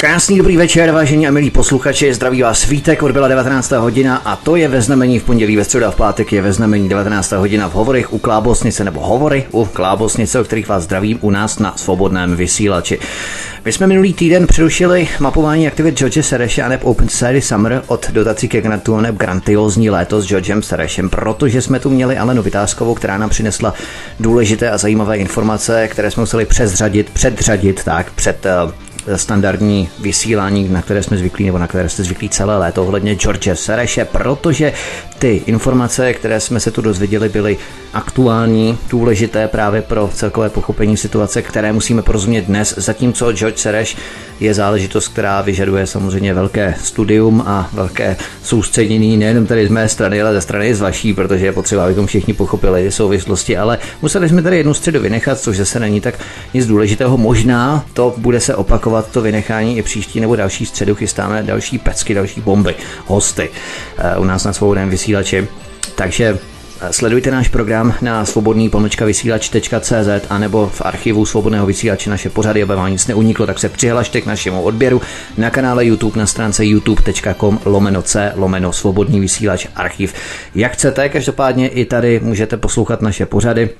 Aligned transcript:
Krásný 0.00 0.38
dobrý 0.38 0.56
večer, 0.56 0.90
vážení 0.90 1.28
a 1.28 1.30
milí 1.30 1.50
posluchači, 1.50 2.14
zdraví 2.14 2.42
vás 2.42 2.60
svítek, 2.60 3.02
odbyla 3.02 3.28
19. 3.28 3.70
hodina 3.70 4.16
a 4.16 4.36
to 4.36 4.56
je 4.56 4.68
ve 4.68 4.82
znamení 4.82 5.18
v 5.18 5.24
pondělí, 5.24 5.56
ve 5.56 5.64
středu 5.64 5.86
a 5.86 5.90
v 5.90 5.96
pátek 5.96 6.32
je 6.32 6.42
ve 6.42 6.52
znamení 6.52 6.88
19. 6.88 7.32
hodina 7.32 7.68
v 7.68 7.72
hovorech 7.72 8.12
u 8.12 8.18
Klábosnice 8.18 8.84
nebo 8.84 9.00
hovory 9.00 9.46
u 9.50 9.64
Klábosnice, 9.64 10.40
o 10.40 10.44
kterých 10.44 10.68
vás 10.68 10.82
zdravím 10.82 11.18
u 11.20 11.30
nás 11.30 11.58
na 11.58 11.76
svobodném 11.76 12.36
vysílači. 12.36 12.98
My 13.64 13.72
jsme 13.72 13.86
minulý 13.86 14.14
týden 14.14 14.46
přerušili 14.46 15.08
mapování 15.20 15.68
aktivit 15.68 15.98
George 15.98 16.24
Sereše 16.24 16.62
a 16.62 16.68
neb 16.68 16.84
Open 16.84 17.08
Society 17.08 17.40
Summer 17.40 17.82
od 17.86 18.10
dotací 18.10 18.48
ke 18.48 18.60
grantu 18.60 18.94
a 18.94 19.00
neb 19.00 19.14
grandiozní 19.14 19.90
léto 19.90 20.20
s 20.20 20.26
Georgem 20.26 20.62
Serešem, 20.62 21.10
protože 21.10 21.62
jsme 21.62 21.80
tu 21.80 21.90
měli 21.90 22.18
Alenu 22.18 22.42
Vytázkovou, 22.42 22.94
která 22.94 23.18
nám 23.18 23.30
přinesla 23.30 23.74
důležité 24.20 24.70
a 24.70 24.78
zajímavé 24.78 25.16
informace, 25.16 25.88
které 25.88 26.10
jsme 26.10 26.20
museli 26.20 26.44
přezřadit, 26.44 27.10
předřadit 27.10 27.84
tak 27.84 28.10
před 28.10 28.46
uh, 28.64 28.87
standardní 29.16 29.88
vysílání, 30.00 30.68
na 30.68 30.82
které 30.82 31.02
jsme 31.02 31.16
zvyklí, 31.16 31.46
nebo 31.46 31.58
na 31.58 31.66
které 31.66 31.88
jste 31.88 32.02
zvyklí 32.02 32.28
celé 32.28 32.58
léto 32.58 32.84
ohledně 32.84 33.14
George 33.14 33.48
Sereše, 33.54 34.04
protože 34.04 34.72
ty 35.18 35.42
informace, 35.46 36.14
které 36.14 36.40
jsme 36.40 36.60
se 36.60 36.70
tu 36.70 36.82
dozvěděli, 36.82 37.28
byly 37.28 37.56
aktuální, 37.92 38.78
důležité 38.90 39.48
právě 39.48 39.82
pro 39.82 40.10
celkové 40.14 40.48
pochopení 40.48 40.96
situace, 40.96 41.42
které 41.42 41.72
musíme 41.72 42.02
porozumět 42.02 42.42
dnes, 42.42 42.74
zatímco 42.76 43.32
George 43.32 43.58
Sereš 43.58 43.96
je 44.40 44.54
záležitost, 44.54 45.08
která 45.08 45.40
vyžaduje 45.40 45.86
samozřejmě 45.86 46.34
velké 46.34 46.74
studium 46.82 47.42
a 47.46 47.70
velké 47.72 48.16
soustředění 48.42 49.16
nejenom 49.16 49.46
tady 49.46 49.66
z 49.66 49.70
mé 49.70 49.88
strany, 49.88 50.22
ale 50.22 50.32
ze 50.32 50.40
strany 50.40 50.74
z 50.74 50.80
vaší, 50.80 51.14
protože 51.14 51.46
je 51.46 51.52
potřeba, 51.52 51.84
abychom 51.84 52.06
všichni 52.06 52.34
pochopili 52.34 52.90
souvislosti, 52.92 53.56
ale 53.56 53.78
museli 54.02 54.28
jsme 54.28 54.42
tady 54.42 54.56
jednu 54.56 54.74
středu 54.74 55.00
vynechat, 55.00 55.40
což 55.40 55.56
zase 55.56 55.80
není 55.80 56.00
tak 56.00 56.14
nic 56.54 56.66
důležitého. 56.66 57.16
Možná 57.16 57.84
to 57.92 58.14
bude 58.16 58.40
se 58.40 58.54
opakovat 58.54 58.97
to 59.06 59.22
vynechání 59.22 59.78
i 59.78 59.82
příští 59.82 60.20
nebo 60.20 60.36
další 60.36 60.66
středu. 60.66 60.94
Chystáme 60.94 61.42
další 61.42 61.78
pecky, 61.78 62.14
další 62.14 62.40
bomby, 62.40 62.74
hosty 63.06 63.50
eh, 63.98 64.18
u 64.18 64.24
nás 64.24 64.44
na 64.44 64.52
svobodném 64.52 64.90
vysílači. 64.90 65.48
Takže 65.94 66.38
Sledujte 66.90 67.30
náš 67.30 67.48
program 67.48 67.94
na 68.02 68.24
svobodný 68.24 68.70
pomlčka 68.70 69.04
vysílač.cz 69.04 70.08
a 70.30 70.38
nebo 70.38 70.70
v 70.74 70.82
archivu 70.84 71.26
svobodného 71.26 71.66
vysílače 71.66 72.10
naše 72.10 72.30
pořady, 72.30 72.62
aby 72.62 72.74
vám 72.74 72.92
nic 72.92 73.06
neuniklo, 73.06 73.46
tak 73.46 73.58
se 73.58 73.68
přihlašte 73.68 74.20
k 74.20 74.26
našemu 74.26 74.62
odběru 74.62 75.02
na 75.36 75.50
kanále 75.50 75.86
YouTube 75.86 76.18
na 76.18 76.26
stránce 76.26 76.66
youtube.com 76.66 77.60
lomeno 77.64 78.02
c 78.02 78.32
lomeno 78.36 78.72
svobodný 78.72 79.20
vysílač 79.20 79.66
archiv. 79.76 80.14
Jak 80.54 80.72
chcete, 80.72 81.08
každopádně 81.08 81.68
i 81.68 81.84
tady 81.84 82.20
můžete 82.20 82.56
poslouchat 82.56 83.02
naše 83.02 83.26
pořady 83.26 83.70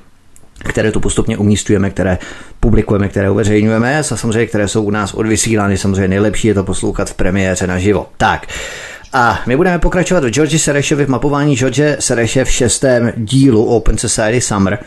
které 0.59 0.93
tu 0.93 1.01
postupně 1.01 1.37
umístujeme, 1.37 1.91
které 1.91 2.19
publikujeme, 2.61 3.09
které 3.09 3.31
uveřejňujeme 3.31 3.99
a 3.99 4.03
samozřejmě, 4.03 4.47
které 4.47 4.69
jsou 4.69 4.83
u 4.83 4.91
nás 4.91 5.15
odvysílány. 5.15 5.79
Samozřejmě 5.79 6.09
nejlepší 6.09 6.49
je 6.49 6.55
to 6.55 6.65
poslouchat 6.65 7.11
v 7.11 7.15
premiéře 7.15 7.67
naživo. 7.67 8.07
Tak, 8.17 8.47
a 9.13 9.41
my 9.47 9.57
budeme 9.57 9.79
pokračovat 9.79 10.25
v 10.25 10.31
George 10.31 10.61
Serešovi 10.61 11.05
v 11.05 11.09
mapování 11.09 11.57
George 11.57 11.97
Sereše 11.99 12.45
v 12.45 12.51
šestém 12.51 13.13
dílu 13.17 13.65
Open 13.65 13.99
Society 13.99 14.41
Summer, 14.41 14.79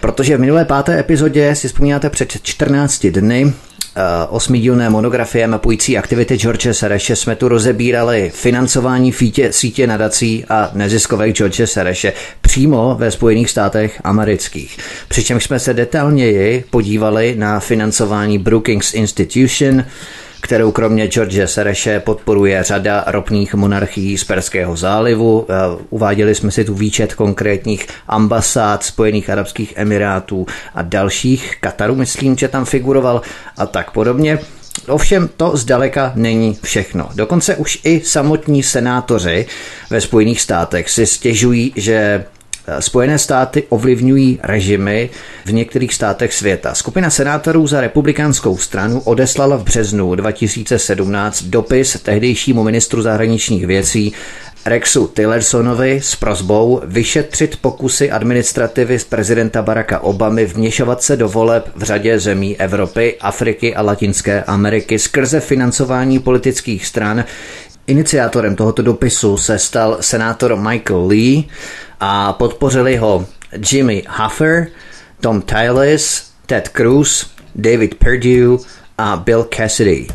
protože 0.00 0.36
v 0.36 0.40
minulé 0.40 0.64
páté 0.64 0.98
epizodě 0.98 1.54
si 1.54 1.68
vzpomínáte 1.68 2.10
před 2.10 2.42
14 2.42 3.06
dny 3.06 3.52
eh, 3.52 4.00
osmidílné 4.28 4.90
monografie 4.90 5.46
mapující 5.46 5.98
aktivity 5.98 6.36
George 6.36 6.66
Sereše 6.72 7.16
jsme 7.16 7.36
tu 7.36 7.48
rozebírali 7.48 8.30
financování 8.34 9.12
fítě, 9.12 9.52
sítě 9.52 9.86
nadací 9.86 10.44
a 10.48 10.70
neziskovek 10.74 11.36
George 11.36 11.60
Sereše 11.64 12.12
přímo 12.56 12.96
ve 12.98 13.10
Spojených 13.10 13.50
státech 13.50 14.00
amerických. 14.04 14.78
Přičemž 15.08 15.44
jsme 15.44 15.58
se 15.58 15.74
detailněji 15.74 16.64
podívali 16.70 17.34
na 17.38 17.60
financování 17.60 18.38
Brookings 18.38 18.94
Institution, 18.94 19.84
kterou 20.40 20.72
kromě 20.72 21.06
George 21.06 21.40
Sereše 21.44 22.00
podporuje 22.00 22.62
řada 22.62 23.04
ropných 23.06 23.54
monarchií 23.54 24.18
z 24.18 24.24
Perského 24.24 24.76
zálivu. 24.76 25.46
Eh, 25.48 25.54
uváděli 25.90 26.34
jsme 26.34 26.50
si 26.50 26.64
tu 26.64 26.74
výčet 26.74 27.14
konkrétních 27.14 27.86
ambasád 28.08 28.84
Spojených 28.84 29.30
Arabských 29.30 29.72
Emirátů 29.76 30.46
a 30.74 30.82
dalších. 30.82 31.56
Kataru, 31.60 31.94
myslím, 31.94 32.36
že 32.36 32.48
tam 32.48 32.64
figuroval 32.64 33.22
a 33.56 33.66
tak 33.66 33.90
podobně. 33.90 34.38
Ovšem 34.88 35.28
to 35.36 35.56
zdaleka 35.56 36.12
není 36.14 36.58
všechno. 36.62 37.08
Dokonce 37.14 37.56
už 37.56 37.78
i 37.84 38.00
samotní 38.00 38.62
senátoři 38.62 39.46
ve 39.90 40.00
Spojených 40.00 40.40
státech 40.40 40.90
si 40.90 41.06
stěžují, 41.06 41.72
že 41.76 42.24
Spojené 42.80 43.18
státy 43.18 43.64
ovlivňují 43.68 44.38
režimy 44.42 45.10
v 45.44 45.52
některých 45.52 45.94
státech 45.94 46.32
světa. 46.32 46.74
Skupina 46.74 47.10
senátorů 47.10 47.66
za 47.66 47.80
republikánskou 47.80 48.56
stranu 48.56 49.00
odeslala 49.00 49.56
v 49.56 49.64
březnu 49.64 50.14
2017 50.14 51.42
dopis 51.42 52.00
tehdejšímu 52.02 52.64
ministru 52.64 53.02
zahraničních 53.02 53.66
věcí 53.66 54.12
Rexu 54.66 55.06
Tillersonovi 55.06 56.00
s 56.02 56.16
prozbou 56.16 56.80
vyšetřit 56.84 57.56
pokusy 57.56 58.10
administrativy 58.10 58.98
z 58.98 59.04
prezidenta 59.04 59.62
Baracka 59.62 60.00
Obamy 60.00 60.46
vměšovat 60.46 61.02
se 61.02 61.16
do 61.16 61.28
voleb 61.28 61.70
v 61.76 61.82
řadě 61.82 62.20
zemí 62.20 62.56
Evropy, 62.56 63.16
Afriky 63.20 63.74
a 63.74 63.82
Latinské 63.82 64.44
Ameriky 64.44 64.98
skrze 64.98 65.40
financování 65.40 66.18
politických 66.18 66.86
stran. 66.86 67.24
Iniciátorem 67.86 68.56
tohoto 68.56 68.82
dopisu 68.82 69.36
se 69.36 69.58
stal 69.58 69.96
senátor 70.00 70.56
Michael 70.56 71.06
Lee, 71.06 71.44
a 72.00 72.32
podpořili 72.32 72.96
ho 72.96 73.26
Jimmy 73.70 74.02
Huffer, 74.08 74.66
Tom 75.20 75.42
Tyles, 75.42 76.30
Ted 76.46 76.68
Cruz, 76.68 77.30
David 77.54 77.94
Perdue 77.94 78.58
a 78.98 79.16
Bill 79.16 79.48
Cassidy. 79.56 80.06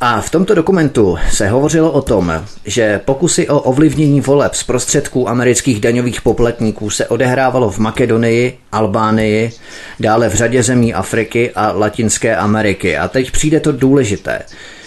A 0.00 0.20
v 0.20 0.30
tomto 0.30 0.54
dokumentu 0.54 1.18
se 1.30 1.48
hovořilo 1.48 1.92
o 1.92 2.02
tom, 2.02 2.44
že 2.64 3.00
pokusy 3.04 3.48
o 3.48 3.60
ovlivnění 3.60 4.20
voleb 4.20 4.54
z 4.54 4.62
prostředků 4.62 5.28
amerických 5.28 5.80
daňových 5.80 6.20
poplatníků 6.20 6.90
se 6.90 7.06
odehrávalo 7.06 7.70
v 7.70 7.78
Makedonii, 7.78 8.58
Albánii, 8.72 9.52
dále 10.00 10.28
v 10.28 10.34
řadě 10.34 10.62
zemí 10.62 10.94
Afriky 10.94 11.50
a 11.54 11.72
Latinské 11.72 12.36
Ameriky. 12.36 12.96
A 12.96 13.08
teď 13.08 13.30
přijde 13.30 13.60
to 13.60 13.72
důležité. 13.72 14.42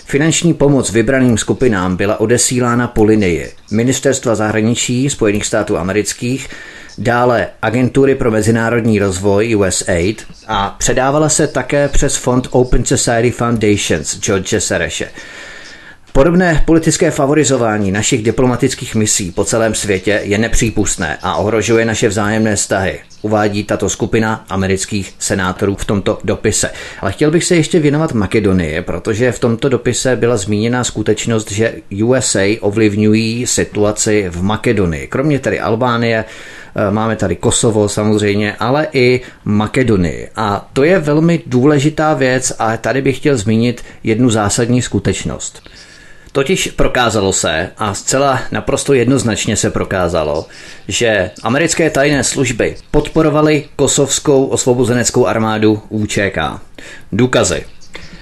Finanční 0.09 0.53
pomoc 0.53 0.91
vybraným 0.91 1.37
skupinám 1.37 1.95
byla 1.95 2.19
odesílána 2.19 2.87
po 2.87 3.03
linii 3.03 3.51
Ministerstva 3.71 4.35
zahraničí 4.35 5.09
Spojených 5.09 5.45
států 5.45 5.77
amerických, 5.77 6.49
dále 6.97 7.47
Agentury 7.61 8.15
pro 8.15 8.31
mezinárodní 8.31 8.99
rozvoj 8.99 9.55
USAID 9.55 10.25
a 10.47 10.75
předávala 10.79 11.29
se 11.29 11.47
také 11.47 11.87
přes 11.87 12.15
fond 12.15 12.47
Open 12.51 12.85
Society 12.85 13.31
Foundations 13.31 14.19
George 14.19 14.53
Sereše. 14.59 15.09
Podobné 16.11 16.63
politické 16.65 17.11
favorizování 17.11 17.91
našich 17.91 18.23
diplomatických 18.23 18.95
misí 18.95 19.31
po 19.31 19.43
celém 19.43 19.75
světě 19.75 20.21
je 20.23 20.37
nepřípustné 20.37 21.17
a 21.21 21.35
ohrožuje 21.35 21.85
naše 21.85 22.07
vzájemné 22.07 22.55
vztahy, 22.55 22.99
uvádí 23.21 23.63
tato 23.63 23.89
skupina 23.89 24.45
amerických 24.49 25.13
senátorů 25.19 25.75
v 25.75 25.85
tomto 25.85 26.19
dopise. 26.23 26.71
Ale 27.01 27.11
chtěl 27.11 27.31
bych 27.31 27.43
se 27.43 27.55
ještě 27.55 27.79
věnovat 27.79 28.13
Makedonii, 28.13 28.81
protože 28.81 29.31
v 29.31 29.39
tomto 29.39 29.69
dopise 29.69 30.15
byla 30.15 30.37
zmíněna 30.37 30.83
skutečnost, 30.83 31.51
že 31.51 31.73
USA 32.03 32.43
ovlivňují 32.59 33.47
situaci 33.47 34.25
v 34.29 34.43
Makedonii. 34.43 35.07
Kromě 35.07 35.39
tedy 35.39 35.59
Albánie, 35.59 36.25
eh, 36.25 36.91
Máme 36.91 37.15
tady 37.15 37.35
Kosovo 37.35 37.89
samozřejmě, 37.89 38.55
ale 38.59 38.87
i 38.93 39.21
Makedonii. 39.45 40.27
A 40.35 40.69
to 40.73 40.83
je 40.83 40.99
velmi 40.99 41.41
důležitá 41.45 42.13
věc 42.13 42.53
a 42.59 42.77
tady 42.77 43.01
bych 43.01 43.17
chtěl 43.17 43.37
zmínit 43.37 43.83
jednu 44.03 44.29
zásadní 44.29 44.81
skutečnost. 44.81 45.69
Totiž 46.31 46.67
prokázalo 46.67 47.33
se, 47.33 47.71
a 47.77 47.93
zcela 47.93 48.41
naprosto 48.51 48.93
jednoznačně 48.93 49.55
se 49.55 49.69
prokázalo, 49.69 50.45
že 50.87 51.31
americké 51.43 51.89
tajné 51.89 52.23
služby 52.23 52.75
podporovaly 52.91 53.65
kosovskou 53.75 54.45
osvobozeneckou 54.45 55.25
armádu 55.25 55.81
UČK. 55.89 56.37
Důkazy. 57.11 57.65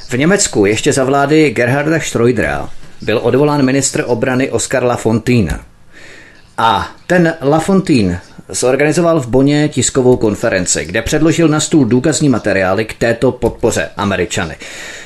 V 0.10 0.14
Německu 0.18 0.66
ještě 0.66 0.94
za 0.94 1.04
vlády 1.04 1.50
Gerharda 1.50 2.00
Schroedera 2.00 2.70
byl 3.02 3.20
odvolán 3.24 3.66
ministr 3.66 4.04
obrany 4.08 4.52
Oskar 4.52 4.84
Lafontaine. 4.84 5.60
A 6.58 6.90
ten 7.08 7.34
Lafontaine 7.42 8.22
zorganizoval 8.50 9.20
v 9.20 9.28
Boně 9.28 9.70
tiskovou 9.70 10.18
konferenci, 10.18 10.86
kde 10.86 11.02
předložil 11.02 11.48
na 11.48 11.60
stůl 11.60 11.86
důkazní 11.86 12.30
materiály 12.30 12.86
k 12.86 12.94
této 12.94 13.32
podpoře 13.32 13.90
Američany. 13.98 14.56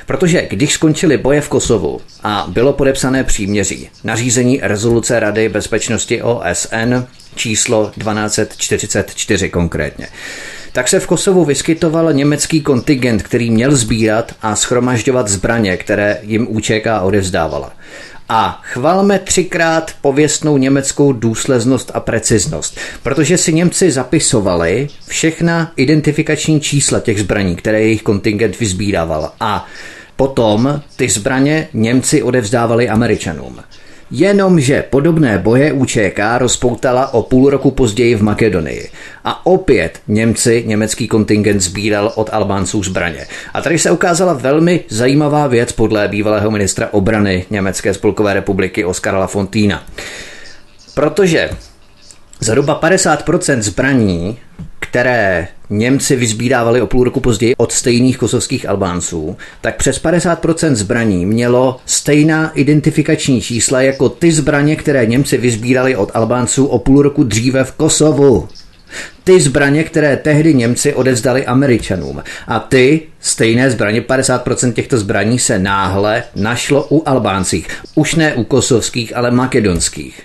Protože 0.06 0.48
když 0.50 0.74
skončily 0.74 1.18
boje 1.18 1.42
v 1.42 1.50
Kosovu 1.50 2.02
a 2.24 2.46
bylo 2.50 2.74
podepsané 2.74 3.24
příměří, 3.24 3.90
nařízení 4.04 4.60
rezoluce 4.64 5.20
Rady 5.20 5.50
bezpečnosti 5.50 6.22
OSN 6.22 7.06
číslo 7.36 7.92
1244 8.00 9.50
konkrétně, 9.50 10.08
tak 10.72 10.88
se 10.88 11.00
v 11.00 11.08
Kosovu 11.08 11.46
vyskytoval 11.46 12.14
německý 12.14 12.62
kontingent, 12.62 13.24
který 13.24 13.52
měl 13.52 13.76
sbírat 13.76 14.36
a 14.42 14.56
schromažďovat 14.56 15.28
zbraně, 15.28 15.78
které 15.78 16.20
jim 16.22 16.48
UČK 16.50 16.88
odevzdávala 17.02 17.74
a 18.34 18.62
chvalme 18.64 19.20
třikrát 19.20 19.92
pověstnou 20.02 20.58
německou 20.58 21.14
důslednost 21.14 21.92
a 21.94 22.00
preciznost, 22.00 22.78
protože 23.04 23.38
si 23.38 23.54
Němci 23.54 23.92
zapisovali 23.92 24.88
všechna 25.08 25.72
identifikační 25.76 26.62
čísla 26.62 27.00
těch 27.00 27.20
zbraní, 27.20 27.56
které 27.56 27.82
jejich 27.82 28.02
kontingent 28.02 28.60
vyzbíraval 28.60 29.32
a 29.40 29.68
Potom 30.16 30.82
ty 30.96 31.10
zbraně 31.10 31.68
Němci 31.74 32.24
odevzdávali 32.24 32.90
Američanům. 32.90 33.60
Jenomže 34.12 34.84
podobné 34.90 35.38
boje 35.38 35.74
UČK 35.74 36.20
rozpoutala 36.38 37.14
o 37.14 37.24
půl 37.24 37.50
roku 37.50 37.72
později 37.72 38.16
v 38.16 38.24
Makedonii. 38.24 38.90
A 39.24 39.46
opět 39.46 40.00
Němci, 40.08 40.64
německý 40.68 41.08
kontingent 41.08 41.62
sbíral 41.62 42.12
od 42.16 42.30
Albánců 42.34 42.84
zbraně. 42.84 43.28
A 43.54 43.62
tady 43.62 43.80
se 43.80 43.92
ukázala 43.92 44.34
velmi 44.34 44.84
zajímavá 44.90 45.48
věc 45.48 45.72
podle 45.72 46.08
bývalého 46.08 46.52
ministra 46.52 46.88
obrany 46.92 47.46
Německé 47.50 47.94
spolkové 47.94 48.34
republiky 48.34 48.86
Oskara 48.86 49.20
Lafontína. 49.20 49.84
Protože 50.94 51.50
zhruba 52.40 52.80
50% 52.82 53.60
zbraní 53.60 54.38
které 54.82 55.48
Němci 55.70 56.16
vyzbírávali 56.16 56.82
o 56.82 56.88
půl 56.88 57.04
roku 57.04 57.20
později 57.20 57.56
od 57.58 57.72
stejných 57.72 58.18
kosovských 58.18 58.70
Albánců, 58.70 59.38
tak 59.62 59.76
přes 59.76 60.04
50% 60.04 60.74
zbraní 60.74 61.26
mělo 61.26 61.80
stejná 61.86 62.52
identifikační 62.52 63.42
čísla 63.42 63.82
jako 63.82 64.10
ty 64.10 64.32
zbraně, 64.32 64.76
které 64.76 65.06
Němci 65.06 65.38
vyzbírali 65.38 65.96
od 65.96 66.12
Albánců 66.14 66.66
o 66.66 66.80
půl 66.80 67.02
roku 67.02 67.24
dříve 67.24 67.64
v 67.64 67.72
Kosovu. 67.72 68.50
Ty 69.24 69.42
zbraně, 69.42 69.84
které 69.84 70.18
tehdy 70.18 70.54
Němci 70.54 70.94
odevzdali 70.94 71.46
Američanům. 71.46 72.24
A 72.48 72.60
ty 72.60 73.02
stejné 73.20 73.72
zbraně, 73.72 74.02
50% 74.02 74.74
těchto 74.74 74.98
zbraní 74.98 75.40
se 75.40 75.60
náhle 75.60 76.24
našlo 76.36 76.88
u 76.90 77.10
Albáncích. 77.10 77.68
Už 77.96 78.16
ne 78.16 78.34
u 78.34 78.44
kosovských, 78.44 79.16
ale 79.18 79.32
makedonských. 79.32 80.22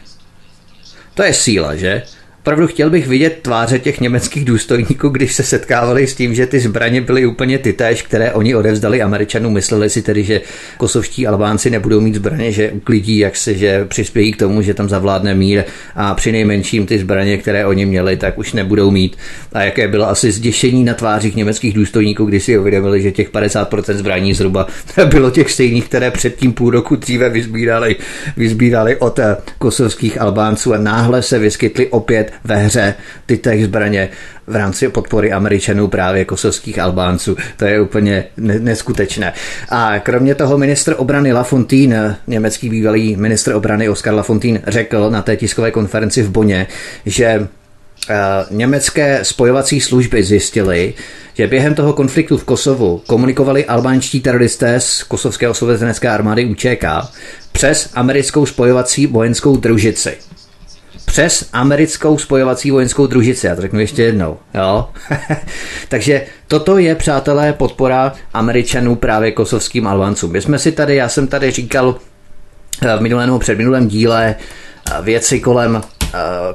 To 1.15 1.23
je 1.23 1.35
síla, 1.35 1.77
že? 1.77 2.03
Opravdu 2.47 2.67
chtěl 2.67 2.91
bych 2.91 3.07
vidět 3.07 3.39
tváře 3.43 3.79
těch 3.79 4.01
německých 4.01 4.45
důstojníků, 4.45 5.09
když 5.09 5.35
se 5.35 5.43
setkávali 5.43 6.07
s 6.07 6.15
tím, 6.15 6.35
že 6.35 6.47
ty 6.47 6.61
zbraně 6.61 7.01
byly 7.01 7.27
úplně 7.27 7.59
ty 7.59 7.73
též, 7.73 8.03
které 8.03 8.33
oni 8.33 8.55
odevzdali 8.55 9.03
Američanům. 9.03 9.53
Mysleli 9.53 9.91
si 9.91 10.03
tedy, 10.03 10.25
že 10.25 10.41
kosovští 10.77 11.27
Albánci 11.27 11.71
nebudou 11.71 12.01
mít 12.01 12.15
zbraně, 12.15 12.53
že 12.53 12.71
uklidí, 12.71 13.19
jak 13.19 13.37
se, 13.37 13.55
že 13.55 13.85
přispějí 13.85 14.33
k 14.33 14.37
tomu, 14.37 14.63
že 14.63 14.75
tam 14.75 14.89
zavládne 14.89 15.35
mír 15.35 15.65
a 15.95 16.15
při 16.15 16.33
nejmenším 16.33 16.87
ty 16.87 16.99
zbraně, 16.99 17.39
které 17.39 17.67
oni 17.67 17.87
měli, 17.87 18.17
tak 18.17 18.39
už 18.39 18.53
nebudou 18.53 18.91
mít. 18.91 19.17
A 19.53 19.63
jaké 19.63 19.89
bylo 19.89 20.09
asi 20.09 20.33
zděšení 20.33 20.85
na 20.85 20.95
tvářích 20.95 21.37
německých 21.37 21.75
důstojníků, 21.75 22.25
když 22.25 22.45
si 22.45 22.59
uvědomili, 22.59 23.03
že 23.03 23.13
těch 23.13 23.33
50% 23.33 23.95
zbraní 23.95 24.35
zhruba 24.35 24.67
bylo 25.05 25.31
těch 25.31 25.51
stejných, 25.51 25.85
které 25.85 26.11
předtím 26.11 26.53
půl 26.53 26.71
roku 26.71 26.97
dříve 26.97 27.29
vyzbírali, 27.29 27.97
vyzbírali 28.37 28.97
od 28.97 29.21
kosovských 29.59 30.21
Albánců 30.21 30.75
a 30.75 30.79
náhle 30.79 31.23
se 31.23 31.39
vyskytly 31.39 31.87
opět 31.87 32.36
ve 32.45 32.57
hře 32.57 32.95
ty 33.27 33.39
těch 33.39 33.65
zbraně 33.65 34.09
v 34.47 34.57
rámci 34.57 34.89
podpory 34.89 35.33
Američanů 35.33 35.89
právě 35.89 36.25
kosovských 36.25 36.79
Albánců. 36.79 37.37
To 37.57 37.65
je 37.65 37.81
úplně 37.81 38.25
neskutečné. 38.37 39.33
A 39.69 39.99
kromě 39.99 40.35
toho 40.35 40.59
ministr 40.59 40.95
obrany 40.99 41.33
Lafontaine, 41.33 42.17
německý 42.27 42.69
bývalý 42.69 43.17
ministr 43.17 43.53
obrany 43.53 43.89
Oskar 43.89 44.15
Lafontaine, 44.15 44.63
řekl 44.67 45.11
na 45.11 45.23
té 45.23 45.37
tiskové 45.37 45.71
konferenci 45.71 46.23
v 46.23 46.31
Boně, 46.31 46.67
že 47.07 47.27
eh, 47.27 48.15
německé 48.51 49.19
spojovací 49.23 49.81
služby 49.81 50.23
zjistily, 50.23 50.95
že 51.35 51.47
během 51.47 51.75
toho 51.75 51.93
konfliktu 51.93 52.39
v 52.39 52.45
Kosovu 52.45 53.03
komunikovali 53.07 53.65
albánští 53.65 54.21
teroristé 54.21 54.81
z 54.81 55.03
kosovské 55.03 55.49
osvobozenecké 55.49 56.09
armády 56.09 56.45
UČK 56.45 56.85
přes 57.53 57.91
americkou 57.95 58.47
spojovací 58.47 59.07
vojenskou 59.07 59.57
družici 59.57 60.17
přes 61.07 61.49
americkou 61.53 62.19
spojovací 62.19 62.71
vojenskou 62.71 63.07
družici. 63.07 63.47
Já 63.47 63.57
to 63.57 63.63
řeknu 63.63 63.81
ještě 63.81 64.03
jednou. 64.03 64.39
Jo? 64.55 64.89
Takže 65.89 66.27
toto 66.49 66.79
je, 66.79 66.95
přátelé, 66.95 67.53
podpora 67.53 68.13
Američanů 68.35 68.97
právě 68.97 69.33
kosovským 69.33 69.87
Albáncům. 69.87 70.33
My 70.33 70.41
jsme 70.43 70.59
si 70.59 70.73
tady, 70.73 70.97
já 70.97 71.09
jsem 71.09 71.27
tady 71.27 71.51
říkal 71.51 71.97
eh, 72.83 72.97
v 72.97 73.01
minulém 73.01 73.27
nebo 73.27 73.39
předminulém 73.39 73.89
díle 73.89 74.35
eh, 74.37 75.03
věci 75.03 75.41
kolem 75.41 75.83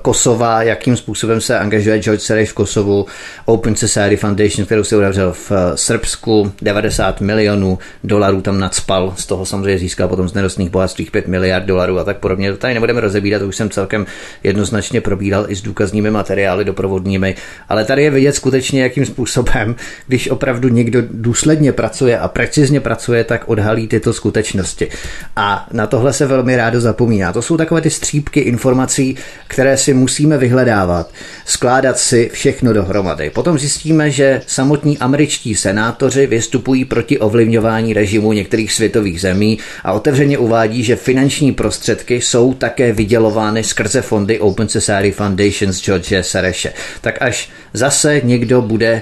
Kosova, 0.01 0.63
jakým 0.63 0.97
způsobem 0.97 1.41
se 1.41 1.59
angažuje 1.59 1.99
George 1.99 2.21
Soros 2.21 2.49
v 2.49 2.53
Kosovu, 2.53 3.05
Open 3.45 3.75
Society 3.75 4.17
Foundation, 4.17 4.65
kterou 4.65 4.83
se 4.83 4.97
udavřel 4.97 5.33
v 5.33 5.51
eh, 5.51 5.77
Srbsku, 5.77 6.51
90 6.61 7.21
milionů 7.21 7.79
dolarů 8.03 8.41
tam 8.41 8.59
nadspal, 8.59 9.13
z 9.17 9.25
toho 9.25 9.45
samozřejmě 9.45 9.77
získal 9.77 10.07
potom 10.07 10.29
z 10.29 10.33
nerostných 10.33 10.69
bohatství 10.69 11.05
5 11.05 11.27
miliard 11.27 11.65
dolarů 11.65 11.99
a 11.99 12.03
tak 12.03 12.17
podobně. 12.17 12.51
To 12.51 12.57
tady 12.57 12.73
nebudeme 12.73 13.01
rozebírat, 13.01 13.41
to 13.41 13.47
už 13.47 13.55
jsem 13.55 13.69
celkem 13.69 14.05
jednoznačně 14.43 15.01
probíral 15.01 15.45
i 15.47 15.55
s 15.55 15.61
důkazními 15.61 16.11
materiály 16.11 16.65
doprovodními, 16.65 17.35
ale 17.69 17.85
tady 17.85 18.03
je 18.03 18.11
vidět 18.11 18.35
skutečně, 18.35 18.83
jakým 18.83 19.05
způsobem, 19.05 19.75
když 20.07 20.29
opravdu 20.29 20.69
někdo 20.69 21.01
důsledně 21.11 21.71
pracuje 21.71 22.19
a 22.19 22.27
precizně 22.27 22.79
pracuje, 22.79 23.23
tak 23.23 23.49
odhalí 23.49 23.87
tyto 23.87 24.13
skutečnosti. 24.13 24.87
A 25.35 25.67
na 25.71 25.87
tohle 25.87 26.13
se 26.13 26.25
velmi 26.25 26.55
rádo 26.55 26.81
zapomíná. 26.81 27.33
To 27.33 27.41
jsou 27.41 27.57
takové 27.57 27.81
ty 27.81 27.89
střípky 27.89 28.39
informací, 28.39 29.17
které 29.51 29.77
si 29.77 29.93
musíme 29.93 30.37
vyhledávat, 30.37 31.11
skládat 31.45 31.99
si 31.99 32.29
všechno 32.33 32.73
dohromady. 32.73 33.29
Potom 33.29 33.59
zjistíme, 33.59 34.11
že 34.11 34.41
samotní 34.47 34.97
američtí 34.97 35.55
senátoři 35.55 36.27
vystupují 36.27 36.85
proti 36.85 37.19
ovlivňování 37.19 37.93
režimu 37.93 38.33
některých 38.33 38.73
světových 38.73 39.21
zemí 39.21 39.59
a 39.83 39.91
otevřeně 39.93 40.37
uvádí, 40.37 40.83
že 40.83 40.95
finanční 40.95 41.51
prostředky 41.51 42.21
jsou 42.21 42.53
také 42.53 42.93
vydělovány 42.93 43.63
skrze 43.63 44.01
fondy 44.01 44.39
Open 44.39 44.69
Society 44.69 45.11
Foundations 45.11 45.81
George 45.83 46.13
Sereše. 46.21 46.73
Tak 47.01 47.21
až 47.21 47.49
zase 47.73 48.21
někdo 48.23 48.61
bude 48.61 49.01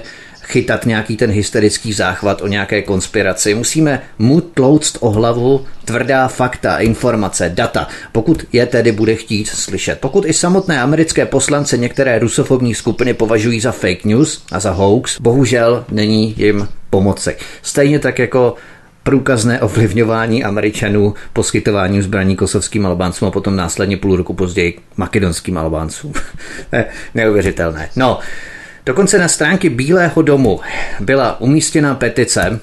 chytat 0.50 0.86
nějaký 0.86 1.16
ten 1.16 1.30
hysterický 1.30 1.92
záchvat 1.92 2.42
o 2.42 2.46
nějaké 2.46 2.82
konspiraci. 2.82 3.54
Musíme 3.54 4.02
mu 4.18 4.40
tlouct 4.40 4.96
o 5.00 5.10
hlavu 5.10 5.66
tvrdá 5.84 6.28
fakta, 6.28 6.78
informace, 6.78 7.50
data, 7.54 7.88
pokud 8.12 8.44
je 8.52 8.66
tedy 8.66 8.92
bude 8.92 9.14
chtít 9.14 9.48
slyšet. 9.48 9.98
Pokud 10.00 10.26
i 10.26 10.32
samotné 10.32 10.80
americké 10.80 11.26
poslance 11.26 11.78
některé 11.78 12.18
rusofobní 12.18 12.74
skupiny 12.74 13.14
považují 13.14 13.60
za 13.60 13.72
fake 13.72 14.04
news 14.04 14.44
a 14.52 14.60
za 14.60 14.70
hoax, 14.70 15.20
bohužel 15.20 15.84
není 15.90 16.34
jim 16.36 16.68
pomoci. 16.90 17.36
Stejně 17.62 17.98
tak 17.98 18.18
jako 18.18 18.54
průkazné 19.02 19.60
ovlivňování 19.60 20.44
Američanů 20.44 21.14
poskytováním 21.32 22.02
zbraní 22.02 22.36
kosovským 22.36 22.86
Albáncům 22.86 23.28
a 23.28 23.30
potom 23.30 23.56
následně 23.56 23.96
půl 23.96 24.16
roku 24.16 24.34
později 24.34 24.78
makedonským 24.96 25.58
Albáncům. 25.58 26.12
Neuvěřitelné. 27.14 27.88
No, 27.96 28.18
Dokonce 28.86 29.18
na 29.18 29.28
stránky 29.28 29.68
Bílého 29.68 30.22
domu 30.22 30.60
byla 31.00 31.40
umístěna 31.40 31.94
petice, 31.94 32.60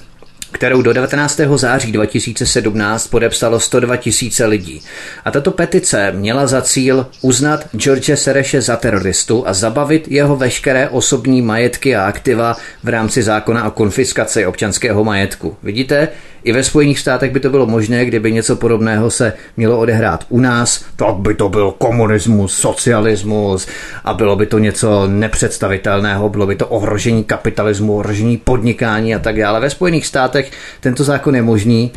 kterou 0.52 0.82
do 0.82 0.92
19. 0.92 1.40
září 1.56 1.92
2017 1.92 3.06
podepsalo 3.06 3.60
102 3.60 3.96
tisíce 3.96 4.46
lidí. 4.46 4.82
A 5.24 5.30
tato 5.30 5.50
petice 5.50 6.12
měla 6.12 6.46
za 6.46 6.62
cíl 6.62 7.06
uznat 7.22 7.68
George 7.76 8.10
Sereše 8.14 8.60
za 8.60 8.76
teroristu 8.76 9.48
a 9.48 9.52
zabavit 9.52 10.08
jeho 10.08 10.36
veškeré 10.36 10.88
osobní 10.88 11.42
majetky 11.42 11.96
a 11.96 12.04
aktiva 12.04 12.56
v 12.84 12.88
rámci 12.88 13.22
zákona 13.22 13.64
o 13.64 13.70
konfiskaci 13.70 14.46
občanského 14.46 15.04
majetku. 15.04 15.56
Vidíte, 15.62 16.08
i 16.44 16.52
ve 16.52 16.64
Spojených 16.64 16.98
státech 16.98 17.32
by 17.32 17.40
to 17.40 17.50
bylo 17.50 17.66
možné, 17.66 18.04
kdyby 18.04 18.32
něco 18.32 18.56
podobného 18.56 19.10
se 19.10 19.32
mělo 19.56 19.78
odehrát 19.78 20.24
u 20.28 20.40
nás, 20.40 20.84
tak 20.96 21.14
by 21.14 21.34
to 21.34 21.48
byl 21.48 21.74
komunismus, 21.78 22.54
socialismus 22.58 23.68
a 24.04 24.14
bylo 24.14 24.36
by 24.36 24.46
to 24.46 24.58
něco 24.58 25.06
nepředstavitelného, 25.06 26.28
bylo 26.28 26.46
by 26.46 26.56
to 26.56 26.66
ohrožení 26.66 27.24
kapitalismu, 27.24 27.96
ohrožení 27.96 28.36
podnikání 28.36 29.14
a 29.14 29.18
tak 29.18 29.36
dále. 29.36 29.60
Ve 29.60 29.70
Spojených 29.70 30.06
státech 30.06 30.50
tento 30.80 31.04
zákon 31.04 31.36
je 31.36 31.42
možný, 31.42 31.92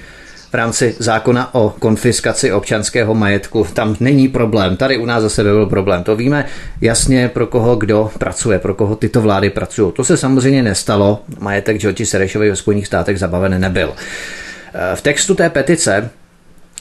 v 0.51 0.53
rámci 0.53 0.95
zákona 0.99 1.55
o 1.55 1.69
konfiskaci 1.79 2.51
občanského 2.51 3.15
majetku. 3.15 3.67
Tam 3.73 3.95
není 3.99 4.27
problém. 4.27 4.77
Tady 4.77 4.97
u 4.97 5.05
nás 5.05 5.23
zase 5.23 5.43
byl 5.43 5.65
problém. 5.65 6.03
To 6.03 6.15
víme 6.15 6.45
jasně, 6.81 7.27
pro 7.27 7.47
koho 7.47 7.75
kdo 7.75 8.11
pracuje, 8.19 8.59
pro 8.59 8.73
koho 8.73 8.95
tyto 8.95 9.21
vlády 9.21 9.49
pracují. 9.49 9.91
To 9.91 10.03
se 10.03 10.17
samozřejmě 10.17 10.63
nestalo. 10.63 11.21
Majetek 11.39 11.77
George 11.77 12.05
Serešovi 12.05 12.49
ve 12.49 12.55
Spojených 12.55 12.87
státech 12.87 13.19
zabaven 13.19 13.61
nebyl. 13.61 13.93
V 14.95 15.01
textu 15.01 15.35
té 15.35 15.49
petice 15.49 16.09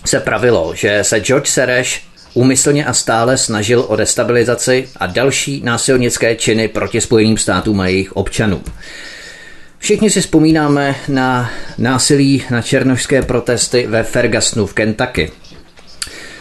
se 0.05 0.21
pravilo, 0.21 0.73
že 0.75 1.05
se 1.05 1.21
George 1.21 1.49
Sereš 1.49 2.05
úmyslně 2.35 2.85
a 2.85 2.93
stále 2.93 3.37
snažil 3.37 3.85
o 3.89 3.97
destabilizaci 3.97 4.89
a 4.97 5.07
další 5.07 5.63
násilnické 5.65 6.35
činy 6.37 6.69
proti 6.69 7.01
Spojeným 7.01 7.39
státům 7.39 7.81
a 7.81 7.87
jejich 7.87 8.13
občanům. 8.13 8.65
Všichni 9.83 10.11
si 10.11 10.21
vzpomínáme 10.21 10.95
na 11.09 11.51
násilí 11.79 12.45
na 12.51 12.63
černožské 12.63 13.23
protesty 13.23 13.87
ve 13.87 14.03
Fergusonu 14.03 14.67
v 14.67 14.75
Kentucky. 14.75 15.31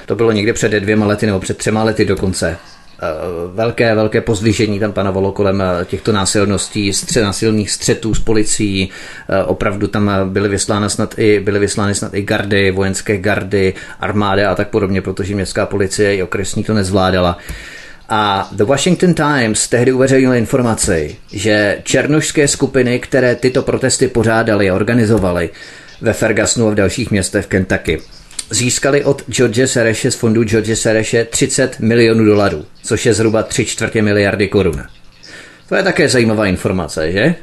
To 0.05 0.15
bylo 0.15 0.31
někde 0.31 0.53
před 0.53 0.71
dvěma 0.71 1.05
lety 1.05 1.25
nebo 1.25 1.39
před 1.39 1.57
třema 1.57 1.83
lety 1.83 2.05
dokonce. 2.05 2.57
Eh, 3.01 3.05
velké, 3.53 3.95
velké 3.95 4.21
pozdvižení 4.21 4.79
tam 4.79 4.91
panovalo 4.91 5.31
kolem 5.31 5.61
eh, 5.61 5.85
těchto 5.85 6.11
násilností, 6.11 6.93
stře, 6.93 7.21
násilných 7.21 7.71
střetů 7.71 8.13
s 8.13 8.19
policií. 8.19 8.89
Eh, 9.29 9.43
opravdu 9.43 9.87
tam 9.87 10.11
byly 10.29 10.49
vyslány 10.49 10.89
snad 10.89 11.19
i, 11.19 11.39
byly 11.39 11.59
vyslány 11.59 11.95
snad 11.95 12.13
i 12.13 12.21
gardy, 12.21 12.71
vojenské 12.71 13.17
gardy, 13.17 13.73
armády 13.99 14.45
a 14.45 14.55
tak 14.55 14.69
podobně, 14.69 15.01
protože 15.01 15.35
městská 15.35 15.65
policie 15.65 16.15
i 16.15 16.23
okresní 16.23 16.63
to 16.63 16.73
nezvládala. 16.73 17.37
A 18.09 18.49
The 18.51 18.63
Washington 18.63 19.13
Times 19.13 19.67
tehdy 19.67 19.91
uveřejnil 19.91 20.33
informaci, 20.33 21.15
že 21.33 21.81
černošské 21.83 22.47
skupiny, 22.47 22.99
které 22.99 23.35
tyto 23.35 23.61
protesty 23.61 24.07
pořádaly 24.07 24.69
a 24.69 24.75
organizovaly, 24.75 25.49
ve 26.01 26.13
Fergusonu 26.13 26.67
a 26.67 26.71
v 26.71 26.75
dalších 26.75 27.11
městech 27.11 27.45
v 27.45 27.47
Kentucky 27.47 28.01
získali 28.49 29.03
od 29.03 29.23
George 29.29 29.69
Sereše 29.69 30.11
z 30.11 30.15
fondu 30.15 30.43
George 30.43 30.77
Sereše 30.77 31.25
30 31.25 31.79
milionů 31.79 32.25
dolarů, 32.25 32.65
což 32.83 33.05
je 33.05 33.13
zhruba 33.13 33.43
3 33.43 33.65
čtvrtě 33.65 34.01
miliardy 34.01 34.47
korun. 34.47 34.83
To 35.69 35.75
je 35.75 35.83
také 35.83 36.09
zajímavá 36.09 36.45
informace, 36.45 37.11
že? 37.11 37.35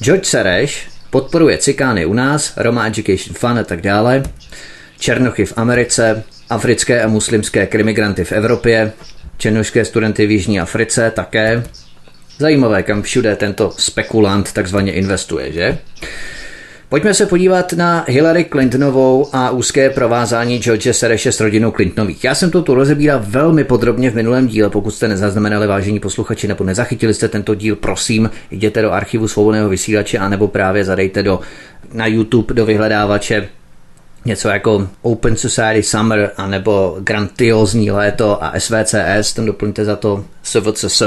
George 0.00 0.26
Sereš 0.26 0.88
podporuje 1.10 1.58
cikány 1.58 2.06
u 2.06 2.12
nás, 2.12 2.52
Roma 2.56 2.86
Education 2.86 3.34
Fund 3.34 3.58
a 3.58 3.64
tak 3.64 3.80
dále, 3.80 4.22
černochy 4.98 5.44
v 5.44 5.52
Americe, 5.56 6.24
africké 6.50 7.02
a 7.02 7.08
muslimské 7.08 7.66
krimigranty 7.66 8.24
v 8.24 8.32
Evropě, 8.32 8.92
černošské 9.38 9.84
studenty 9.84 10.26
v 10.26 10.30
Jižní 10.30 10.60
Africe 10.60 11.12
také. 11.14 11.62
Zajímavé, 12.38 12.82
kam 12.82 13.02
všude 13.02 13.36
tento 13.36 13.70
spekulant 13.76 14.52
takzvaně 14.52 14.92
investuje, 14.92 15.52
že? 15.52 15.78
Pojďme 16.88 17.14
se 17.14 17.26
podívat 17.26 17.72
na 17.72 18.04
Hillary 18.08 18.44
Clintonovou 18.44 19.28
a 19.32 19.50
úzké 19.50 19.90
provázání 19.90 20.58
George 20.58 20.88
Sereše 20.92 21.32
s 21.32 21.40
rodinou 21.40 21.70
Clintonových. 21.70 22.24
Já 22.24 22.34
jsem 22.34 22.50
to 22.50 22.62
tu 22.62 22.74
rozebíral 22.74 23.22
velmi 23.26 23.64
podrobně 23.64 24.10
v 24.10 24.14
minulém 24.14 24.46
díle, 24.46 24.70
pokud 24.70 24.90
jste 24.90 25.08
nezaznamenali 25.08 25.66
vážení 25.66 26.00
posluchači 26.00 26.48
nebo 26.48 26.64
nezachytili 26.64 27.14
jste 27.14 27.28
tento 27.28 27.54
díl, 27.54 27.76
prosím, 27.76 28.30
jděte 28.50 28.82
do 28.82 28.92
archivu 28.92 29.28
svobodného 29.28 29.68
vysílače 29.68 30.18
anebo 30.18 30.48
právě 30.48 30.84
zadejte 30.84 31.22
do, 31.22 31.40
na 31.92 32.06
YouTube 32.06 32.54
do 32.54 32.66
vyhledávače 32.66 33.48
něco 34.26 34.48
jako 34.48 34.88
Open 35.02 35.36
Society 35.36 35.82
Summer 35.82 36.30
anebo 36.36 36.96
Grandiozní 37.00 37.90
léto 37.90 38.44
a 38.44 38.52
SVCS, 38.58 39.32
tam 39.34 39.46
doplňte 39.46 39.84
za 39.84 39.96
to 39.96 40.24
SVCS. 40.42 41.02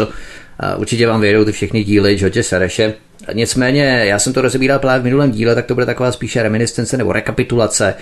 Určitě 0.78 1.08
vám 1.08 1.22
vědou 1.22 1.46
ty 1.46 1.52
všechny 1.52 1.84
díly 1.84 2.16
George 2.16 2.46
Sereše. 2.46 2.94
Nicméně, 3.34 3.84
já 3.84 4.20
jsem 4.20 4.34
to 4.34 4.42
rozebíral 4.42 4.80
právě 4.80 5.02
v 5.02 5.04
minulém 5.04 5.32
díle, 5.32 5.56
tak 5.56 5.66
to 5.66 5.74
bude 5.74 5.86
taková 5.86 6.12
spíše 6.12 6.44
reminiscence 6.44 6.98
nebo 6.98 7.14
rekapitulace, 7.14 7.96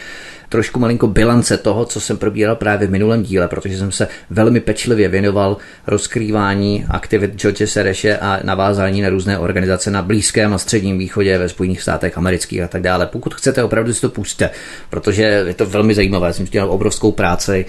trošku 0.49 0.79
malinko 0.79 1.07
bilance 1.07 1.57
toho, 1.57 1.85
co 1.85 2.01
jsem 2.01 2.17
probíral 2.17 2.55
právě 2.55 2.87
v 2.87 2.91
minulém 2.91 3.23
díle, 3.23 3.47
protože 3.47 3.77
jsem 3.77 3.91
se 3.91 4.07
velmi 4.29 4.59
pečlivě 4.59 5.09
věnoval 5.09 5.57
rozkrývání 5.87 6.85
aktivit 6.89 7.35
George 7.35 7.69
Sereše 7.69 8.17
a 8.17 8.39
navázání 8.43 9.01
na 9.01 9.09
různé 9.09 9.39
organizace 9.39 9.91
na 9.91 10.01
Blízkém 10.01 10.53
a 10.53 10.57
Středním 10.57 10.97
východě 10.97 11.37
ve 11.37 11.49
Spojených 11.49 11.81
státech 11.81 12.17
amerických 12.17 12.61
a 12.61 12.67
tak 12.67 12.81
dále. 12.81 13.05
Pokud 13.05 13.35
chcete, 13.35 13.63
opravdu 13.63 13.93
si 13.93 14.01
to 14.01 14.09
pusťte, 14.09 14.49
protože 14.89 15.23
je 15.23 15.53
to 15.53 15.65
velmi 15.65 15.95
zajímavé. 15.95 16.33
Jsem 16.33 16.45
dělal 16.45 16.71
obrovskou 16.71 17.11
práci 17.11 17.65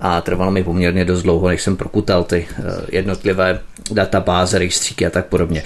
a 0.00 0.20
trvalo 0.20 0.50
mi 0.50 0.64
poměrně 0.64 1.04
dost 1.04 1.22
dlouho, 1.22 1.48
než 1.48 1.62
jsem 1.62 1.76
prokutal 1.76 2.24
ty 2.24 2.46
eh, 2.50 2.62
jednotlivé 2.88 3.60
databáze, 3.92 4.58
rejstříky 4.58 5.06
a 5.06 5.10
tak 5.10 5.26
podobně. 5.26 5.62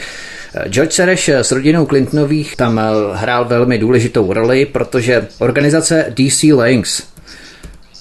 George 0.69 0.93
Sereš 0.93 1.29
s 1.29 1.53
rodinou 1.53 1.87
Clintonových 1.87 2.57
tam 2.57 2.79
eh, 2.79 2.83
hrál 3.12 3.45
velmi 3.45 3.79
důležitou 3.79 4.33
roli, 4.33 4.67
protože 4.67 5.29
organizace 5.38 6.15
DC 6.17 6.43
Links, 6.43 7.03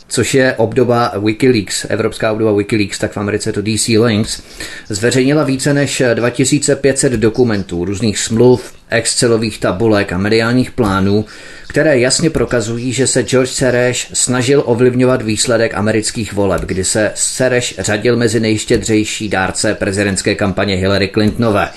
což 0.08 0.34
je 0.34 0.54
obdoba 0.58 1.14
Wikileaks, 1.24 1.86
evropská 1.90 2.32
obdoba 2.32 2.54
Wikileaks, 2.54 3.00
tak 3.00 3.12
v 3.12 3.18
Americe 3.18 3.52
to 3.52 3.62
DC 3.62 3.88
Links, 3.88 4.42
zveřejnila 4.90 5.44
více 5.44 5.74
než 5.74 6.04
2500 6.14 7.14
dokumentů, 7.14 7.86
různých 7.86 8.20
smluv, 8.20 8.74
Excelových 8.90 9.60
tabulek 9.60 10.14
a 10.14 10.18
mediálních 10.18 10.72
plánů, 10.72 11.26
které 11.68 12.00
jasně 12.00 12.30
prokazují, 12.30 12.94
že 12.94 13.08
se 13.08 13.24
George 13.24 13.50
Sereš 13.50 14.10
snažil 14.14 14.64
ovlivňovat 14.66 15.22
výsledek 15.22 15.74
amerických 15.74 16.34
voleb, 16.34 16.62
kdy 16.62 16.84
se 16.84 17.12
Sereš 17.16 17.76
řadil 17.80 18.18
mezi 18.18 18.40
nejštědřejší 18.40 19.30
dárce 19.30 19.74
prezidentské 19.74 20.36
kampaně 20.36 20.76
Hillary 20.76 21.10
Clintonové. 21.14 21.70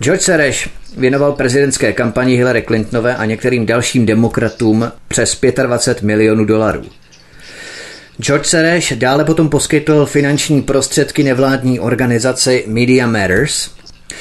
George 0.00 0.22
Sereš 0.22 0.68
věnoval 0.96 1.32
prezidentské 1.32 1.92
kampani 1.92 2.36
Hillary 2.36 2.62
Clintonové 2.62 3.16
a 3.16 3.24
některým 3.24 3.66
dalším 3.66 4.06
demokratům 4.06 4.92
přes 5.08 5.40
25 5.62 6.06
milionů 6.06 6.44
dolarů. 6.44 6.84
George 8.20 8.46
Sereš 8.46 8.92
dále 8.96 9.24
potom 9.24 9.48
poskytl 9.48 10.06
finanční 10.06 10.62
prostředky 10.62 11.22
nevládní 11.22 11.80
organizaci 11.80 12.64
Media 12.66 13.06
Matters, 13.06 13.70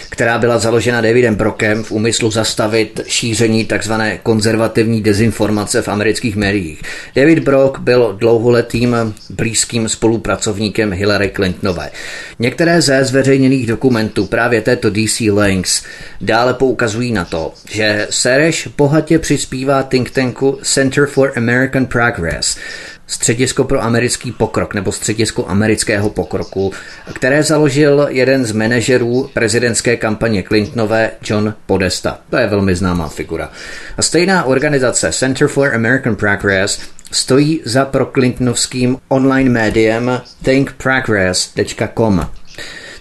která 0.10 0.38
byla 0.38 0.58
založena 0.58 1.02
Davidem 1.02 1.36
Brockem 1.36 1.84
v 1.84 1.92
úmyslu 1.92 2.32
zastavit 2.32 3.02
šíření 3.08 3.66
tzv. 3.66 3.94
konzervativní 4.24 5.02
dezinformace 5.02 5.82
v 5.82 5.88
amerických 5.88 6.36
médiích. 6.36 6.82
David 7.16 7.40
Brock 7.40 7.80
byl 7.80 8.16
dlouholetým 8.20 8.96
blízkým 9.30 9.90
spolupracovníkem 9.90 10.92
Hillary 10.92 11.32
Clintonové. 11.36 11.92
Některé 12.40 12.82
ze 12.82 13.06
zveřejněných 13.06 13.68
dokumentů 13.68 14.26
právě 14.26 14.62
této 14.62 14.90
DC 14.90 15.20
Links 15.20 15.84
dále 16.22 16.54
poukazují 16.54 17.12
na 17.12 17.26
to, 17.26 17.54
že 17.70 18.08
Sereš 18.10 18.68
bohatě 18.78 19.20
přispívá 19.20 19.84
think 19.84 20.12
tanku 20.12 20.60
Center 20.64 21.06
for 21.06 21.34
American 21.36 21.86
Progress, 21.86 22.58
Středisko 23.08 23.64
pro 23.64 23.84
americký 23.84 24.32
pokrok 24.32 24.74
nebo 24.74 24.92
Středisko 24.92 25.46
amerického 25.48 26.10
pokroku, 26.10 26.74
které 27.14 27.44
založil 27.44 28.08
jeden 28.10 28.46
z 28.46 28.52
manažerů 28.52 29.30
prezidentské 29.34 29.98
kampaně 29.98 30.44
Clintonové 30.44 31.12
John 31.24 31.54
Podesta. 31.66 32.20
To 32.30 32.38
je 32.38 32.48
velmi 32.48 32.76
známá 32.76 33.10
figura. 33.10 33.52
A 33.98 34.02
stejná 34.02 34.44
organizace 34.44 35.12
Center 35.12 35.48
for 35.48 35.76
American 35.76 36.16
Progress 36.16 36.80
stojí 37.12 37.62
za 37.66 37.86
proklintonovským 37.86 38.98
online 39.08 39.50
médiem 39.50 40.22
thinkprogress.com. 40.44 42.30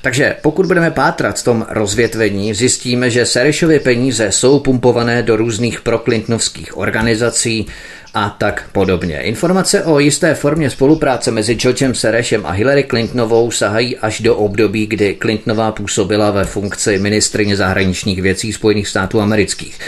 Takže 0.04 0.36
pokud 0.42 0.66
budeme 0.66 0.90
pátrat 0.90 1.38
v 1.38 1.44
tom 1.44 1.66
rozvětvení, 1.68 2.54
zjistíme, 2.54 3.10
že 3.10 3.26
Serešovy 3.26 3.80
peníze 3.80 4.32
jsou 4.32 4.60
pumpované 4.60 5.22
do 5.22 5.36
různých 5.36 5.80
proklintnovských 5.80 6.78
organizací, 6.78 7.66
a 8.14 8.30
tak 8.30 8.68
podobně. 8.72 9.20
Informace 9.20 9.84
o 9.84 9.98
jisté 9.98 10.34
formě 10.34 10.70
spolupráce 10.70 11.30
mezi 11.30 11.54
Georgem 11.54 11.94
Serešem 11.94 12.46
a 12.46 12.50
Hillary 12.50 12.84
Clintonovou 12.84 13.50
sahají 13.50 13.96
až 13.96 14.20
do 14.20 14.36
období, 14.36 14.86
kdy 14.86 15.16
Clintonová 15.22 15.72
působila 15.72 16.30
ve 16.30 16.44
funkci 16.44 16.98
ministrině 16.98 17.56
zahraničních 17.56 18.22
věcí 18.22 18.52
Spojených 18.52 18.88
států 18.88 19.20
amerických. 19.20 19.78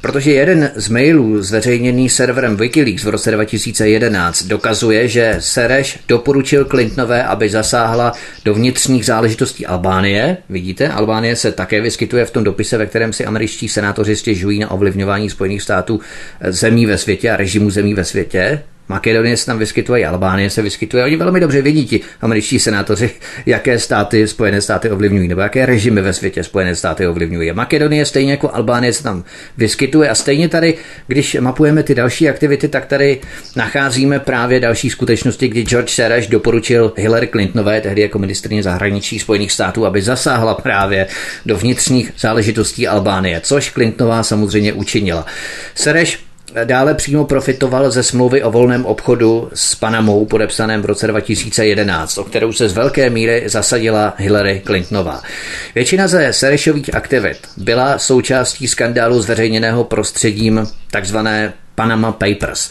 Protože 0.00 0.32
jeden 0.32 0.70
z 0.74 0.88
mailů 0.88 1.42
zveřejněný 1.42 2.08
serverem 2.08 2.56
Wikileaks 2.56 3.04
v 3.04 3.08
roce 3.08 3.30
2011 3.30 4.42
dokazuje, 4.42 5.08
že 5.08 5.36
Sereš 5.38 5.98
doporučil 6.08 6.64
Clintonové, 6.64 7.24
aby 7.24 7.48
zasáhla 7.48 8.12
do 8.44 8.54
vnitřních 8.54 9.06
záležitostí 9.06 9.66
Albánie. 9.66 10.36
Vidíte, 10.48 10.88
Albánie 10.88 11.36
se 11.36 11.52
také 11.52 11.80
vyskytuje 11.80 12.24
v 12.24 12.30
tom 12.30 12.44
dopise, 12.44 12.78
ve 12.78 12.86
kterém 12.86 13.12
si 13.12 13.24
američtí 13.24 13.68
senátoři 13.68 14.16
stěžují 14.16 14.58
na 14.58 14.70
ovlivňování 14.70 15.30
Spojených 15.30 15.62
států 15.62 16.00
zemí 16.48 16.86
ve 16.86 16.98
světě 16.98 17.30
a 17.30 17.36
režimu 17.36 17.70
zemí 17.70 17.94
ve 17.94 18.04
světě. 18.04 18.62
Makedonie 18.88 19.36
se 19.36 19.46
tam 19.46 19.58
vyskytuje, 19.58 20.06
Albánie 20.06 20.50
se 20.50 20.62
vyskytuje. 20.62 21.04
Oni 21.04 21.16
velmi 21.16 21.40
dobře 21.40 21.62
vidí 21.62 21.86
ti 21.86 22.00
američtí 22.20 22.58
senátoři, 22.58 23.10
jaké 23.46 23.78
státy 23.78 24.28
Spojené 24.28 24.60
státy 24.60 24.90
ovlivňují, 24.90 25.28
nebo 25.28 25.40
jaké 25.40 25.66
režimy 25.66 26.00
ve 26.00 26.12
světě 26.12 26.44
Spojené 26.44 26.74
státy 26.74 27.06
ovlivňují. 27.06 27.52
Makedonie 27.52 28.04
stejně 28.04 28.30
jako 28.30 28.54
Albánie 28.54 28.92
se 28.92 29.02
tam 29.02 29.24
vyskytuje 29.56 30.08
a 30.10 30.14
stejně 30.14 30.48
tady, 30.48 30.74
když 31.06 31.36
mapujeme 31.40 31.82
ty 31.82 31.94
další 31.94 32.28
aktivity, 32.28 32.68
tak 32.68 32.86
tady 32.86 33.20
nacházíme 33.56 34.20
právě 34.20 34.60
další 34.60 34.90
skutečnosti, 34.90 35.48
kdy 35.48 35.62
George 35.62 35.90
Soros 35.90 36.26
doporučil 36.26 36.92
Hillary 36.96 37.26
Clintonové, 37.26 37.80
tehdy 37.80 38.02
jako 38.02 38.18
ministrně 38.18 38.62
zahraničí 38.62 39.18
Spojených 39.18 39.52
států, 39.52 39.86
aby 39.86 40.02
zasáhla 40.02 40.54
právě 40.54 41.06
do 41.46 41.56
vnitřních 41.56 42.12
záležitostí 42.18 42.88
Albánie, 42.88 43.40
což 43.40 43.72
Clintonová 43.72 44.22
samozřejmě 44.22 44.72
učinila. 44.72 45.26
Sereš 45.74 46.25
dále 46.64 46.94
přímo 46.94 47.24
profitoval 47.24 47.90
ze 47.90 48.02
smlouvy 48.02 48.42
o 48.42 48.50
volném 48.50 48.86
obchodu 48.86 49.48
s 49.54 49.74
Panamou 49.74 50.26
podepsaném 50.26 50.82
v 50.82 50.84
roce 50.84 51.06
2011, 51.06 52.18
o 52.18 52.24
kterou 52.24 52.52
se 52.52 52.68
z 52.68 52.72
velké 52.72 53.10
míry 53.10 53.42
zasadila 53.46 54.14
Hillary 54.18 54.62
Clintonová. 54.66 55.22
Většina 55.74 56.08
ze 56.08 56.32
Serešových 56.32 56.94
aktivit 56.94 57.38
byla 57.56 57.98
součástí 57.98 58.68
skandálu 58.68 59.22
zveřejněného 59.22 59.84
prostředím 59.84 60.66
takzvané 60.90 61.52
Panama 61.74 62.12
Papers. 62.12 62.70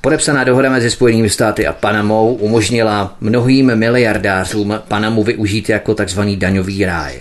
Podepsaná 0.00 0.44
dohoda 0.44 0.70
mezi 0.70 0.90
Spojenými 0.90 1.30
státy 1.30 1.66
a 1.66 1.72
Panamou 1.72 2.34
umožnila 2.34 3.16
mnohým 3.20 3.76
miliardářům 3.76 4.80
Panamu 4.88 5.24
využít 5.24 5.68
jako 5.68 5.94
takzvaný 5.94 6.36
daňový 6.36 6.84
ráj. 6.84 7.20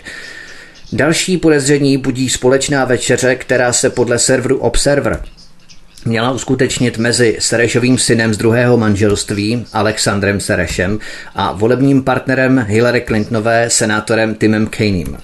Další 0.94 1.38
podezření 1.38 1.98
budí 1.98 2.30
společná 2.30 2.86
večeře, 2.86 3.36
která 3.36 3.74
se 3.74 3.90
podle 3.90 4.20
serveru 4.20 4.58
Observer 4.58 5.22
měla 6.06 6.32
uskutečnit 6.32 6.98
mezi 6.98 7.38
Serešovým 7.40 7.98
synem 7.98 8.34
z 8.34 8.38
druhého 8.38 8.78
manželství 8.78 9.66
Alexandrem 9.74 10.40
Serešem 10.40 11.00
a 11.36 11.52
volebním 11.52 12.04
partnerem 12.04 12.66
Hillary 12.68 13.04
Clintonové 13.08 13.70
senátorem 13.70 14.36
Timem 14.36 14.68
Kaneym. 14.68 15.18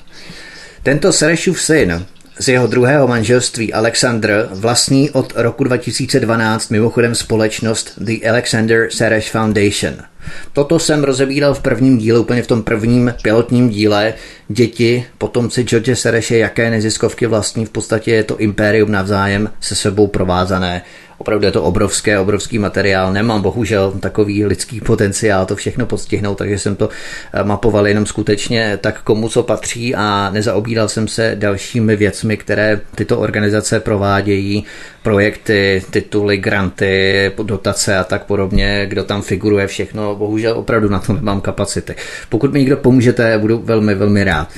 Tento 0.84 1.14
Serešův 1.14 1.62
syn 1.62 2.06
z 2.40 2.48
jeho 2.48 2.68
druhého 2.68 3.08
manželství 3.08 3.74
Alexander 3.74 4.50
vlastní 4.52 5.12
od 5.12 5.34
roku 5.36 5.64
2012 5.64 6.70
mimochodem 6.70 7.16
společnost 7.16 7.94
The 7.98 8.30
Alexander 8.30 8.88
Sereš 8.92 9.32
Foundation– 9.32 9.94
Toto 10.54 10.80
jsem 10.80 11.04
rozebíral 11.04 11.54
v 11.54 11.62
prvním 11.62 11.98
díle, 11.98 12.20
úplně 12.20 12.44
v 12.44 12.48
tom 12.48 12.64
prvním 12.64 13.14
pilotním 13.22 13.70
díle. 13.70 14.14
Děti, 14.48 15.06
potomci 15.18 15.64
George 15.64 15.96
Sereše, 15.96 16.38
jaké 16.38 16.70
neziskovky 16.70 17.28
vlastní, 17.28 17.66
v 17.66 17.70
podstatě 17.70 18.12
je 18.12 18.24
to 18.24 18.38
impérium 18.38 18.92
navzájem 18.92 19.50
se 19.60 19.76
sebou 19.76 20.08
provázané. 20.08 20.82
Opravdu 21.18 21.46
je 21.46 21.52
to 21.52 21.64
obrovské, 21.64 22.20
obrovský 22.20 22.60
materiál. 22.60 23.14
Nemám 23.14 23.42
bohužel 23.42 23.92
takový 23.92 24.46
lidský 24.46 24.82
potenciál 24.82 25.46
to 25.46 25.56
všechno 25.56 25.86
postihnout, 25.86 26.38
takže 26.38 26.60
jsem 26.60 26.76
to 26.76 26.90
eh, 27.34 27.44
mapoval 27.44 27.88
jenom 27.88 28.06
skutečně 28.06 28.78
tak, 28.82 29.02
komu 29.02 29.30
co 29.30 29.44
patří 29.44 29.96
a 29.96 30.30
nezaobíral 30.34 30.90
jsem 30.90 31.08
se 31.08 31.36
dalšími 31.36 31.96
věcmi, 31.96 32.38
které 32.38 32.80
tyto 32.96 33.20
organizace 33.20 33.80
provádějí, 33.80 34.66
projekty, 35.04 35.84
tituly, 35.92 36.38
granty, 36.38 37.32
dotace 37.44 37.98
a 37.98 38.04
tak 38.04 38.26
podobně, 38.26 38.86
kdo 38.86 39.04
tam 39.04 39.22
figuruje 39.22 39.68
všechno. 39.68 40.16
Bohužel 40.16 40.58
opravdu 40.58 40.90
na 40.90 41.00
to 41.00 41.14
nemám 41.14 41.42
kapacity. 41.42 41.96
Pokud 42.30 42.54
mi 42.54 42.60
někdo 42.60 42.78
pomůžete, 42.78 43.38
budu 43.38 43.58
velmi, 43.58 43.96
velmi 43.96 44.24
rád. 44.24 44.50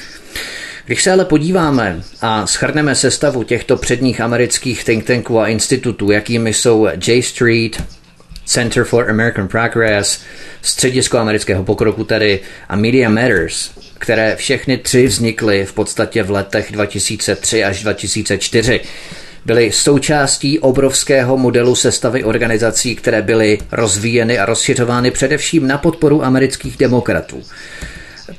Když 0.90 1.04
se 1.04 1.12
ale 1.12 1.26
podíváme 1.26 2.02
a 2.22 2.48
schrneme 2.48 2.96
sestavu 2.96 3.44
těchto 3.44 3.78
předních 3.78 4.22
amerických 4.22 4.84
think 4.84 5.06
tanků 5.06 5.40
a 5.40 5.48
institutů, 5.48 6.12
jakými 6.12 6.54
jsou 6.54 6.88
J 7.08 7.24
Street, 7.24 7.84
Center 8.46 8.84
for 8.84 9.10
American 9.10 9.48
Progress, 9.48 10.22
Středisko 10.62 11.18
amerického 11.18 11.64
pokroku 11.64 12.04
tedy 12.04 12.40
a 12.70 12.76
Media 12.76 13.10
Matters, 13.10 13.72
které 13.98 14.36
všechny 14.36 14.78
tři 14.78 15.08
vznikly 15.08 15.66
v 15.66 15.74
podstatě 15.74 16.24
v 16.24 16.32
letech 16.32 16.72
2003 16.72 17.64
až 17.64 17.84
2004, 17.84 18.82
byly 19.46 19.72
součástí 19.72 20.60
obrovského 20.60 21.38
modelu 21.38 21.76
sestavy 21.76 22.24
organizací, 22.24 22.96
které 22.96 23.22
byly 23.22 23.58
rozvíjeny 23.72 24.40
a 24.40 24.46
rozšiřovány 24.46 25.12
především 25.12 25.68
na 25.68 25.78
podporu 25.78 26.26
amerických 26.26 26.78
demokratů. 26.78 27.44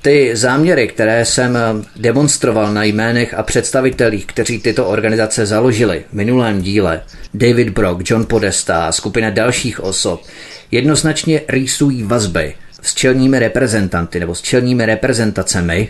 Ty 0.02 0.36
záměry, 0.36 0.88
které 0.88 1.24
jsem 1.24 1.58
demonstroval 1.96 2.74
na 2.74 2.84
jménech 2.84 3.34
a 3.34 3.42
představitelích, 3.42 4.26
kteří 4.26 4.58
tyto 4.58 4.86
organizace 4.86 5.46
založili 5.46 6.04
v 6.10 6.12
minulém 6.12 6.62
díle, 6.62 7.02
David 7.34 7.68
Brock, 7.68 8.10
John 8.10 8.26
Podesta 8.26 8.86
a 8.86 8.92
skupina 8.92 9.30
dalších 9.30 9.80
osob, 9.80 10.22
jednoznačně 10.70 11.40
rýsují 11.48 12.02
vazby 12.02 12.54
s 12.82 12.94
čelními 12.94 13.38
reprezentanty 13.38 14.20
nebo 14.20 14.34
s 14.34 14.42
čelními 14.42 14.86
reprezentacemi 14.86 15.88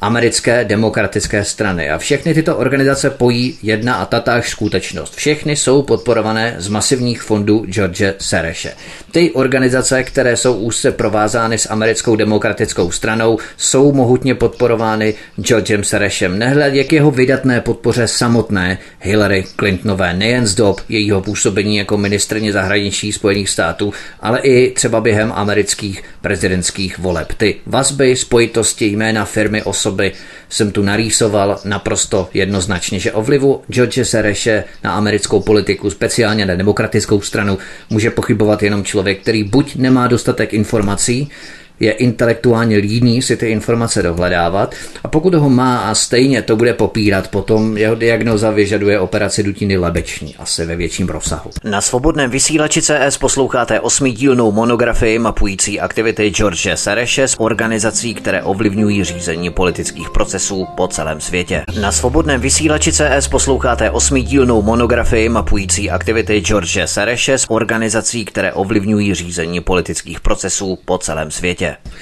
americké 0.00 0.64
demokratické 0.64 1.44
strany. 1.44 1.90
A 1.90 1.98
všechny 1.98 2.34
tyto 2.34 2.56
organizace 2.56 3.10
pojí 3.10 3.58
jedna 3.62 3.94
a 3.94 4.06
tatáž 4.06 4.48
skutečnost. 4.48 5.14
Všechny 5.14 5.56
jsou 5.56 5.82
podporované 5.82 6.54
z 6.58 6.68
masivních 6.68 7.22
fondů 7.22 7.64
George 7.68 8.02
Sereše. 8.18 8.72
Ty 9.10 9.30
organizace, 9.30 10.02
které 10.02 10.36
jsou 10.36 10.54
úzce 10.54 10.92
provázány 10.92 11.58
s 11.58 11.70
americkou 11.70 12.16
demokratickou 12.16 12.90
stranou, 12.90 13.38
jsou 13.56 13.92
mohutně 13.92 14.34
podporovány 14.34 15.14
Georgem 15.36 15.84
Serešem. 15.84 16.38
Nehledě 16.38 16.84
k 16.84 16.92
jeho 16.92 17.10
vydatné 17.10 17.60
podpoře 17.60 18.08
samotné 18.08 18.78
Hillary 19.00 19.44
Clintonové, 19.58 20.14
nejen 20.14 20.46
z 20.46 20.54
dob 20.54 20.80
jejího 20.88 21.20
působení 21.20 21.76
jako 21.76 21.96
ministrně 21.96 22.52
zahraničí 22.52 23.12
Spojených 23.12 23.50
států, 23.50 23.92
ale 24.20 24.40
i 24.40 24.70
třeba 24.70 25.00
během 25.00 25.32
amerických 25.34 26.02
prezidentských 26.20 26.98
voleb. 26.98 27.32
Ty 27.36 27.56
vazby, 27.66 28.16
spojitosti, 28.16 28.86
jména 28.86 29.24
firmy, 29.24 29.62
osoby 29.88 30.12
jsem 30.48 30.72
tu 30.72 30.82
narýsoval 30.82 31.58
naprosto 31.64 32.28
jednoznačně, 32.34 32.98
že 32.98 33.12
o 33.12 33.22
vlivu 33.22 33.62
George 33.70 34.04
Sereše 34.04 34.64
na 34.84 34.92
americkou 34.92 35.40
politiku, 35.40 35.90
speciálně 35.90 36.46
na 36.46 36.54
demokratickou 36.54 37.20
stranu, 37.20 37.58
může 37.90 38.10
pochybovat 38.10 38.62
jenom 38.62 38.84
člověk, 38.84 39.20
který 39.20 39.44
buď 39.44 39.76
nemá 39.76 40.06
dostatek 40.06 40.54
informací, 40.54 41.30
je 41.80 41.92
intelektuálně 41.92 42.76
líný 42.76 43.22
si 43.22 43.36
ty 43.36 43.46
informace 43.50 44.02
dohledávat 44.02 44.74
a 45.04 45.08
pokud 45.08 45.34
ho 45.34 45.50
má 45.50 45.78
a 45.78 45.94
stejně 45.94 46.42
to 46.42 46.56
bude 46.56 46.74
popírat, 46.74 47.28
potom 47.28 47.76
jeho 47.76 47.94
diagnoza 47.94 48.50
vyžaduje 48.50 49.00
operaci 49.00 49.42
dutiny 49.42 49.76
lebeční, 49.76 50.36
asi 50.36 50.66
ve 50.66 50.76
větším 50.76 51.08
rozsahu. 51.08 51.50
Na 51.64 51.80
svobodném 51.80 52.30
vysílači 52.30 52.82
CS 52.82 53.18
posloucháte 53.20 53.80
osmidílnou 53.80 54.52
monografii 54.52 55.18
mapující 55.18 55.80
aktivity 55.80 56.30
George 56.30 56.68
Sereše 56.74 57.28
z 57.28 57.34
organizací, 57.38 58.14
které 58.14 58.42
ovlivňují 58.42 59.04
řízení 59.04 59.50
politických 59.50 60.10
procesů 60.10 60.66
po 60.76 60.88
celém 60.88 61.20
světě. 61.20 61.64
Na 61.80 61.92
svobodném 61.92 62.40
vysílači 62.40 62.92
CS 62.92 63.28
posloucháte 63.30 63.90
osmidílnou 63.90 64.62
monografii 64.62 65.28
mapující 65.28 65.90
aktivity 65.90 66.40
George 66.40 66.78
Sereše 66.84 67.38
z 67.38 67.46
organizací, 67.48 68.24
které 68.24 68.52
ovlivňují 68.52 69.14
řízení 69.14 69.60
politických 69.60 70.20
procesů 70.20 70.78
po 70.84 70.98
celém 70.98 71.30
světě 71.30 71.67
světě. 71.68 71.98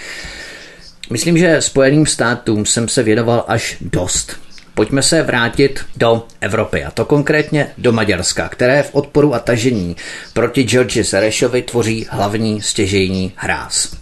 Myslím, 1.10 1.38
že 1.38 1.62
Spojeným 1.62 2.06
státům 2.06 2.66
jsem 2.66 2.88
se 2.88 3.02
věnoval 3.02 3.44
až 3.48 3.76
dost. 3.80 4.36
Pojďme 4.74 5.02
se 5.02 5.22
vrátit 5.22 5.84
do 5.96 6.26
Evropy, 6.40 6.84
a 6.84 6.90
to 6.90 7.04
konkrétně 7.04 7.68
do 7.78 7.92
Maďarska, 7.92 8.48
které 8.48 8.82
v 8.82 8.94
odporu 8.94 9.34
a 9.34 9.38
tažení 9.38 9.96
proti 10.32 10.62
Georgi 10.62 11.04
Serešovi 11.04 11.62
tvoří 11.62 12.06
hlavní 12.10 12.62
stěžejní 12.62 13.32
hráz. 13.36 13.96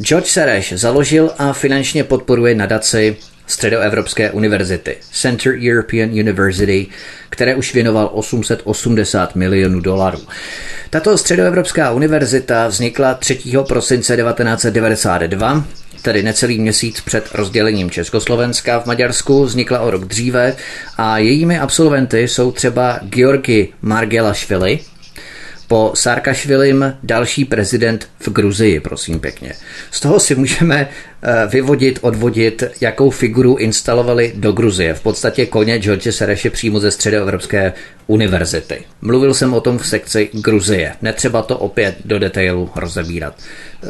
George 0.00 0.26
Sereš 0.26 0.72
založil 0.72 1.30
a 1.38 1.52
finančně 1.52 2.04
podporuje 2.04 2.54
nadaci 2.54 3.16
Středoevropské 3.48 4.30
univerzity, 4.30 4.96
Center 5.12 5.52
European 5.70 6.10
University, 6.10 6.86
které 7.30 7.54
už 7.54 7.74
věnoval 7.74 8.10
880 8.12 9.36
milionů 9.36 9.80
dolarů. 9.80 10.20
Tato 10.90 11.18
Středoevropská 11.18 11.92
univerzita 11.92 12.68
vznikla 12.68 13.14
3. 13.14 13.38
prosince 13.68 14.16
1992 14.16 15.64
tedy 16.02 16.22
necelý 16.22 16.58
měsíc 16.58 17.00
před 17.00 17.28
rozdělením 17.34 17.90
Československa 17.90 18.80
v 18.80 18.86
Maďarsku, 18.86 19.44
vznikla 19.44 19.80
o 19.80 19.90
rok 19.90 20.04
dříve 20.04 20.56
a 20.96 21.18
jejími 21.18 21.58
absolventy 21.58 22.28
jsou 22.28 22.52
třeba 22.52 23.00
Georgi 23.02 23.68
Margelašvili, 23.82 24.80
po 25.68 25.92
Sarkašvilim 25.94 26.94
další 27.02 27.44
prezident 27.44 28.08
v 28.18 28.28
Gruzii, 28.30 28.80
prosím 28.80 29.20
pěkně. 29.20 29.52
Z 29.90 30.00
toho 30.00 30.20
si 30.20 30.34
můžeme 30.34 30.88
vyvodit, 31.50 31.98
odvodit, 32.02 32.64
jakou 32.80 33.10
figuru 33.10 33.56
instalovali 33.56 34.32
do 34.36 34.52
Gruzie. 34.52 34.94
V 34.94 35.00
podstatě 35.00 35.46
koně 35.46 35.78
George 35.78 36.14
Sereše 36.14 36.50
přímo 36.50 36.80
ze 36.80 36.90
Středoevropské 36.90 37.72
univerzity. 38.06 38.82
Mluvil 39.00 39.34
jsem 39.34 39.54
o 39.54 39.60
tom 39.60 39.78
v 39.78 39.86
sekci 39.86 40.30
Gruzie. 40.32 40.92
Netřeba 41.02 41.42
to 41.42 41.58
opět 41.58 41.96
do 42.04 42.18
detailu 42.18 42.70
rozebírat. 42.76 43.34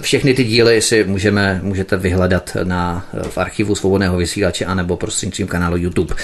Všechny 0.01 0.35
ty 0.35 0.45
díly 0.45 0.83
si 0.83 1.05
můžeme, 1.05 1.61
můžete 1.63 1.97
vyhledat 1.97 2.57
na, 2.65 3.07
v 3.29 3.39
archivu 3.39 3.75
svobodného 3.75 4.17
vysílače 4.17 4.65
anebo 4.65 4.97
prostřednictvím 4.97 5.47
kanálu 5.47 5.77
YouTube. 5.77 6.15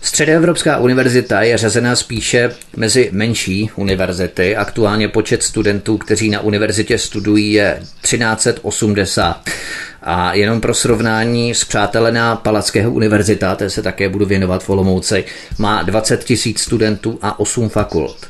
Středoevropská 0.00 0.78
univerzita 0.78 1.42
je 1.42 1.58
řazená 1.58 1.96
spíše 1.96 2.50
mezi 2.76 3.08
menší 3.12 3.70
univerzity. 3.76 4.56
Aktuálně 4.56 5.08
počet 5.08 5.42
studentů, 5.42 5.98
kteří 5.98 6.30
na 6.30 6.40
univerzitě 6.40 6.98
studují, 6.98 7.52
je 7.52 7.80
1380. 8.02 9.44
A 10.04 10.34
jenom 10.34 10.60
pro 10.60 10.74
srovnání 10.74 11.54
s 11.54 11.64
přátelená 11.64 12.36
Palackého 12.36 12.90
univerzita, 12.90 13.54
té 13.54 13.70
se 13.70 13.82
také 13.82 14.08
budu 14.08 14.26
věnovat 14.26 14.64
v 14.64 14.70
Olomouci, 14.70 15.24
má 15.58 15.82
20 15.82 16.24
tisíc 16.24 16.60
studentů 16.60 17.18
a 17.22 17.40
8 17.40 17.68
fakult. 17.68 18.26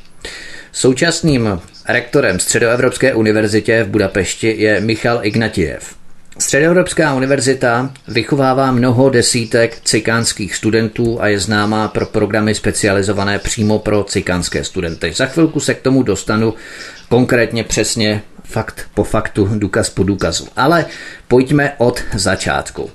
Současným 0.72 1.60
rektorem 1.88 2.40
Středoevropské 2.40 3.14
univerzitě 3.14 3.82
v 3.82 3.88
Budapešti 3.88 4.54
je 4.58 4.80
Michal 4.80 5.20
Ignatiev. 5.22 6.03
Středoevropská 6.38 7.14
univerzita 7.14 7.90
vychovává 8.08 8.72
mnoho 8.72 9.10
desítek 9.10 9.80
cikánských 9.84 10.56
studentů 10.56 11.22
a 11.22 11.28
je 11.28 11.40
známá 11.40 11.88
pro 11.88 12.06
programy 12.06 12.54
specializované 12.54 13.38
přímo 13.38 13.78
pro 13.78 14.04
cikánské 14.04 14.64
studenty. 14.64 15.12
Za 15.12 15.26
chvilku 15.26 15.60
se 15.60 15.74
k 15.74 15.82
tomu 15.82 16.02
dostanu 16.02 16.54
konkrétně 17.08 17.64
přesně 17.64 18.22
fakt 18.44 18.86
po 18.94 19.04
faktu, 19.04 19.48
důkaz 19.52 19.90
po 19.90 20.02
důkazu. 20.02 20.48
Ale 20.56 20.86
pojďme 21.28 21.72
od 21.78 22.02
začátku. 22.14 22.90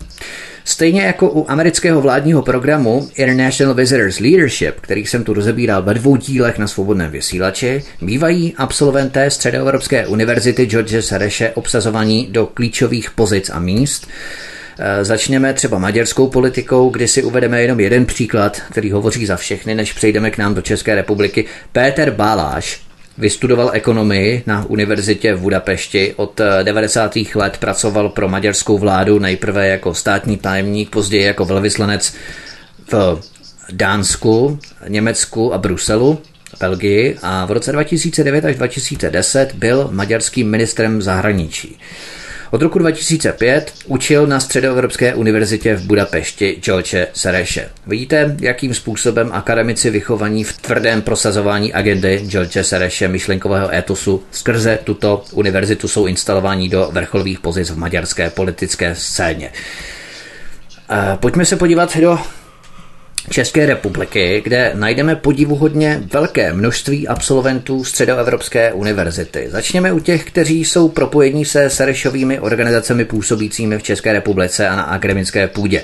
Stejně 0.65 1.01
jako 1.01 1.29
u 1.29 1.51
amerického 1.51 2.01
vládního 2.01 2.41
programu 2.41 3.09
International 3.15 3.75
Visitors 3.75 4.19
Leadership, 4.19 4.79
který 4.81 5.05
jsem 5.05 5.23
tu 5.23 5.33
rozebíral 5.33 5.83
ve 5.83 5.93
dvou 5.93 6.15
dílech 6.15 6.57
na 6.57 6.67
svobodném 6.67 7.11
vysílači, 7.11 7.83
bývají 8.01 8.53
absolventé 8.57 9.29
Středoevropské 9.31 10.07
univerzity 10.07 10.65
George 10.65 11.05
Sereše 11.05 11.51
obsazovaní 11.53 12.27
do 12.31 12.45
klíčových 12.45 13.11
pozic 13.11 13.49
a 13.49 13.59
míst. 13.59 14.07
E, 14.79 15.05
začněme 15.05 15.53
třeba 15.53 15.77
maďarskou 15.79 16.27
politikou, 16.27 16.89
kdy 16.89 17.07
si 17.07 17.23
uvedeme 17.23 17.61
jenom 17.61 17.79
jeden 17.79 18.05
příklad, 18.05 18.61
který 18.71 18.91
hovoří 18.91 19.25
za 19.25 19.37
všechny, 19.37 19.75
než 19.75 19.93
přejdeme 19.93 20.31
k 20.31 20.37
nám 20.37 20.53
do 20.53 20.61
České 20.61 20.95
republiky. 20.95 21.45
Péter 21.71 22.11
Baláš, 22.11 22.88
Vystudoval 23.19 23.69
ekonomii 23.73 24.43
na 24.47 24.65
univerzitě 24.65 25.33
v 25.33 25.39
Budapešti. 25.39 26.13
Od 26.15 26.41
90. 26.63 27.17
Eh, 27.35 27.39
let 27.39 27.57
pracoval 27.57 28.09
pro 28.09 28.29
maďarskou 28.29 28.77
vládu 28.77 29.19
nejprve 29.19 29.67
jako 29.67 29.93
státní 29.93 30.37
tajemník, 30.37 30.89
později 30.89 31.23
jako 31.23 31.45
velvyslanec 31.45 32.13
v 32.91 33.21
Dánsku, 33.71 34.59
Německu 34.87 35.53
a 35.53 35.57
Bruselu. 35.57 36.19
Belgii 36.59 37.17
a 37.21 37.45
v 37.45 37.51
roce 37.51 37.71
2009 37.71 38.45
až 38.45 38.55
2010 38.55 39.53
byl 39.53 39.89
maďarským 39.91 40.49
ministrem 40.49 41.01
zahraničí. 41.01 41.79
Od 42.51 42.61
roku 42.61 42.79
2005 42.79 43.73
učil 43.85 44.27
na 44.27 44.39
Středoevropské 44.39 45.15
univerzitě 45.15 45.75
v 45.75 45.85
Budapešti 45.85 46.59
George 46.61 46.95
Sereše. 47.13 47.69
Vidíte, 47.87 48.35
jakým 48.41 48.73
způsobem 48.73 49.29
akademici 49.33 49.89
vychovaní 49.89 50.43
v 50.43 50.57
tvrdém 50.57 51.01
prosazování 51.01 51.73
agendy 51.73 52.23
George 52.27 52.57
Sereše 52.61 53.07
myšlenkového 53.07 53.75
etosu 53.75 54.23
skrze 54.31 54.79
tuto 54.83 55.23
univerzitu 55.31 55.87
jsou 55.87 56.05
instalováni 56.05 56.69
do 56.69 56.89
vrcholových 56.91 57.39
pozic 57.39 57.69
v 57.69 57.77
maďarské 57.77 58.29
politické 58.29 58.95
scéně. 58.95 59.51
Pojďme 61.15 61.45
se 61.45 61.55
podívat 61.55 61.97
do 61.97 62.19
České 63.29 63.65
republiky, 63.65 64.41
kde 64.43 64.71
najdeme 64.73 65.15
podivuhodně 65.15 66.03
velké 66.13 66.53
množství 66.53 67.07
absolventů 67.07 67.83
Středoevropské 67.83 68.73
univerzity. 68.73 69.47
Začněme 69.49 69.93
u 69.93 69.99
těch, 69.99 70.25
kteří 70.25 70.65
jsou 70.65 70.89
propojení 70.89 71.45
se 71.45 71.69
Serešovými 71.69 72.39
organizacemi 72.39 73.05
působícími 73.05 73.77
v 73.77 73.83
České 73.83 74.13
republice 74.13 74.67
a 74.67 74.75
na 74.75 74.83
akademické 74.83 75.47
půdě. 75.47 75.83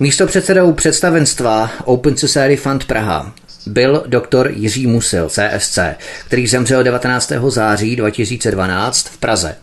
Místo 0.00 0.26
předsedou 0.26 0.72
představenstva 0.72 1.70
Open 1.84 2.16
Society 2.16 2.56
Fund 2.56 2.84
Praha 2.84 3.32
byl 3.66 4.04
doktor 4.06 4.50
Jiří 4.54 4.86
Musil, 4.86 5.28
CSC, 5.28 5.78
který 6.26 6.46
zemřel 6.46 6.82
19. 6.82 7.32
září 7.48 7.96
2012 7.96 9.08
v 9.08 9.18
Praze. 9.18 9.56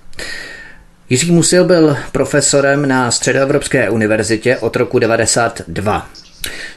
Jiří 1.10 1.32
Musil 1.32 1.66
byl 1.66 1.98
profesorem 2.12 2.88
na 2.88 3.12
Středoevropské 3.12 3.90
univerzitě 3.90 4.58
od 4.58 4.76
roku 4.76 5.00
1992. 5.00 6.21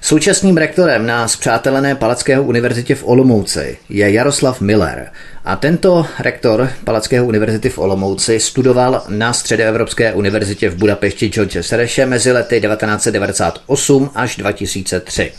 Současným 0.00 0.57
rektorem 0.57 1.07
na 1.07 1.29
zpřátelené 1.29 1.94
Palackého 1.94 2.44
univerzitě 2.44 2.94
v 2.94 3.05
Olomouci 3.07 3.79
je 3.88 4.12
Jaroslav 4.12 4.61
Miller 4.61 5.11
a 5.44 5.57
tento 5.57 6.07
rektor 6.18 6.70
Palackého 6.85 7.27
univerzity 7.27 7.68
v 7.68 7.79
Olomouci 7.79 8.40
studoval 8.40 9.03
na 9.09 9.33
Středoevropské 9.33 10.12
univerzitě 10.12 10.68
v 10.68 10.77
Budapešti 10.77 11.29
George 11.29 11.57
Sereše 11.61 12.07
mezi 12.07 12.33
lety 12.33 12.61
1998 12.61 14.11
až 14.14 14.37
2003. 14.37 15.33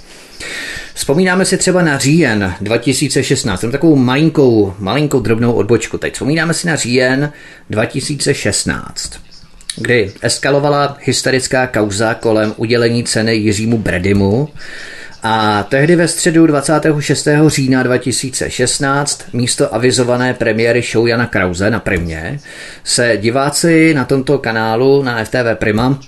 Vzpomínáme 0.93 1.45
si 1.45 1.57
třeba 1.57 1.81
na 1.81 1.97
říjen 1.97 2.53
2016, 2.61 3.59
jsem 3.59 3.71
takovou 3.71 3.95
malinkou, 3.95 4.73
malinkou 4.79 5.19
drobnou 5.19 5.53
odbočku 5.53 5.97
teď. 5.97 6.13
Vzpomínáme 6.13 6.53
si 6.53 6.67
na 6.67 6.75
říjen 6.75 7.31
2016 7.69 9.24
kdy 9.77 10.11
eskalovala 10.21 10.97
hysterická 11.01 11.67
kauza 11.67 12.13
kolem 12.13 12.53
udělení 12.57 13.03
ceny 13.03 13.35
Jiřímu 13.35 13.77
Bredimu, 13.77 14.49
a 15.27 15.63
tehdy 15.63 15.95
ve 15.95 16.07
středu 16.07 16.47
26. 16.47 17.27
října 17.47 17.83
2016 17.83 19.23
místo 19.33 19.75
avizované 19.75 20.33
premiéry 20.33 20.81
show 20.81 21.07
Jana 21.07 21.25
Krause 21.25 21.69
na 21.69 21.79
Primě 21.79 22.39
se 22.83 23.17
diváci 23.17 23.93
na 23.93 24.05
tomto 24.05 24.37
kanálu 24.37 25.03
na 25.03 25.23
FTV 25.23 25.55
Prima 25.55 25.99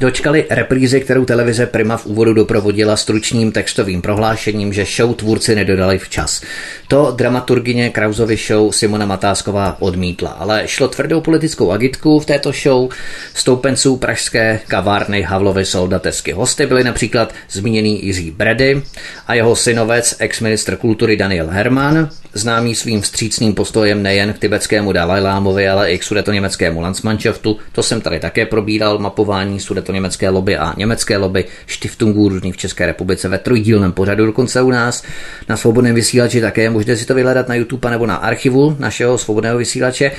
dočkali 0.00 0.46
reprízy, 0.50 1.00
kterou 1.00 1.24
televize 1.24 1.66
Prima 1.66 1.96
v 1.96 2.06
úvodu 2.06 2.34
doprovodila 2.34 2.96
stručným 2.96 3.52
textovým 3.52 4.02
prohlášením, 4.02 4.72
že 4.72 4.84
show 4.84 5.14
tvůrci 5.14 5.54
nedodali 5.54 5.98
včas. 5.98 6.42
To 6.88 7.12
dramaturgině 7.16 7.90
Krauzovy 7.90 8.36
show 8.36 8.72
Simona 8.72 9.06
Matásková 9.06 9.76
odmítla, 9.80 10.30
ale 10.30 10.62
šlo 10.66 10.88
tvrdou 10.88 11.20
politickou 11.20 11.72
agitku 11.72 12.20
v 12.20 12.26
této 12.26 12.52
show 12.52 12.90
stoupenců 13.34 13.96
pražské 13.96 14.60
kavárny 14.68 15.22
Havlovy 15.22 15.64
soldatesky. 15.64 16.32
Hosty 16.32 16.66
byli 16.66 16.84
například 16.84 17.34
zmíněný 17.50 18.04
Jiří 18.04 18.30
Bredy 18.30 18.82
a 19.26 19.34
jeho 19.34 19.56
synovec, 19.56 20.16
ex-ministr 20.18 20.76
kultury 20.76 21.16
Daniel 21.16 21.46
Herman, 21.50 22.10
známý 22.34 22.74
svým 22.74 23.00
vstřícným 23.00 23.54
postojem 23.54 24.02
nejen 24.02 24.32
k 24.32 24.38
tibetskému 24.38 24.92
Dalajlámovi, 24.92 25.68
ale 25.68 25.92
i 25.92 25.98
k 25.98 26.02
sudetoněmeckému 26.02 26.80
Landsmannschaftu. 26.80 27.56
To 27.72 27.82
jsem 27.82 28.00
tady 28.00 28.20
také 28.20 28.46
probíral, 28.46 28.98
mapování 28.98 29.60
sudetoněmecké 29.60 30.28
lobby 30.28 30.56
a 30.56 30.74
německé 30.76 31.16
lobby 31.16 31.44
Stiftungů 31.66 32.28
různých 32.28 32.54
v 32.54 32.58
České 32.58 32.86
republice 32.86 33.28
ve 33.28 33.38
trojdílném 33.38 33.92
pořadu, 33.92 34.26
dokonce 34.26 34.62
u 34.62 34.70
nás 34.70 35.02
na 35.48 35.56
svobodném 35.56 35.94
vysílači 35.94 36.40
také 36.40 36.70
Můžete 36.70 36.96
si 36.96 37.06
to 37.06 37.14
vyhledat 37.14 37.48
na 37.48 37.54
YouTube 37.54 37.90
nebo 37.90 38.06
na 38.06 38.16
archivu 38.16 38.76
našeho 38.78 39.18
svobodného 39.18 39.58
vysílače. 39.58 40.10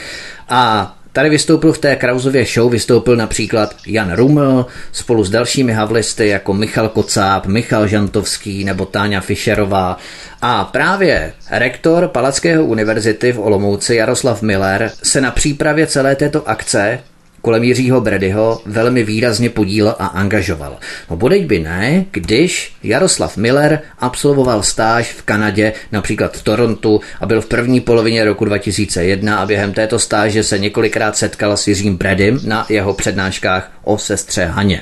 A 0.49 0.95
Tady 1.13 1.29
vystoupil 1.29 1.73
v 1.73 1.77
té 1.77 1.95
Krauzově 1.95 2.45
show, 2.45 2.71
vystoupil 2.71 3.15
například 3.15 3.75
Jan 3.87 4.13
Ruml 4.13 4.65
spolu 4.91 5.23
s 5.23 5.29
dalšími 5.29 5.73
havlisty 5.73 6.27
jako 6.27 6.53
Michal 6.53 6.89
Kocáb, 6.89 7.45
Michal 7.45 7.87
Žantovský 7.87 8.63
nebo 8.63 8.85
Táňa 8.85 9.21
Fischerová. 9.21 9.97
A 10.41 10.65
právě 10.65 11.33
rektor 11.51 12.07
Palackého 12.07 12.65
univerzity 12.65 13.31
v 13.31 13.39
Olomouci 13.39 13.95
Jaroslav 13.95 14.41
Miller 14.41 14.91
se 15.03 15.21
na 15.21 15.31
přípravě 15.31 15.87
celé 15.87 16.15
této 16.15 16.49
akce 16.49 16.99
kolem 17.41 17.63
Jiřího 17.63 18.01
Bredyho 18.01 18.61
velmi 18.65 19.03
výrazně 19.03 19.49
podílel 19.49 19.95
a 19.99 20.05
angažoval. 20.05 20.77
No 21.09 21.17
bodeď 21.17 21.45
by 21.45 21.59
ne, 21.59 22.05
když 22.11 22.73
Jaroslav 22.83 23.37
Miller 23.37 23.81
absolvoval 23.99 24.63
stáž 24.63 25.11
v 25.11 25.21
Kanadě, 25.21 25.73
například 25.91 26.37
v 26.37 26.43
Torontu 26.43 27.01
a 27.21 27.25
byl 27.25 27.41
v 27.41 27.45
první 27.45 27.81
polovině 27.81 28.25
roku 28.25 28.45
2001 28.45 29.37
a 29.37 29.45
během 29.45 29.73
této 29.73 29.99
stáže 29.99 30.43
se 30.43 30.59
několikrát 30.59 31.17
setkal 31.17 31.57
s 31.57 31.67
Jiřím 31.67 31.97
Bredym 31.97 32.39
na 32.45 32.65
jeho 32.69 32.93
přednáškách 32.93 33.71
o 33.83 33.97
sestře 33.97 34.45
Haně. 34.45 34.79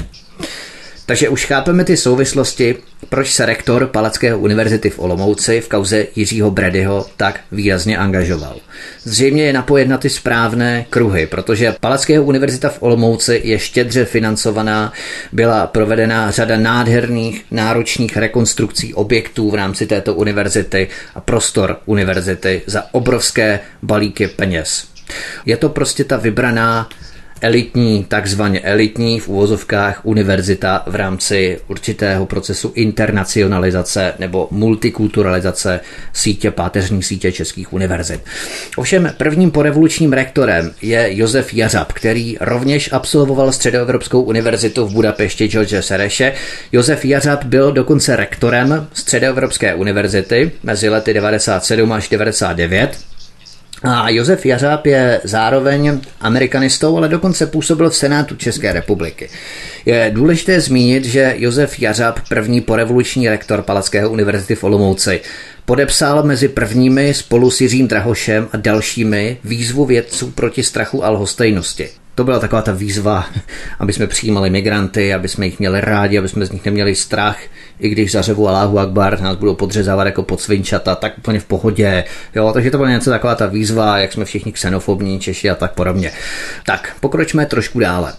Takže 1.08 1.30
už 1.30 1.46
chápeme 1.46 1.84
ty 1.84 1.98
souvislosti, 1.98 2.76
proč 3.10 3.34
se 3.34 3.46
rektor 3.46 3.88
Palackého 3.88 4.40
univerzity 4.40 4.90
v 4.90 5.00
Olomouci 5.00 5.62
v 5.62 5.70
kauze 5.70 6.06
Jiřího 6.16 6.52
Bredyho 6.52 7.06
tak 7.18 7.40
výrazně 7.52 7.98
angažoval. 7.98 8.56
Zřejmě 9.04 9.44
je 9.44 9.54
napojen 9.54 9.90
na 9.90 9.98
ty 9.98 10.10
správné 10.10 10.86
kruhy, 10.90 11.28
protože 11.28 11.76
Palackého 11.80 12.24
univerzita 12.24 12.70
v 12.70 12.82
Olomouci 12.82 13.42
je 13.44 13.60
štědře 13.60 14.06
financovaná, 14.06 14.94
byla 15.32 15.68
provedena 15.68 16.32
řada 16.32 16.58
nádherných, 16.58 17.46
náročných 17.52 18.18
rekonstrukcí 18.18 18.94
objektů 18.94 19.52
v 19.52 19.56
rámci 19.56 19.88
této 19.88 20.14
univerzity 20.16 20.88
a 21.16 21.20
prostor 21.22 21.78
univerzity 21.86 22.62
za 22.66 22.84
obrovské 22.92 23.60
balíky 23.84 24.28
peněz. 24.28 24.88
Je 25.46 25.58
to 25.58 25.70
prostě 25.70 26.04
ta 26.04 26.18
vybraná 26.18 26.90
elitní, 27.42 28.04
takzvaně 28.04 28.60
elitní 28.60 29.20
v 29.20 29.28
úvozovkách 29.28 30.00
univerzita 30.04 30.84
v 30.88 30.96
rámci 30.96 31.60
určitého 31.68 32.26
procesu 32.26 32.72
internacionalizace 32.76 34.14
nebo 34.20 34.48
multikulturalizace 34.52 35.80
sítě, 36.14 36.52
páteřní 36.52 37.04
sítě 37.04 37.32
českých 37.32 37.74
univerzit. 37.74 38.22
Ovšem 38.76 39.14
prvním 39.18 39.52
porevolučním 39.52 40.14
rektorem 40.14 40.72
je 40.82 41.18
Josef 41.18 41.54
Jařab, 41.54 41.94
který 41.94 42.38
rovněž 42.42 42.90
absolvoval 42.92 43.52
Středoevropskou 43.52 44.22
univerzitu 44.22 44.86
v 44.86 44.94
Budapešti 44.94 45.48
George 45.48 45.74
Sereše. 45.80 46.34
Josef 46.72 47.06
Jařab 47.06 47.44
byl 47.44 47.72
dokonce 47.72 48.16
rektorem 48.16 48.88
Středoevropské 48.94 49.76
univerzity 49.76 50.52
mezi 50.64 50.90
lety 50.90 51.14
97 51.14 51.92
až 51.92 52.10
99 52.10 52.98
a 53.84 54.10
Josef 54.10 54.46
Jařáb 54.46 54.86
je 54.86 55.22
zároveň 55.24 56.00
amerikanistou, 56.22 56.98
ale 56.98 57.08
dokonce 57.10 57.48
působil 57.48 57.90
v 57.90 57.96
Senátu 57.96 58.36
České 58.36 58.74
republiky. 58.74 59.30
Je 59.86 60.12
důležité 60.14 60.62
zmínit, 60.62 61.06
že 61.06 61.34
Josef 61.38 61.80
Jařáb, 61.80 62.20
první 62.30 62.62
porevoluční 62.62 63.30
rektor 63.30 63.62
Palackého 63.62 64.10
univerzity 64.10 64.56
v 64.56 64.64
Olomouci, 64.64 65.22
podepsal 65.66 66.24
mezi 66.24 66.48
prvními 66.48 67.14
spolu 67.14 67.52
s 67.52 67.62
Jiřím 67.62 67.88
Drahošem 67.88 68.48
a 68.52 68.58
dalšími 68.58 69.38
výzvu 69.44 69.86
vědců 69.86 70.32
proti 70.32 70.64
strachu 70.64 71.06
a 71.06 71.10
lhostejnosti. 71.10 71.90
To 72.18 72.24
byla 72.24 72.40
taková 72.40 72.62
ta 72.62 72.72
výzva, 72.72 73.26
aby 73.80 73.94
jsme 73.94 74.08
přijímali 74.08 74.50
migranty, 74.50 75.14
aby 75.14 75.28
jsme 75.28 75.46
jich 75.46 75.60
měli 75.60 75.82
rádi, 75.82 76.18
aby 76.18 76.30
jsme 76.30 76.46
z 76.46 76.52
nich 76.52 76.66
neměli 76.66 76.96
strach, 76.96 77.40
i 77.80 77.90
když 77.90 78.12
zařevu 78.12 78.48
Allahu 78.48 78.80
Akbar, 78.80 79.22
nás 79.22 79.38
budou 79.38 79.56
podřezávat 79.56 80.06
jako 80.06 80.24
podsvinčata, 80.24 80.96
tak 80.96 81.18
úplně 81.18 81.40
v 81.40 81.46
pohodě. 81.46 82.04
Jo, 82.36 82.52
takže 82.54 82.72
to 82.72 82.78
byla 82.78 82.90
něco 82.90 83.10
taková 83.10 83.36
ta 83.36 83.46
výzva, 83.46 83.98
jak 83.98 84.14
jsme 84.14 84.26
všichni 84.26 84.52
xenofobní 84.52 85.20
Češi 85.20 85.50
a 85.50 85.56
tak 85.56 85.74
podobně. 85.74 86.12
Tak, 86.66 86.96
pokročme 87.00 87.46
trošku 87.46 87.80
dále. 87.80 88.14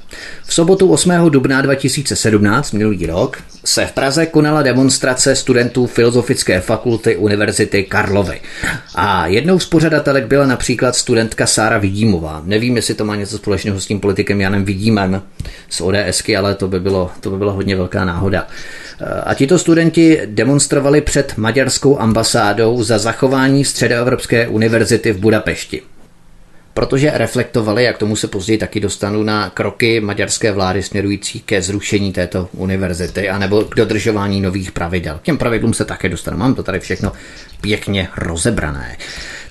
V 0.45 0.55
sobotu 0.55 0.91
8. 0.91 1.13
dubna 1.29 1.61
2017, 1.61 2.73
minulý 2.73 3.07
rok, 3.07 3.39
se 3.65 3.87
v 3.87 3.93
Praze 3.93 4.27
konala 4.27 4.63
demonstrace 4.63 5.37
studentů 5.37 5.87
Filozofické 5.87 6.61
fakulty 6.61 7.17
Univerzity 7.17 7.85
Karlovy. 7.85 8.41
A 8.95 9.27
jednou 9.27 9.59
z 9.59 9.67
pořadatelek 9.67 10.27
byla 10.27 10.47
například 10.47 10.97
studentka 10.97 11.47
Sára 11.47 11.79
Vidímová. 11.79 12.43
Nevím, 12.45 12.77
jestli 12.77 12.95
to 12.95 13.05
má 13.05 13.17
něco 13.17 13.39
společného 13.39 13.81
s 13.81 13.88
tím 13.89 14.01
politikem 14.01 14.41
Janem 14.41 14.65
Vidímem 14.65 15.23
z 15.69 15.81
ODSky, 15.81 16.37
ale 16.37 16.55
to 16.55 16.69
by 16.69 16.81
bylo, 16.81 17.11
to 17.21 17.31
by 17.31 17.37
byla 17.37 17.53
hodně 17.53 17.77
velká 17.77 18.05
náhoda. 18.05 18.47
A 19.25 19.35
tito 19.35 19.59
studenti 19.59 20.21
demonstrovali 20.27 21.01
před 21.01 21.37
maďarskou 21.37 21.99
ambasádou 22.01 22.83
za 22.83 22.99
zachování 22.99 23.65
Středoevropské 23.65 24.49
univerzity 24.49 25.13
v 25.13 25.19
Budapešti. 25.19 25.83
protože 26.79 27.11
reflektovali, 27.15 27.85
jak 27.85 27.99
tomu 27.99 28.17
se 28.17 28.29
později 28.29 28.59
taky 28.59 28.81
dostanu, 28.81 29.23
na 29.23 29.51
kroky 29.51 30.01
maďarské 30.01 30.53
vlády 30.53 30.83
směrující 30.83 31.41
ke 31.41 31.63
zrušení 31.63 32.13
této 32.13 32.49
univerzity 32.53 33.29
anebo 33.29 33.65
k 33.65 33.75
dodržování 33.75 34.41
nových 34.41 34.73
pravidel. 34.73 35.19
K 35.19 35.23
těm 35.23 35.39
pravidlům 35.39 35.75
se 35.75 35.85
také 35.85 36.09
dostanu. 36.09 36.37
Mám 36.37 36.55
to 36.55 36.63
tady 36.63 36.81
všechno 36.81 37.13
pěkně 37.61 38.09
rozebrané. 38.17 38.97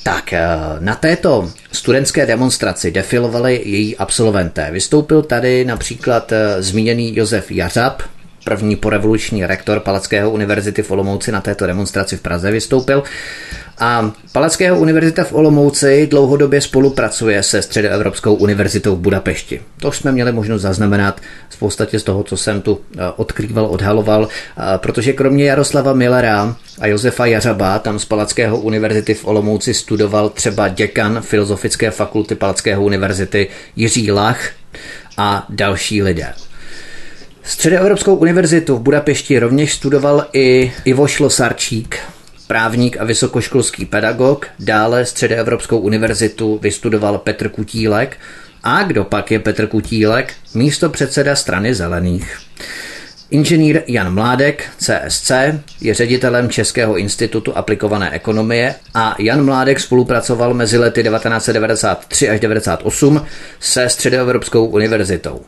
Tak 0.08 0.34
eh, 0.34 0.48
na 0.80 0.96
této 0.96 1.52
studentské 1.72 2.26
demonstraci 2.26 2.92
defilovali 2.92 3.62
její 3.66 3.98
absolventé. 3.98 4.72
Vystoupil 4.72 5.22
tady 5.22 5.66
například 5.66 6.32
eh, 6.32 6.62
zmíněný 6.62 7.16
Josef 7.18 7.52
Jařab, 7.52 8.04
první 8.48 8.76
porevoluční 8.76 9.46
rektor 9.46 9.80
Palackého 9.80 10.32
univerzity 10.32 10.84
v 10.84 10.92
Olomouci 10.92 11.32
na 11.32 11.42
této 11.42 11.68
demonstraci 11.68 12.18
v 12.18 12.22
Praze 12.22 12.52
vystoupil. 12.52 13.04
A 13.80 14.12
Palackého 14.32 14.80
univerzita 14.80 15.24
v 15.24 15.34
Olomouci 15.34 16.08
dlouhodobě 16.08 16.62
spolupracuje 16.62 17.44
se 17.44 17.62
Středoevropskou 17.62 18.34
univerzitou 18.34 18.96
v 18.96 19.00
Budapešti. 19.00 19.62
To 19.82 19.92
jsme 19.92 20.12
měli 20.12 20.32
možnost 20.32 20.62
zaznamenat 20.62 21.22
v 21.50 21.60
podstatě 21.60 22.00
z 22.00 22.04
toho, 22.04 22.24
co 22.24 22.38
jsem 22.38 22.62
tu 22.62 22.80
eh, 22.98 23.02
odkrýval, 23.16 23.66
odhaloval, 23.66 24.28
eh, 24.28 24.62
protože 24.78 25.14
kromě 25.14 25.46
Jaroslava 25.46 25.94
Millera 25.94 26.56
a 26.80 26.88
Josefa 26.88 27.26
Jařaba 27.26 27.80
tam 27.80 28.00
z 28.00 28.06
Palackého 28.06 28.58
univerzity 28.58 29.14
v 29.14 29.26
Olomouci 29.26 29.74
studoval 29.74 30.30
třeba 30.30 30.68
děkan 30.68 31.22
Filozofické 31.22 31.92
fakulty 31.92 32.36
Palackého 32.36 32.84
univerzity 32.84 33.48
Jiří 33.76 34.12
Lach 34.12 34.40
a 35.18 35.46
další 35.50 36.04
lidé. 36.04 36.47
Středoevropskou 37.48 38.16
univerzitu 38.16 38.76
v 38.76 38.82
Budapešti 38.82 39.40
rovněž 39.40 39.74
studoval 39.74 40.26
i 40.34 40.72
Ivo 40.86 41.08
Šlosarčík, 41.08 42.00
právník 42.48 42.98
a 43.00 43.04
vysokoškolský 43.04 43.86
pedagog. 43.86 44.48
Dále 44.60 45.06
Středoevropskou 45.06 45.78
univerzitu 45.78 46.60
vystudoval 46.62 47.18
Petr 47.18 47.50
Kutílek. 47.50 48.18
A 48.64 48.84
kdo 48.84 49.04
pak 49.04 49.32
je 49.32 49.40
Petr 49.40 49.68
Kutílek? 49.68 50.34
Místo 50.54 50.90
předseda 50.90 51.36
strany 51.36 51.76
zelených. 51.76 52.38
Inženýr 53.32 53.82
Jan 53.88 54.14
Mládek, 54.14 54.70
CSC, 54.78 55.32
je 55.82 55.94
ředitelem 55.94 56.50
Českého 56.50 56.98
institutu 56.98 57.58
aplikované 57.58 58.12
ekonomie 58.12 58.76
a 58.94 59.16
Jan 59.20 59.46
Mládek 59.46 59.80
spolupracoval 59.80 60.54
mezi 60.54 60.78
lety 60.78 61.04
1993 61.04 62.30
až 62.30 62.40
1998 62.40 63.26
se 63.60 63.90
Středoevropskou 63.90 64.66
univerzitou. 64.66 65.42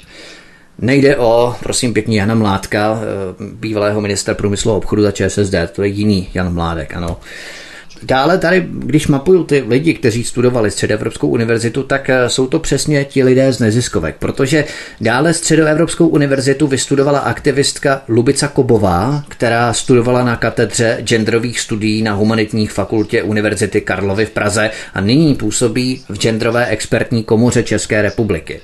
Nejde 0.82 1.18
o, 1.18 1.56
prosím 1.64 1.94
pěkně, 1.94 2.20
Jana 2.20 2.36
Mládka, 2.36 3.02
eh, 3.02 3.44
bývalého 3.54 4.02
ministra 4.02 4.34
průmyslu 4.34 4.72
a 4.72 4.76
obchodu 4.76 5.04
za 5.04 5.12
ČSSD, 5.12 5.56
to 5.72 5.84
je 5.84 5.90
jiný 5.90 6.30
Jan 6.34 6.54
Mládek, 6.54 6.94
ano. 6.94 7.18
Dále 8.04 8.38
tady, 8.38 8.66
když 8.70 9.08
mapuju 9.08 9.44
ty 9.44 9.64
lidi, 9.68 9.94
kteří 9.94 10.24
studovali 10.24 10.72
Středoevropskou 10.72 11.28
univerzitu, 11.28 11.84
tak 11.84 12.10
eh, 12.10 12.30
jsou 12.30 12.48
to 12.48 12.60
přesně 12.60 13.06
ti 13.06 13.24
lidé 13.24 13.54
z 13.54 13.60
neziskovek, 13.60 14.16
protože 14.20 14.66
dále 15.02 15.34
Středoevropskou 15.34 16.08
univerzitu 16.08 16.68
vystudovala 16.68 17.20
aktivistka 17.20 18.02
Lubica 18.08 18.48
Kobová, 18.48 19.24
která 19.28 19.74
studovala 19.74 20.24
na 20.24 20.36
katedře 20.36 20.98
genderových 21.02 21.60
studií 21.60 22.02
na 22.02 22.14
humanitních 22.14 22.72
fakultě 22.72 23.24
Univerzity 23.24 23.82
Karlovy 23.82 24.26
v 24.26 24.32
Praze 24.32 24.70
a 24.94 25.02
nyní 25.02 25.36
působí 25.36 26.04
v 26.10 26.18
genderové 26.18 26.68
expertní 26.68 27.24
komoře 27.24 27.64
České 27.64 28.02
republiky. 28.02 28.62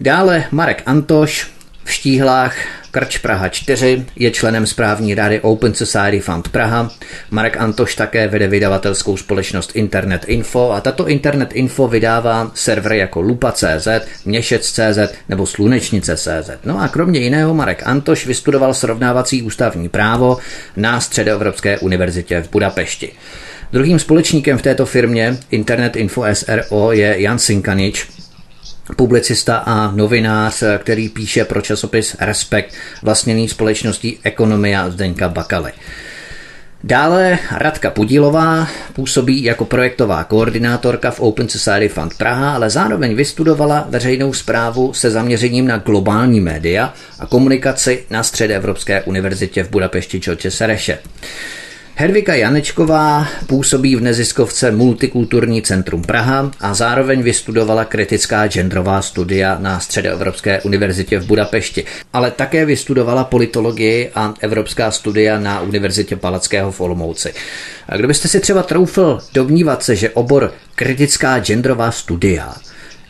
Dále 0.00 0.44
Marek 0.50 0.82
Antoš 0.86 1.50
v 1.84 1.92
Štíhlách, 1.92 2.56
Krč 2.90 3.18
Praha 3.18 3.48
4, 3.48 4.06
je 4.16 4.30
členem 4.30 4.66
správní 4.66 5.14
rady 5.14 5.40
Open 5.40 5.74
Society 5.74 6.20
Fund 6.20 6.48
Praha. 6.48 6.90
Marek 7.30 7.56
Antoš 7.56 7.94
také 7.94 8.28
vede 8.28 8.48
vydavatelskou 8.48 9.16
společnost 9.16 9.70
Internet 9.74 10.24
Info 10.26 10.70
a 10.70 10.80
tato 10.80 11.08
Internet 11.08 11.52
Info 11.52 11.88
vydává 11.88 12.50
servery 12.54 12.98
jako 12.98 13.20
Lupa.cz, 13.20 13.88
Měšec.cz 14.24 14.98
nebo 15.28 15.46
Slunečnice.cz. 15.46 16.50
No 16.64 16.80
a 16.80 16.88
kromě 16.88 17.20
jiného 17.20 17.54
Marek 17.54 17.82
Antoš 17.86 18.26
vystudoval 18.26 18.74
srovnávací 18.74 19.42
ústavní 19.42 19.88
právo 19.88 20.38
na 20.76 21.00
Středoevropské 21.00 21.78
univerzitě 21.78 22.42
v 22.42 22.50
Budapešti. 22.50 23.12
Druhým 23.72 23.98
společníkem 23.98 24.58
v 24.58 24.62
této 24.62 24.86
firmě 24.86 25.36
Internet 25.50 25.96
Info 25.96 26.24
SRO 26.32 26.92
je 26.92 27.20
Jan 27.20 27.38
Sinkanič, 27.38 28.17
publicista 28.96 29.56
a 29.56 29.90
novinář, 29.90 30.62
který 30.78 31.08
píše 31.08 31.44
pro 31.44 31.60
časopis 31.60 32.16
Respekt 32.20 32.74
vlastněný 33.02 33.48
společností 33.48 34.18
Ekonomia 34.22 34.90
Zdeňka 34.90 35.28
Bakaly. 35.28 35.72
Dále 36.84 37.38
Radka 37.56 37.90
Podílová 37.90 38.68
působí 38.92 39.44
jako 39.44 39.64
projektová 39.64 40.24
koordinátorka 40.24 41.10
v 41.10 41.20
Open 41.20 41.48
Society 41.48 41.88
Fund 41.88 42.14
Praha, 42.18 42.54
ale 42.54 42.70
zároveň 42.70 43.14
vystudovala 43.14 43.86
veřejnou 43.88 44.32
zprávu 44.32 44.92
se 44.92 45.10
zaměřením 45.10 45.66
na 45.66 45.78
globální 45.78 46.40
média 46.40 46.94
a 47.18 47.26
komunikaci 47.26 48.04
na 48.10 48.22
Středoevropské 48.22 49.02
univerzitě 49.02 49.64
v 49.64 49.70
Budapešti 49.70 50.20
Čoče 50.20 50.50
Sereše. 50.50 50.98
Hedvika 52.00 52.34
Janečková 52.34 53.28
působí 53.46 53.96
v 53.96 54.00
neziskovce 54.00 54.70
Multikulturní 54.70 55.62
centrum 55.62 56.02
Praha 56.02 56.50
a 56.60 56.74
zároveň 56.74 57.22
vystudovala 57.22 57.84
kritická 57.84 58.48
genderová 58.48 59.02
studia 59.02 59.58
na 59.60 59.80
Středoevropské 59.80 60.60
univerzitě 60.60 61.18
v 61.18 61.26
Budapešti, 61.26 61.84
ale 62.12 62.30
také 62.30 62.64
vystudovala 62.64 63.24
politologii 63.24 64.10
a 64.14 64.34
evropská 64.40 64.90
studia 64.90 65.38
na 65.38 65.60
Univerzitě 65.60 66.16
Palackého 66.16 66.72
v 66.72 66.80
Olomouci. 66.80 67.34
A 67.88 67.96
kdybyste 67.96 68.28
si 68.28 68.40
třeba 68.40 68.62
troufl 68.62 69.18
domnívat 69.34 69.82
se, 69.82 69.96
že 69.96 70.10
obor 70.10 70.52
kritická 70.74 71.40
genderová 71.40 71.90
studia 71.90 72.54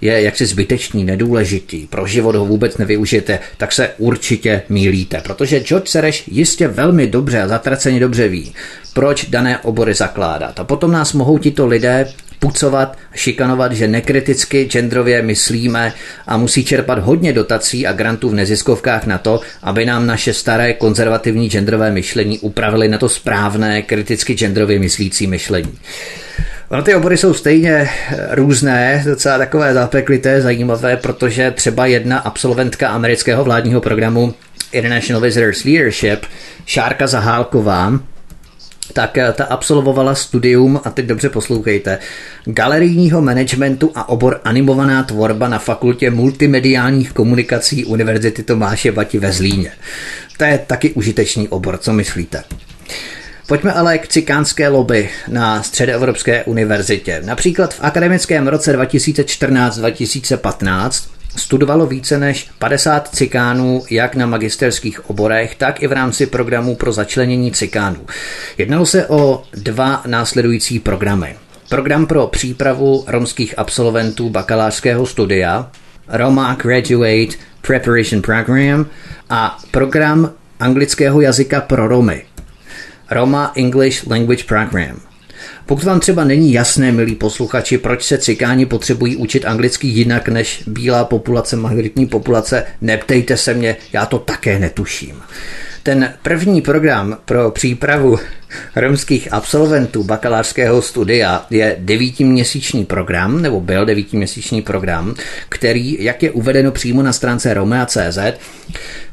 je 0.00 0.22
jaksi 0.22 0.46
zbytečný, 0.46 1.04
nedůležitý, 1.04 1.86
pro 1.86 2.06
život 2.06 2.34
ho 2.34 2.46
vůbec 2.46 2.78
nevyužijete, 2.78 3.38
tak 3.56 3.72
se 3.72 3.90
určitě 3.98 4.62
mílíte, 4.68 5.20
protože 5.20 5.60
George 5.60 5.88
Sereš 5.88 6.24
jistě 6.26 6.68
velmi 6.68 7.06
dobře 7.06 7.42
a 7.42 7.48
zatraceně 7.48 8.00
dobře 8.00 8.28
ví, 8.28 8.54
proč 8.94 9.24
dané 9.24 9.58
obory 9.58 9.94
zakládat. 9.94 10.60
A 10.60 10.64
potom 10.64 10.92
nás 10.92 11.12
mohou 11.12 11.38
tito 11.38 11.66
lidé 11.66 12.08
pucovat, 12.38 12.98
šikanovat, 13.14 13.72
že 13.72 13.88
nekriticky 13.88 14.64
genderově 14.64 15.22
myslíme 15.22 15.92
a 16.26 16.36
musí 16.36 16.64
čerpat 16.64 16.98
hodně 16.98 17.32
dotací 17.32 17.86
a 17.86 17.92
grantů 17.92 18.28
v 18.28 18.34
neziskovkách 18.34 19.06
na 19.06 19.18
to, 19.18 19.40
aby 19.62 19.86
nám 19.86 20.06
naše 20.06 20.34
staré 20.34 20.74
konzervativní 20.74 21.50
genderové 21.50 21.90
myšlení 21.90 22.38
upravili 22.38 22.88
na 22.88 22.98
to 22.98 23.08
správné 23.08 23.82
kriticky 23.82 24.34
genderově 24.34 24.78
myslící 24.78 25.26
myšlení. 25.26 25.78
Ono 26.70 26.82
ty 26.82 26.94
obory 26.94 27.16
jsou 27.16 27.34
stejně 27.34 27.70
eh, 27.70 28.28
různé, 28.30 29.02
docela 29.06 29.38
takové 29.38 29.74
zapeklité, 29.74 30.40
zajímavé, 30.40 30.96
protože 30.96 31.50
třeba 31.50 31.86
jedna 31.86 32.18
absolventka 32.18 32.88
amerického 32.88 33.44
vládního 33.44 33.80
programu 33.80 34.34
International 34.72 35.22
Visitors 35.22 35.64
Leadership, 35.64 36.26
Šárka 36.66 37.06
Zahálková, 37.06 38.00
tak 38.92 39.18
eh, 39.18 39.32
ta 39.32 39.44
absolvovala 39.44 40.14
studium, 40.14 40.80
a 40.84 40.90
teď 40.90 41.06
dobře 41.06 41.28
poslouchejte, 41.28 41.98
galerijního 42.44 43.22
managementu 43.22 43.92
a 43.94 44.08
obor 44.08 44.40
animovaná 44.44 45.02
tvorba 45.02 45.48
na 45.48 45.58
fakultě 45.58 46.10
multimediálních 46.10 47.12
komunikací 47.12 47.84
Univerzity 47.84 48.42
Tomáše 48.42 48.92
Bati 48.92 49.18
ve 49.18 49.32
Zlíně. 49.32 49.72
To 50.36 50.44
je 50.44 50.58
taky 50.66 50.90
užitečný 50.90 51.48
obor, 51.48 51.78
co 51.78 51.92
myslíte? 51.92 52.42
Pojďme 53.48 53.72
ale 53.72 53.98
k 53.98 54.08
cikánské 54.08 54.68
lobby 54.68 55.08
na 55.28 55.62
Středoevropské 55.62 56.44
univerzitě. 56.44 57.22
Například 57.24 57.74
v 57.74 57.80
akademickém 57.82 58.48
roce 58.48 58.78
2014-2015 58.78 61.08
studovalo 61.36 61.86
více 61.86 62.18
než 62.18 62.50
50 62.58 63.08
cikánů 63.08 63.82
jak 63.90 64.14
na 64.14 64.26
magisterských 64.26 65.10
oborech, 65.10 65.54
tak 65.54 65.82
i 65.82 65.86
v 65.86 65.92
rámci 65.92 66.26
programů 66.26 66.76
pro 66.76 66.92
začlenění 66.92 67.52
cikánů. 67.52 68.06
Jednalo 68.58 68.86
se 68.86 69.06
o 69.06 69.42
dva 69.52 70.02
následující 70.06 70.78
programy. 70.78 71.36
Program 71.68 72.06
pro 72.06 72.26
přípravu 72.26 73.04
romských 73.06 73.58
absolventů 73.58 74.30
bakalářského 74.30 75.06
studia, 75.06 75.70
Roma 76.08 76.56
Graduate 76.62 77.36
Preparation 77.60 78.22
Program 78.22 78.86
a 79.30 79.58
program 79.70 80.32
anglického 80.60 81.20
jazyka 81.20 81.60
pro 81.60 81.88
Romy, 81.88 82.27
Roma 83.10 83.52
English 83.56 84.06
Language 84.06 84.44
Program. 84.44 85.00
Pokud 85.66 85.84
vám 85.84 86.00
třeba 86.00 86.24
není 86.24 86.52
jasné, 86.52 86.92
milí 86.92 87.14
posluchači, 87.14 87.78
proč 87.78 88.04
se 88.04 88.18
cikáni 88.18 88.66
potřebují 88.66 89.16
učit 89.16 89.44
anglicky 89.44 89.86
jinak 89.86 90.28
než 90.28 90.62
bílá 90.66 91.04
populace, 91.04 91.56
majoritní 91.56 92.06
populace, 92.06 92.64
neptejte 92.80 93.36
se 93.36 93.54
mě, 93.54 93.76
já 93.92 94.06
to 94.06 94.18
také 94.18 94.58
netuším. 94.58 95.22
Ten 95.88 96.14
první 96.22 96.62
program 96.62 97.18
pro 97.24 97.50
přípravu 97.50 98.18
romských 98.76 99.32
absolventů 99.32 100.04
bakalářského 100.04 100.82
studia 100.82 101.46
je 101.50 101.76
devítiměsíční 101.78 102.84
program, 102.84 103.42
nebo 103.42 103.60
byl 103.60 103.84
devítiměsíční 103.84 104.62
program, 104.62 105.14
který, 105.48 106.04
jak 106.04 106.22
je 106.22 106.30
uvedeno 106.30 106.72
přímo 106.72 107.02
na 107.02 107.12
stránce 107.12 107.54
Romea.cz, 107.54 108.18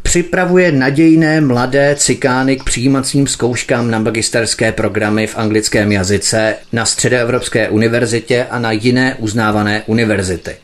připravuje 0.02 0.72
nadějné 0.72 1.42
mladé 1.42 1.96
cikány 1.96 2.58
k 2.58 2.64
přijímacím 2.64 3.28
zkouškám 3.28 3.92
na 3.92 4.00
magisterské 4.00 4.72
programy 4.72 5.28
v 5.28 5.38
anglickém 5.38 5.92
jazyce 5.92 6.56
na 6.74 6.86
Středoevropské 6.86 7.70
univerzitě 7.70 8.46
a 8.50 8.60
na 8.60 8.72
jiné 8.72 9.16
uznávané 9.20 9.84
univerzity. 9.86 10.56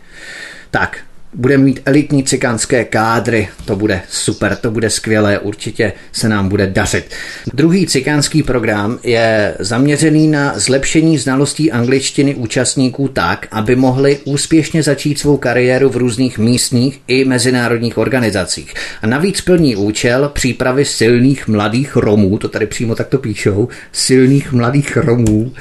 Tak, 0.71 0.97
budeme 1.33 1.63
mít 1.63 1.79
elitní 1.85 2.23
cikánské 2.23 2.85
kádry, 2.85 3.47
to 3.65 3.75
bude 3.75 4.01
super, 4.09 4.55
to 4.55 4.71
bude 4.71 4.89
skvělé, 4.89 5.39
určitě 5.39 5.93
se 6.11 6.29
nám 6.29 6.49
bude 6.49 6.67
dařit. 6.67 7.05
Druhý 7.53 7.87
cikánský 7.87 8.43
program 8.43 8.99
je 9.03 9.53
zaměřený 9.59 10.27
na 10.27 10.59
zlepšení 10.59 11.17
znalostí 11.17 11.71
angličtiny 11.71 12.35
účastníků 12.35 13.07
tak, 13.07 13.47
aby 13.51 13.75
mohli 13.75 14.19
úspěšně 14.25 14.83
začít 14.83 15.19
svou 15.19 15.37
kariéru 15.37 15.89
v 15.89 15.97
různých 15.97 16.37
místních 16.37 17.01
i 17.07 17.25
mezinárodních 17.25 17.97
organizacích. 17.97 18.73
A 19.01 19.07
navíc 19.07 19.41
plní 19.41 19.75
účel 19.75 20.31
přípravy 20.33 20.85
silných 20.85 21.47
mladých 21.47 21.95
Romů, 21.95 22.37
to 22.37 22.49
tady 22.49 22.65
přímo 22.65 22.95
takto 22.95 23.17
píšou, 23.17 23.67
silných 23.91 24.51
mladých 24.51 24.97
Romů, 24.97 25.51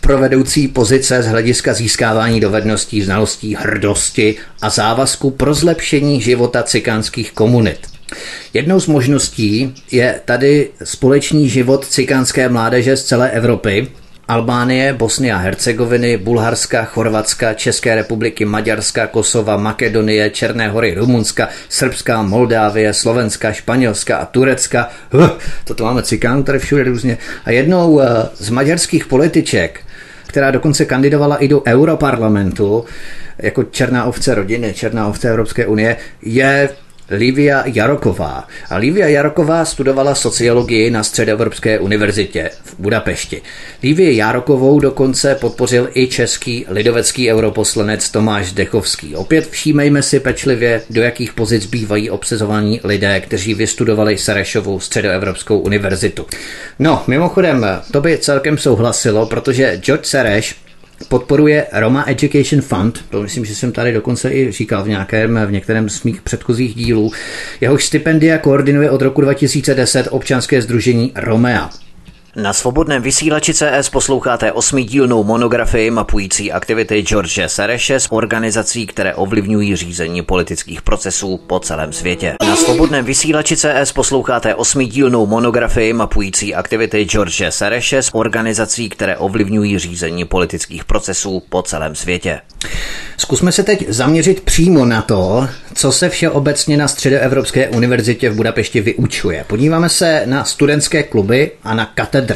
pro 0.00 0.18
vedoucí 0.18 0.68
pozice 0.68 1.22
z 1.22 1.26
hlediska 1.26 1.74
získávání 1.74 2.40
dovedností, 2.40 3.02
znalostí, 3.02 3.56
hrdosti 3.60 4.36
a 4.62 4.70
závazku 5.18 5.30
pro 5.30 5.54
zlepšení 5.54 6.20
života 6.20 6.62
cikánských 6.62 7.32
komunit. 7.32 7.78
Jednou 8.54 8.80
z 8.80 8.86
možností 8.86 9.74
je 9.90 10.20
tady 10.24 10.70
společný 10.84 11.48
život 11.48 11.86
cikánské 11.86 12.48
mládeže 12.48 12.96
z 12.96 13.04
celé 13.04 13.30
Evropy, 13.30 13.88
Albánie, 14.28 14.92
Bosny 14.92 15.32
a 15.32 15.36
Hercegoviny, 15.36 16.16
Bulharska, 16.16 16.84
Chorvatska, 16.84 17.54
České 17.54 17.94
republiky, 17.94 18.44
Maďarska, 18.44 19.06
Kosova, 19.06 19.56
Makedonie, 19.56 20.30
Černé 20.30 20.68
hory, 20.68 20.94
Rumunska, 20.94 21.48
Srbska, 21.68 22.22
Moldávie, 22.22 22.94
Slovenska, 22.94 23.52
Španělska 23.52 24.16
a 24.16 24.24
Turecka. 24.26 24.88
Huh, 25.12 25.30
toto 25.64 25.84
máme 25.84 26.02
cikánů 26.02 26.42
tady 26.42 26.58
všude 26.58 26.84
různě. 26.84 27.18
A 27.44 27.50
jednou 27.50 28.00
eh, 28.00 28.06
z 28.36 28.50
maďarských 28.50 29.06
političek 29.06 29.80
která 30.28 30.50
dokonce 30.50 30.84
kandidovala 30.84 31.36
i 31.36 31.48
do 31.48 31.62
Europarlamentu 31.66 32.84
jako 33.38 33.62
černá 33.62 34.04
ovce 34.04 34.34
rodiny, 34.34 34.74
černá 34.74 35.08
ovce 35.08 35.30
Evropské 35.30 35.66
unie, 35.66 35.96
je 36.22 36.68
Livia 37.10 37.62
Jaroková. 37.66 38.48
A 38.70 38.76
Livia 38.76 39.08
Jaroková 39.08 39.64
studovala 39.64 40.14
sociologii 40.14 40.90
na 40.90 41.02
Středoevropské 41.02 41.78
univerzitě 41.78 42.50
v 42.64 42.74
Budapešti. 42.78 43.42
Livie 43.82 44.12
Jarokovou 44.14 44.80
dokonce 44.80 45.34
podpořil 45.34 45.88
i 45.94 46.06
český 46.06 46.66
lidovecký 46.68 47.32
europoslanec 47.32 48.10
Tomáš 48.10 48.52
Dechovský. 48.52 49.16
Opět 49.16 49.50
všímejme 49.50 50.02
si 50.02 50.20
pečlivě, 50.20 50.82
do 50.90 51.02
jakých 51.02 51.32
pozic 51.32 51.66
bývají 51.66 52.10
obsazovaní 52.10 52.80
lidé, 52.84 53.20
kteří 53.20 53.54
vystudovali 53.54 54.18
Serešovou 54.18 54.80
Středoevropskou 54.80 55.58
univerzitu. 55.58 56.26
No, 56.78 57.04
mimochodem, 57.06 57.66
to 57.92 58.00
by 58.00 58.18
celkem 58.18 58.58
souhlasilo, 58.58 59.26
protože 59.26 59.76
George 59.76 60.06
Sereš 60.06 60.67
podporuje 61.08 61.66
Roma 61.72 62.04
Education 62.08 62.62
Fund, 62.62 63.04
to 63.10 63.22
myslím, 63.22 63.44
že 63.44 63.54
jsem 63.54 63.72
tady 63.72 63.92
dokonce 63.92 64.30
i 64.30 64.52
říkal 64.52 64.84
v 64.84 64.88
nějakém, 64.88 65.40
v 65.46 65.52
některém 65.52 65.88
z 65.88 66.02
mých 66.02 66.22
předchozích 66.22 66.74
dílů. 66.74 67.12
Jehož 67.60 67.84
stipendia 67.84 68.38
koordinuje 68.38 68.90
od 68.90 69.02
roku 69.02 69.20
2010 69.20 70.08
občanské 70.10 70.62
združení 70.62 71.12
Romea. 71.14 71.70
Na 72.38 72.52
svobodném 72.52 73.02
vysílači 73.02 73.54
CS 73.54 73.88
posloucháte 73.90 74.52
osmidílnou 74.52 75.24
monografii 75.24 75.90
mapující 75.90 76.52
aktivity 76.52 77.02
George 77.02 77.40
Sereše 77.46 78.00
z 78.00 78.06
organizací, 78.10 78.86
které 78.86 79.14
ovlivňují 79.14 79.76
řízení 79.76 80.22
politických 80.22 80.82
procesů 80.82 81.40
po 81.46 81.60
celém 81.60 81.92
světě. 81.92 82.34
Na 82.48 82.56
svobodném 82.56 83.04
vysílači 83.04 83.56
CS 83.56 83.92
posloucháte 83.92 84.54
osmidílnou 84.54 85.26
monografii 85.26 85.92
mapující 85.92 86.54
aktivity 86.54 87.04
George 87.04 87.42
Sereše 87.50 88.02
z 88.02 88.10
organizací, 88.12 88.88
které 88.88 89.16
ovlivňují 89.16 89.78
řízení 89.78 90.24
politických 90.24 90.84
procesů 90.84 91.42
po 91.48 91.62
celém 91.62 91.94
světě. 91.94 92.40
Zkusme 93.16 93.52
se 93.52 93.62
teď 93.62 93.88
zaměřit 93.88 94.40
přímo 94.40 94.84
na 94.84 95.02
to, 95.02 95.48
co 95.74 95.92
se 95.92 96.08
všeobecně 96.08 96.76
na 96.76 96.88
Středoevropské 96.88 97.68
univerzitě 97.68 98.30
v 98.30 98.34
Budapešti 98.34 98.80
vyučuje. 98.80 99.44
Podíváme 99.48 99.88
se 99.88 100.22
na 100.26 100.44
studentské 100.44 101.02
kluby 101.02 101.50
a 101.64 101.74
na 101.74 101.86
katedry. 101.86 102.27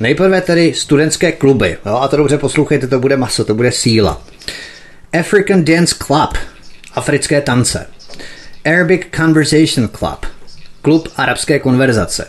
Nejprve 0.00 0.40
tedy 0.40 0.74
studentské 0.74 1.32
kluby. 1.32 1.78
Jo, 1.86 1.96
a 1.96 2.08
to 2.08 2.16
dobře 2.16 2.38
poslouchejte, 2.38 2.86
to 2.86 3.00
bude 3.00 3.16
maso, 3.16 3.44
to 3.44 3.54
bude 3.54 3.72
síla. 3.72 4.22
African 5.20 5.64
Dance 5.64 5.94
Club, 6.06 6.38
africké 6.94 7.40
tance. 7.40 7.86
Arabic 8.64 9.02
Conversation 9.16 9.88
Club, 9.88 10.26
klub 10.82 11.08
arabské 11.16 11.58
konverzace. 11.58 12.28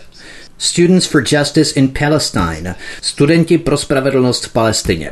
Students 0.58 1.06
for 1.06 1.24
Justice 1.32 1.80
in 1.80 1.94
Palestine, 2.00 2.76
studenti 3.02 3.58
pro 3.58 3.78
spravedlnost 3.78 4.46
v 4.46 4.54
Palestině. 4.54 5.12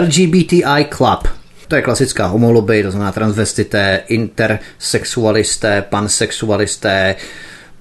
LGBTI 0.00 0.86
Club, 0.96 1.28
to 1.68 1.76
je 1.76 1.82
klasická 1.82 2.26
homoloby, 2.26 2.82
to 2.82 2.90
znamená 2.90 3.12
transvestité, 3.12 4.02
intersexualisté, 4.08 5.82
pansexualisté, 5.82 7.14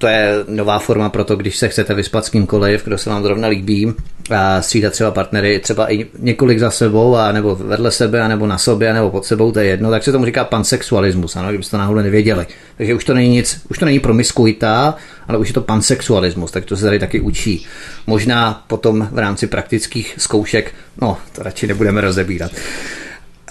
to 0.02 0.08
je 0.08 0.34
nová 0.48 0.80
forma 0.80 1.10
pro 1.10 1.24
to, 1.24 1.36
když 1.36 1.58
se 1.58 1.70
chcete 1.70 1.94
vyspat 1.94 2.26
s 2.26 2.30
kýmkoliv, 2.30 2.84
kdo 2.84 2.98
se 2.98 3.10
vám 3.10 3.24
zrovna 3.24 3.48
líbí, 3.48 3.94
a 4.30 4.62
střídat 4.62 4.94
třeba 4.94 5.12
partnery, 5.12 5.60
třeba 5.60 5.94
i 5.94 6.08
několik 6.20 6.60
za 6.60 6.72
sebou, 6.72 7.16
a 7.16 7.32
nebo 7.32 7.56
vedle 7.56 7.92
sebe, 7.92 8.22
a 8.22 8.28
nebo 8.28 8.48
na 8.48 8.58
sobě, 8.58 8.90
a 8.90 8.94
nebo 8.94 9.10
pod 9.10 9.26
sebou, 9.26 9.52
to 9.52 9.60
je 9.60 9.66
jedno, 9.66 9.92
tak 9.92 10.04
se 10.04 10.12
tomu 10.12 10.26
říká 10.26 10.44
pansexualismus, 10.44 11.36
ano, 11.36 11.50
kdybyste 11.50 11.72
to 11.72 11.78
náhodou 11.78 12.02
nevěděli. 12.02 12.46
Takže 12.78 12.94
už 12.94 13.06
to 13.06 13.14
není 13.14 13.30
nic, 13.30 13.62
už 13.70 13.78
to 13.78 13.86
není 13.86 14.00
promiskuita, 14.00 14.96
ale 15.28 15.38
už 15.38 15.48
je 15.48 15.54
to 15.54 15.62
pansexualismus, 15.62 16.52
tak 16.52 16.66
to 16.66 16.78
se 16.78 16.86
tady 16.86 17.00
taky 17.00 17.20
učí. 17.20 17.66
Možná 18.08 18.64
potom 18.68 19.08
v 19.12 19.20
rámci 19.20 19.48
praktických 19.48 20.16
zkoušek, 20.18 20.74
no, 21.02 21.18
to 21.36 21.44
radši 21.44 21.68
nebudeme 21.68 22.02
rozebírat. 22.02 22.52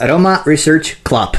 Roma 0.00 0.42
Research 0.46 0.86
Club. 1.08 1.36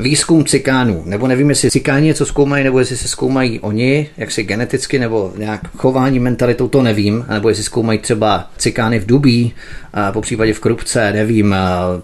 Výzkum 0.00 0.44
cikánů, 0.44 1.02
nebo 1.06 1.26
nevím, 1.26 1.50
jestli 1.50 1.70
cikáni 1.70 2.06
něco 2.06 2.26
zkoumají, 2.26 2.64
nebo 2.64 2.78
jestli 2.78 2.96
se 2.96 3.08
zkoumají 3.08 3.60
oni, 3.60 4.08
jak 4.16 4.30
si 4.30 4.42
geneticky, 4.42 4.98
nebo 4.98 5.32
nějak 5.36 5.60
chování, 5.76 6.20
mentalitou, 6.20 6.68
to 6.68 6.82
nevím, 6.82 7.24
nebo 7.32 7.48
jestli 7.48 7.64
zkoumají 7.64 7.98
třeba 7.98 8.50
cikány 8.56 8.98
v 8.98 9.06
dubí, 9.06 9.54
a 9.92 10.12
po 10.12 10.20
případě 10.20 10.52
v 10.52 10.60
krupce, 10.60 11.12
nevím, 11.12 11.56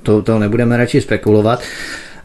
to, 0.02 0.22
to 0.22 0.38
nebudeme 0.38 0.76
radši 0.76 1.00
spekulovat. 1.00 1.62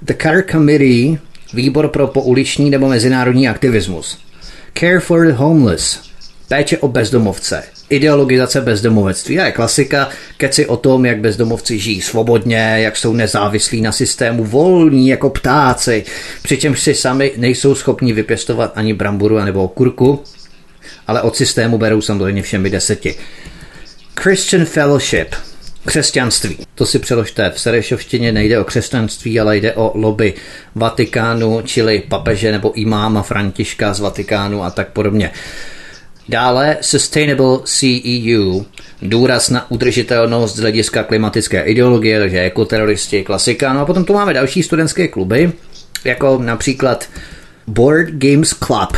The 0.02 0.14
Care 0.22 0.44
Committee, 0.44 1.18
výbor 1.54 1.88
pro 1.88 2.08
pouliční 2.08 2.70
nebo 2.70 2.88
mezinárodní 2.88 3.50
aktivismus. 3.50 4.20
Care 4.80 5.00
for 5.00 5.28
the 5.28 5.34
Homeless, 5.34 6.02
péče 6.48 6.78
o 6.78 6.88
bezdomovce, 6.88 7.64
ideologizace 7.90 8.62
bezdomovectví. 8.62 9.40
A 9.40 9.46
je 9.46 9.52
klasika, 9.52 10.10
keci 10.38 10.66
o 10.66 10.78
tom, 10.78 11.06
jak 11.06 11.20
bezdomovci 11.20 11.80
žijí 11.80 12.02
svobodně, 12.02 12.58
jak 12.58 12.98
jsou 12.98 13.14
nezávislí 13.14 13.82
na 13.82 13.92
systému, 13.92 14.44
volní 14.44 15.08
jako 15.08 15.30
ptáci, 15.30 16.04
přičemž 16.44 16.82
si 16.82 16.94
sami 16.94 17.32
nejsou 17.38 17.76
schopni 17.76 18.14
vypěstovat 18.14 18.72
ani 18.76 18.94
bramburu 18.94 19.40
nebo 19.40 19.68
kurku, 19.68 20.24
ale 21.08 21.22
od 21.22 21.36
systému 21.36 21.78
berou 21.78 22.02
samozřejmě 22.02 22.42
všemi 22.42 22.70
deseti. 22.70 23.16
Christian 24.20 24.66
Fellowship, 24.66 25.36
křesťanství. 25.86 26.58
To 26.76 26.86
si 26.86 27.00
přeložte 27.00 27.52
v 27.56 27.60
Serešovštině, 27.60 28.32
nejde 28.32 28.60
o 28.60 28.64
křesťanství, 28.64 29.40
ale 29.40 29.58
jde 29.58 29.74
o 29.74 29.92
lobby 29.96 30.34
Vatikánu, 30.76 31.62
čili 31.62 32.04
papeže 32.10 32.52
nebo 32.52 32.74
imáma 32.74 33.22
Františka 33.22 33.94
z 33.94 34.00
Vatikánu 34.00 34.64
a 34.64 34.72
tak 34.72 34.90
podobně. 34.90 35.32
Dále 36.30 36.78
Sustainable 36.82 37.60
CEU, 37.64 38.66
důraz 39.02 39.50
na 39.50 39.72
udržitelnost 39.72 40.56
z 40.56 40.60
hlediska 40.60 41.04
klimatické 41.04 41.64
ideologie, 41.64 42.20
takže 42.20 42.42
ekoteroristi, 42.42 43.24
klasika. 43.24 43.74
No 43.74 43.82
a 43.82 43.86
potom 43.86 44.06
tu 44.06 44.14
máme 44.14 44.34
další 44.34 44.64
studentské 44.64 45.08
kluby, 45.08 45.52
jako 46.04 46.40
například 46.44 47.10
Board 47.68 48.10
Games 48.10 48.50
Club, 48.50 48.98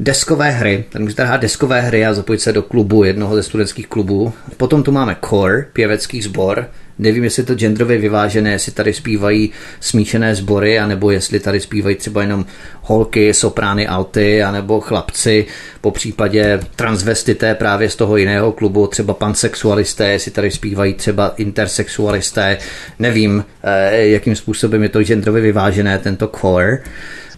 deskové 0.00 0.50
hry. 0.50 0.84
Tady 0.90 1.02
můžete 1.02 1.24
hrát 1.24 1.40
deskové 1.40 1.80
hry 1.80 2.06
a 2.06 2.14
zapojit 2.14 2.40
se 2.40 2.52
do 2.52 2.62
klubu, 2.62 3.04
jednoho 3.04 3.36
ze 3.36 3.42
studentských 3.42 3.86
klubů. 3.86 4.32
Potom 4.56 4.82
tu 4.82 4.92
máme 4.92 5.16
Core, 5.28 5.66
pěvecký 5.72 6.22
sbor, 6.22 6.70
Nevím, 7.00 7.24
jestli 7.24 7.42
to 7.42 7.54
genderově 7.54 7.98
vyvážené, 7.98 8.50
jestli 8.50 8.72
tady 8.72 8.92
zpívají 8.92 9.50
smíšené 9.80 10.34
sbory, 10.34 10.78
anebo 10.78 11.10
jestli 11.10 11.40
tady 11.40 11.60
zpívají 11.60 11.96
třeba 11.96 12.22
jenom 12.22 12.46
holky, 12.82 13.34
soprány, 13.34 13.86
alty, 13.86 14.42
anebo 14.42 14.80
chlapci, 14.80 15.46
po 15.80 15.90
případě 15.90 16.60
transvestité 16.76 17.54
právě 17.54 17.90
z 17.90 17.96
toho 17.96 18.16
jiného 18.16 18.52
klubu, 18.52 18.86
třeba 18.86 19.14
pansexualisté, 19.14 20.12
jestli 20.12 20.30
tady 20.30 20.50
zpívají 20.50 20.94
třeba 20.94 21.34
intersexualisté, 21.36 22.58
nevím, 22.98 23.44
eh, 23.62 24.06
jakým 24.06 24.36
způsobem 24.36 24.82
je 24.82 24.88
to 24.88 25.02
genderově 25.02 25.42
vyvážené, 25.42 25.98
tento 25.98 26.28
core. 26.40 26.78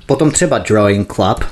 Potom 0.06 0.30
třeba 0.30 0.58
Drawing 0.58 1.12
Club, 1.12 1.44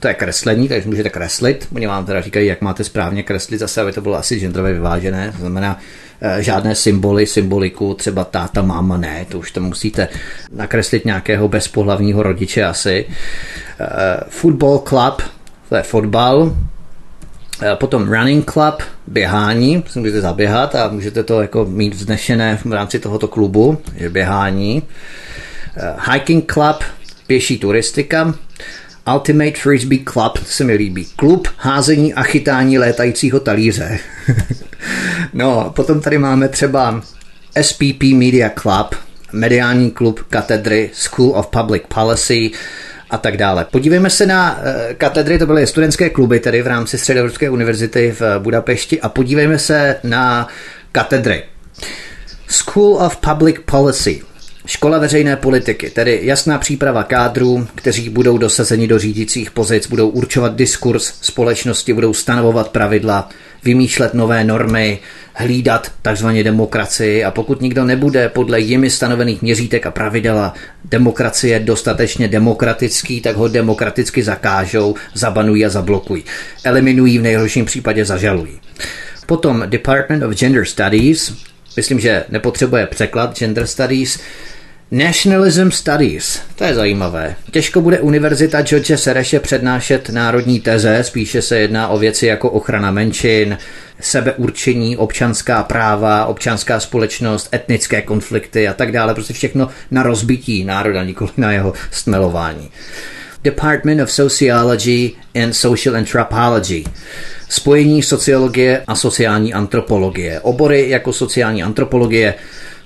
to 0.00 0.08
je 0.08 0.14
kreslení, 0.14 0.68
takže 0.68 0.88
můžete 0.88 1.10
kreslit. 1.10 1.68
Oni 1.74 1.86
vám 1.86 2.06
teda 2.06 2.20
říkají, 2.20 2.46
jak 2.46 2.60
máte 2.60 2.84
správně 2.84 3.22
kreslit, 3.22 3.60
zase 3.60 3.80
aby 3.80 3.92
to 3.92 4.00
bylo 4.00 4.16
asi 4.16 4.40
genderově 4.40 4.72
vyvážené. 4.72 5.32
To 5.32 5.38
znamená, 5.38 5.78
žádné 6.38 6.74
symboly, 6.74 7.26
symboliku, 7.26 7.94
třeba 7.94 8.24
táta, 8.24 8.62
máma, 8.62 8.96
ne, 8.96 9.26
to 9.28 9.38
už 9.38 9.50
to 9.50 9.60
musíte 9.60 10.08
nakreslit 10.52 11.04
nějakého 11.04 11.48
bezpohlavního 11.48 12.22
rodiče 12.22 12.64
asi. 12.64 13.06
Eh, 13.80 13.86
football 14.28 14.78
club, 14.78 15.22
to 15.68 15.76
je 15.76 15.82
fotbal, 15.82 16.56
eh, 17.62 17.76
Potom 17.76 18.08
running 18.08 18.50
club, 18.50 18.82
běhání, 19.06 19.84
můžete 19.96 20.20
zaběhat 20.20 20.74
a 20.74 20.88
můžete 20.88 21.22
to 21.22 21.42
jako 21.42 21.64
mít 21.64 21.94
vznešené 21.94 22.58
v 22.64 22.72
rámci 22.72 22.98
tohoto 22.98 23.28
klubu, 23.28 23.78
je 23.94 24.10
běhání. 24.10 24.82
Hiking 26.12 26.52
club, 26.52 26.76
pěší 27.26 27.58
turistika. 27.58 28.34
Ultimate 29.12 29.58
Frisbee 29.60 30.04
Club, 30.04 30.38
se 30.46 30.64
mi 30.64 30.74
líbí. 30.74 31.06
Klub 31.16 31.48
házení 31.56 32.14
a 32.14 32.22
chytání 32.22 32.78
létajícího 32.78 33.40
talíře. 33.40 33.98
no, 35.32 35.72
potom 35.76 36.00
tady 36.00 36.18
máme 36.18 36.48
třeba 36.48 37.02
SPP 37.62 38.02
Media 38.14 38.50
Club, 38.50 38.94
mediální 39.32 39.90
klub 39.90 40.20
katedry 40.30 40.90
School 40.92 41.30
of 41.38 41.46
Public 41.46 41.82
Policy 41.94 42.50
a 43.10 43.18
tak 43.18 43.36
dále. 43.36 43.66
Podívejme 43.70 44.10
se 44.10 44.26
na 44.26 44.58
uh, 44.58 44.62
katedry, 44.98 45.38
to 45.38 45.46
byly 45.46 45.66
studentské 45.66 46.10
kluby 46.10 46.40
tedy 46.40 46.62
v 46.62 46.66
rámci 46.66 46.98
Středoevropské 46.98 47.50
univerzity 47.50 48.14
v 48.20 48.38
Budapešti 48.38 49.00
a 49.00 49.08
podívejme 49.08 49.58
se 49.58 49.96
na 50.04 50.48
katedry. 50.92 51.42
School 52.48 52.96
of 52.96 53.16
Public 53.16 53.56
Policy– 53.64 54.22
Škola 54.66 54.98
veřejné 54.98 55.36
politiky, 55.36 55.90
tedy 55.90 56.20
jasná 56.22 56.58
příprava 56.58 57.02
kádrů, 57.02 57.66
kteří 57.74 58.08
budou 58.08 58.38
dosazeni 58.38 58.86
do 58.86 58.98
řídících 58.98 59.50
pozic, 59.50 59.86
budou 59.86 60.08
určovat 60.08 60.56
diskurs 60.56 61.14
společnosti, 61.20 61.92
budou 61.92 62.14
stanovovat 62.14 62.68
pravidla, 62.68 63.28
vymýšlet 63.64 64.14
nové 64.14 64.44
normy, 64.44 64.98
hlídat 65.34 65.92
takzvaně 66.02 66.44
demokracii 66.44 67.24
a 67.24 67.30
pokud 67.30 67.60
nikdo 67.60 67.84
nebude 67.84 68.28
podle 68.28 68.60
jimi 68.60 68.90
stanovených 68.90 69.42
měřítek 69.42 69.86
a 69.86 69.90
pravidel 69.90 70.38
a 70.38 70.54
demokracie 70.84 71.60
dostatečně 71.60 72.28
demokratický, 72.28 73.20
tak 73.20 73.36
ho 73.36 73.48
demokraticky 73.48 74.22
zakážou, 74.22 74.94
zabanují 75.14 75.66
a 75.66 75.68
zablokují. 75.68 76.24
Eliminují 76.64 77.18
v 77.18 77.22
nejhorším 77.22 77.64
případě 77.64 78.04
zažalují. 78.04 78.60
Potom 79.26 79.62
Department 79.66 80.22
of 80.22 80.34
Gender 80.34 80.64
Studies, 80.64 81.32
myslím, 81.76 82.00
že 82.00 82.24
nepotřebuje 82.28 82.86
překlad 82.86 83.38
Gender 83.38 83.66
Studies, 83.66 84.18
Nationalism 84.90 85.70
Studies, 85.70 86.40
to 86.56 86.64
je 86.64 86.74
zajímavé. 86.74 87.36
Těžko 87.50 87.80
bude 87.80 88.00
Univerzita 88.00 88.62
George 88.62 88.92
Sereše 88.96 89.40
přednášet 89.40 90.08
národní 90.08 90.60
teze, 90.60 91.04
spíše 91.04 91.42
se 91.42 91.58
jedná 91.58 91.88
o 91.88 91.98
věci 91.98 92.26
jako 92.26 92.50
ochrana 92.50 92.90
menšin, 92.90 93.58
sebeurčení, 94.00 94.96
občanská 94.96 95.62
práva, 95.62 96.26
občanská 96.26 96.80
společnost, 96.80 97.48
etnické 97.54 98.02
konflikty 98.02 98.68
a 98.68 98.74
tak 98.74 98.92
dále. 98.92 99.14
Prostě 99.14 99.34
všechno 99.34 99.68
na 99.90 100.02
rozbití 100.02 100.64
národa, 100.64 101.04
nikoli 101.04 101.30
na 101.36 101.52
jeho 101.52 101.72
stmelování. 101.90 102.70
Department 103.44 104.00
of 104.00 104.12
Sociology 104.12 105.10
and 105.44 105.52
Social 105.52 105.96
Anthropology. 105.96 106.84
Spojení 107.48 108.02
sociologie 108.02 108.82
a 108.86 108.94
sociální 108.94 109.54
antropologie. 109.54 110.40
Obory 110.40 110.90
jako 110.90 111.12
sociální 111.12 111.62
antropologie 111.62 112.34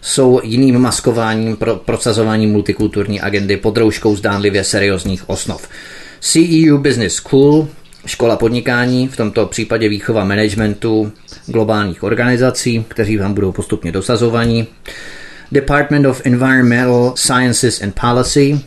jsou 0.00 0.40
jiným 0.44 0.78
maskováním 0.78 1.56
pro 1.56 1.76
prosazování 1.76 2.46
multikulturní 2.46 3.20
agendy 3.20 3.56
pod 3.56 3.76
rouškou 3.76 4.16
zdánlivě 4.16 4.64
seriózních 4.64 5.28
osnov. 5.28 5.68
CEU 6.20 6.78
Business 6.78 7.14
School, 7.14 7.68
škola 8.06 8.36
podnikání, 8.36 9.08
v 9.08 9.16
tomto 9.16 9.46
případě 9.46 9.88
výchova 9.88 10.24
managementu 10.24 11.12
globálních 11.46 12.02
organizací, 12.02 12.84
kteří 12.88 13.16
vám 13.16 13.34
budou 13.34 13.52
postupně 13.52 13.92
dosazovaní. 13.92 14.66
Department 15.52 16.06
of 16.06 16.22
Environmental 16.24 17.12
Sciences 17.16 17.82
and 17.82 17.94
Policy, 18.00 18.60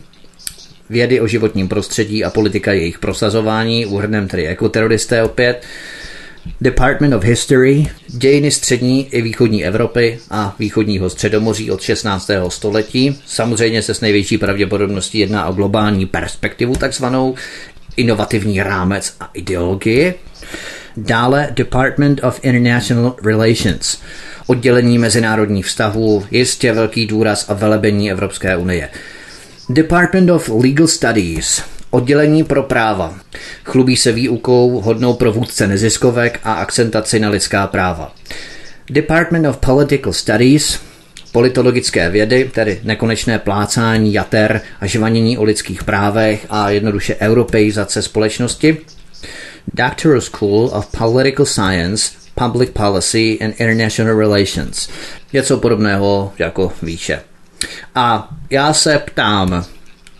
vědy 0.90 1.20
o 1.20 1.26
životním 1.26 1.68
prostředí 1.68 2.24
a 2.24 2.30
politika 2.30 2.72
jejich 2.72 2.98
prosazování, 2.98 3.86
úhrnem 3.86 4.28
tedy 4.28 4.48
ekoteroristé 4.48 5.22
opět. 5.22 5.62
Department 6.60 7.14
of 7.14 7.24
History, 7.24 7.86
dějiny 8.08 8.50
střední 8.50 9.08
i 9.08 9.22
východní 9.22 9.64
Evropy 9.64 10.18
a 10.30 10.56
východního 10.58 11.10
středomoří 11.10 11.70
od 11.70 11.82
16. 11.82 12.30
století. 12.48 13.18
Samozřejmě 13.26 13.82
se 13.82 13.94
s 13.94 14.00
největší 14.00 14.38
pravděpodobností 14.38 15.18
jedná 15.18 15.46
o 15.46 15.52
globální 15.52 16.06
perspektivu, 16.06 16.74
takzvanou 16.74 17.34
inovativní 17.96 18.62
rámec 18.62 19.14
a 19.20 19.30
ideologii. 19.34 20.14
Dále 20.96 21.48
Department 21.50 22.24
of 22.24 22.40
International 22.42 23.16
Relations, 23.24 23.98
oddělení 24.46 24.98
mezinárodních 24.98 25.66
vztahů, 25.66 26.24
jistě 26.30 26.72
velký 26.72 27.06
důraz 27.06 27.50
a 27.50 27.54
velebení 27.54 28.10
Evropské 28.10 28.56
unie. 28.56 28.88
Department 29.68 30.30
of 30.30 30.48
Legal 30.48 30.86
Studies, 30.86 31.62
Oddělení 31.94 32.44
pro 32.44 32.62
práva. 32.62 33.14
Chlubí 33.64 33.96
se 33.96 34.12
výukou 34.12 34.80
hodnou 34.80 35.14
pro 35.14 35.32
vůdce 35.32 35.66
neziskovek 35.66 36.40
a 36.44 36.52
akcentaci 36.52 37.20
na 37.20 37.28
lidská 37.28 37.66
práva. 37.66 38.14
Department 38.90 39.46
of 39.46 39.56
Political 39.56 40.12
Studies, 40.12 40.80
politologické 41.32 42.10
vědy, 42.10 42.50
tedy 42.54 42.80
nekonečné 42.82 43.38
plácání 43.38 44.12
jater 44.12 44.60
a 44.80 44.86
žvanění 44.86 45.38
o 45.38 45.44
lidských 45.44 45.84
právech 45.84 46.46
a 46.50 46.70
jednoduše 46.70 47.16
europeizace 47.20 48.02
společnosti. 48.02 48.78
Doctoral 49.74 50.20
School 50.20 50.70
of 50.72 50.86
Political 50.98 51.46
Science, 51.46 52.12
Public 52.34 52.70
Policy 52.70 53.38
and 53.40 53.54
International 53.60 54.18
Relations. 54.18 54.88
Něco 55.32 55.56
podobného 55.56 56.32
jako 56.38 56.72
výše. 56.82 57.20
A 57.94 58.28
já 58.50 58.72
se 58.72 58.98
ptám, 58.98 59.64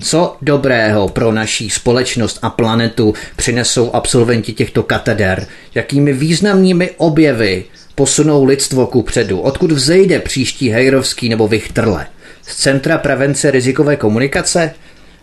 co 0.02 0.36
dobrého 0.42 1.08
pro 1.08 1.32
naší 1.32 1.70
společnost 1.70 2.38
a 2.42 2.50
planetu 2.50 3.14
přinesou 3.36 3.90
absolventi 3.94 4.52
těchto 4.52 4.82
kateder? 4.82 5.46
Jakými 5.74 6.12
významnými 6.12 6.90
objevy 6.96 7.64
posunou 7.94 8.44
lidstvo 8.44 8.86
ku 8.86 9.02
předu? 9.02 9.40
Odkud 9.40 9.72
vzejde 9.72 10.18
příští 10.18 10.70
Hejrovský 10.70 11.28
nebo 11.28 11.48
Vichtrle? 11.48 12.06
Z 12.42 12.56
Centra 12.56 12.98
prevence 12.98 13.50
rizikové 13.50 13.96
komunikace? 13.96 14.74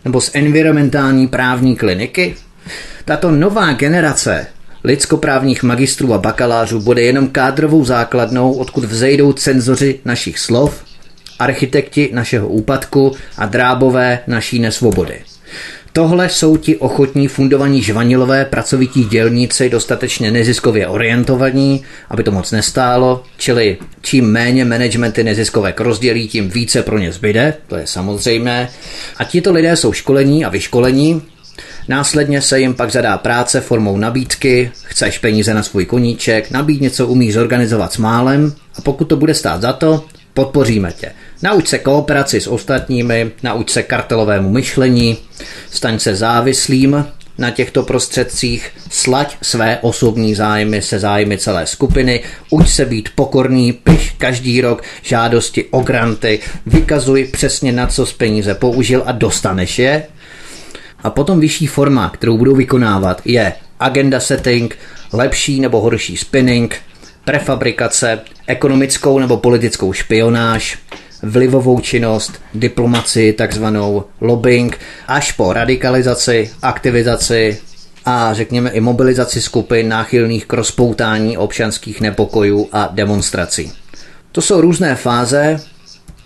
Nebo 0.04 0.20
z 0.20 0.30
environmentální 0.34 1.28
právní 1.28 1.76
kliniky? 1.76 2.34
Tato 3.04 3.30
nová 3.30 3.72
generace 3.72 4.46
lidskoprávních 4.84 5.62
magistrů 5.62 6.14
a 6.14 6.18
bakalářů 6.18 6.80
bude 6.80 7.02
jenom 7.02 7.28
kádrovou 7.28 7.84
základnou, 7.84 8.52
odkud 8.52 8.84
vzejdou 8.84 9.32
cenzoři 9.32 10.00
našich 10.04 10.38
slov, 10.38 10.84
architekti 11.40 12.10
našeho 12.12 12.48
úpadku 12.48 13.12
a 13.36 13.46
drábové 13.46 14.18
naší 14.26 14.58
nesvobody. 14.58 15.20
Tohle 15.92 16.28
jsou 16.28 16.56
ti 16.56 16.76
ochotní 16.76 17.28
fundovaní 17.28 17.82
žvanilové 17.82 18.44
pracovití 18.44 19.04
dělníci 19.04 19.70
dostatečně 19.70 20.30
neziskově 20.30 20.88
orientovaní, 20.88 21.84
aby 22.08 22.22
to 22.22 22.30
moc 22.30 22.52
nestálo, 22.52 23.22
čili 23.36 23.78
čím 24.00 24.24
méně 24.24 24.64
managementy 24.64 25.24
neziskovek 25.24 25.80
rozdělí, 25.80 26.28
tím 26.28 26.48
více 26.48 26.82
pro 26.82 26.98
ně 26.98 27.12
zbyde, 27.12 27.54
to 27.66 27.76
je 27.76 27.86
samozřejmé. 27.86 28.68
A 29.16 29.24
tito 29.24 29.52
lidé 29.52 29.76
jsou 29.76 29.92
školení 29.92 30.44
a 30.44 30.48
vyškolení, 30.48 31.22
Následně 31.88 32.42
se 32.42 32.60
jim 32.60 32.74
pak 32.74 32.92
zadá 32.92 33.18
práce 33.18 33.60
formou 33.60 33.96
nabídky, 33.96 34.70
chceš 34.84 35.18
peníze 35.18 35.54
na 35.54 35.62
svůj 35.62 35.86
koníček, 35.86 36.50
nabíd 36.50 36.80
něco 36.80 37.06
umíš 37.06 37.34
zorganizovat 37.34 37.92
s 37.92 37.98
málem 37.98 38.52
a 38.78 38.80
pokud 38.80 39.04
to 39.04 39.16
bude 39.16 39.34
stát 39.34 39.62
za 39.62 39.72
to, 39.72 40.04
podpoříme 40.34 40.92
tě. 40.92 41.12
Nauč 41.42 41.68
se 41.68 41.78
kooperaci 41.78 42.40
s 42.40 42.46
ostatními, 42.46 43.30
nauč 43.42 43.70
se 43.70 43.82
kartelovému 43.82 44.50
myšlení, 44.50 45.18
staň 45.70 45.98
se 45.98 46.14
závislým 46.14 47.06
na 47.38 47.50
těchto 47.50 47.82
prostředcích, 47.82 48.70
slaď 48.90 49.36
své 49.42 49.78
osobní 49.80 50.34
zájmy 50.34 50.82
se 50.82 50.98
zájmy 50.98 51.38
celé 51.38 51.66
skupiny, 51.66 52.20
uč 52.50 52.68
se 52.68 52.84
být 52.84 53.08
pokorný, 53.14 53.72
piš 53.72 54.14
každý 54.18 54.60
rok 54.60 54.82
žádosti 55.02 55.64
o 55.70 55.80
granty, 55.80 56.40
vykazuj 56.66 57.24
přesně 57.24 57.72
na 57.72 57.86
co 57.86 58.06
z 58.06 58.12
peníze 58.12 58.54
použil 58.54 59.02
a 59.06 59.12
dostaneš 59.12 59.78
je. 59.78 60.02
A 61.02 61.10
potom 61.10 61.40
vyšší 61.40 61.66
forma, 61.66 62.10
kterou 62.10 62.38
budou 62.38 62.54
vykonávat, 62.54 63.22
je 63.24 63.52
agenda 63.80 64.20
setting, 64.20 64.78
lepší 65.12 65.60
nebo 65.60 65.80
horší 65.80 66.16
spinning, 66.16 66.76
prefabrikace, 67.24 68.20
ekonomickou 68.46 69.18
nebo 69.18 69.36
politickou 69.36 69.92
špionáž, 69.92 70.78
vlivovou 71.22 71.80
činnost, 71.80 72.42
diplomaci, 72.54 73.32
takzvanou 73.32 74.04
lobbying, 74.20 74.78
až 75.08 75.32
po 75.32 75.52
radikalizaci, 75.52 76.50
aktivizaci 76.62 77.58
a 78.04 78.34
řekněme 78.34 78.70
i 78.70 78.80
mobilizaci 78.80 79.40
skupin 79.40 79.88
náchylných 79.88 80.46
k 80.46 80.52
rozpoutání 80.52 81.38
občanských 81.38 82.00
nepokojů 82.00 82.68
a 82.72 82.88
demonstrací. 82.92 83.72
To 84.32 84.42
jsou 84.42 84.60
různé 84.60 84.94
fáze 84.94 85.60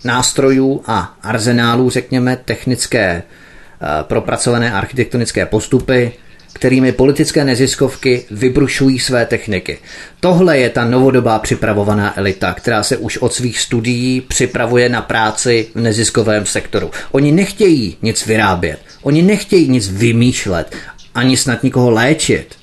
nástrojů 0.03 0.81
a 0.87 1.17
arzenálů, 1.23 1.89
řekněme, 1.89 2.37
technické, 2.45 3.23
eh, 3.23 4.03
propracované 4.03 4.73
architektonické 4.73 5.45
postupy, 5.45 6.11
kterými 6.55 6.91
politické 6.91 7.45
neziskovky 7.45 8.25
vybrušují 8.31 8.99
své 8.99 9.25
techniky. 9.25 9.77
Tohle 10.19 10.57
je 10.57 10.69
ta 10.69 10.85
novodobá 10.85 11.39
připravovaná 11.39 12.19
elita, 12.19 12.53
která 12.53 12.83
se 12.83 12.97
už 12.97 13.17
od 13.17 13.33
svých 13.33 13.59
studií 13.59 14.21
připravuje 14.21 14.89
na 14.89 15.01
práci 15.01 15.67
v 15.75 15.81
neziskovém 15.81 16.45
sektoru. 16.45 16.91
Oni 17.11 17.31
nechtějí 17.31 17.97
nic 18.01 18.25
vyrábět, 18.25 18.79
oni 19.01 19.21
nechtějí 19.21 19.69
nic 19.69 19.89
vymýšlet, 19.89 20.75
ani 21.15 21.37
snad 21.37 21.63
nikoho 21.63 21.89
léčit. 21.91 22.55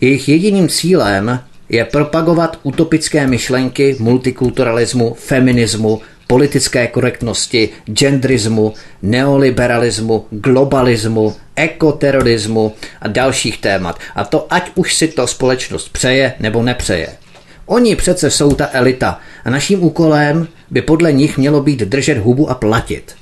Jejich 0.00 0.28
jediným 0.28 0.68
cílem 0.68 1.40
je 1.68 1.84
propagovat 1.84 2.58
utopické 2.62 3.26
myšlenky 3.26 3.96
multikulturalismu, 3.98 5.14
feminismu, 5.14 6.00
politické 6.26 6.86
korektnosti, 6.86 7.68
genderismu, 7.84 8.74
neoliberalismu, 9.02 10.26
globalismu, 10.30 11.34
ekoterorismu 11.56 12.72
a 13.00 13.08
dalších 13.08 13.58
témat. 13.58 13.98
A 14.14 14.24
to 14.24 14.46
ať 14.50 14.70
už 14.74 14.94
si 14.94 15.08
to 15.08 15.26
společnost 15.26 15.88
přeje 15.88 16.34
nebo 16.40 16.62
nepřeje. 16.62 17.08
Oni 17.66 17.96
přece 17.96 18.30
jsou 18.30 18.54
ta 18.54 18.68
elita 18.72 19.20
a 19.44 19.50
naším 19.50 19.82
úkolem 19.82 20.48
by 20.70 20.82
podle 20.82 21.12
nich 21.12 21.38
mělo 21.38 21.62
být 21.62 21.80
držet 21.80 22.18
hubu 22.18 22.50
a 22.50 22.54
platit. 22.54 23.14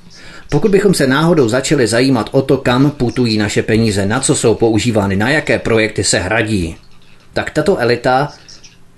Pokud 0.50 0.70
bychom 0.70 0.94
se 0.94 1.06
náhodou 1.06 1.48
začali 1.48 1.86
zajímat 1.86 2.28
o 2.32 2.42
to, 2.42 2.56
kam 2.56 2.90
putují 2.90 3.38
naše 3.38 3.62
peníze, 3.62 4.06
na 4.06 4.20
co 4.20 4.34
jsou 4.34 4.54
používány, 4.54 5.16
na 5.16 5.30
jaké 5.30 5.58
projekty 5.58 6.04
se 6.04 6.18
hradí, 6.18 6.76
tak 7.32 7.50
tato 7.50 7.76
elita 7.78 8.32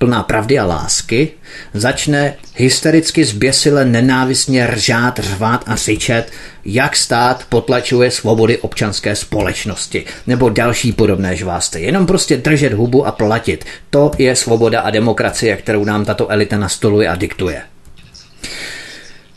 plná 0.02 0.22
pravdy 0.22 0.58
a 0.58 0.66
lásky, 0.66 1.30
začne 1.74 2.34
hystericky 2.54 3.24
zběsile 3.24 3.84
nenávistně 3.84 4.66
ržát, 4.66 5.18
řvát 5.18 5.64
a 5.66 5.76
řičet, 5.76 6.32
jak 6.64 6.96
stát 6.96 7.44
potlačuje 7.48 8.10
svobody 8.10 8.58
občanské 8.58 9.16
společnosti 9.16 10.04
nebo 10.26 10.48
další 10.48 10.92
podobné 10.92 11.36
žvásty. 11.36 11.82
Jenom 11.82 12.06
prostě 12.06 12.36
držet 12.36 12.72
hubu 12.72 13.06
a 13.06 13.12
platit. 13.12 13.64
To 13.90 14.10
je 14.18 14.36
svoboda 14.36 14.80
a 14.80 14.90
demokracie, 14.90 15.56
kterou 15.56 15.84
nám 15.84 16.04
tato 16.04 16.30
elita 16.30 16.58
nastoluje 16.58 17.08
a 17.08 17.16
diktuje. 17.16 17.62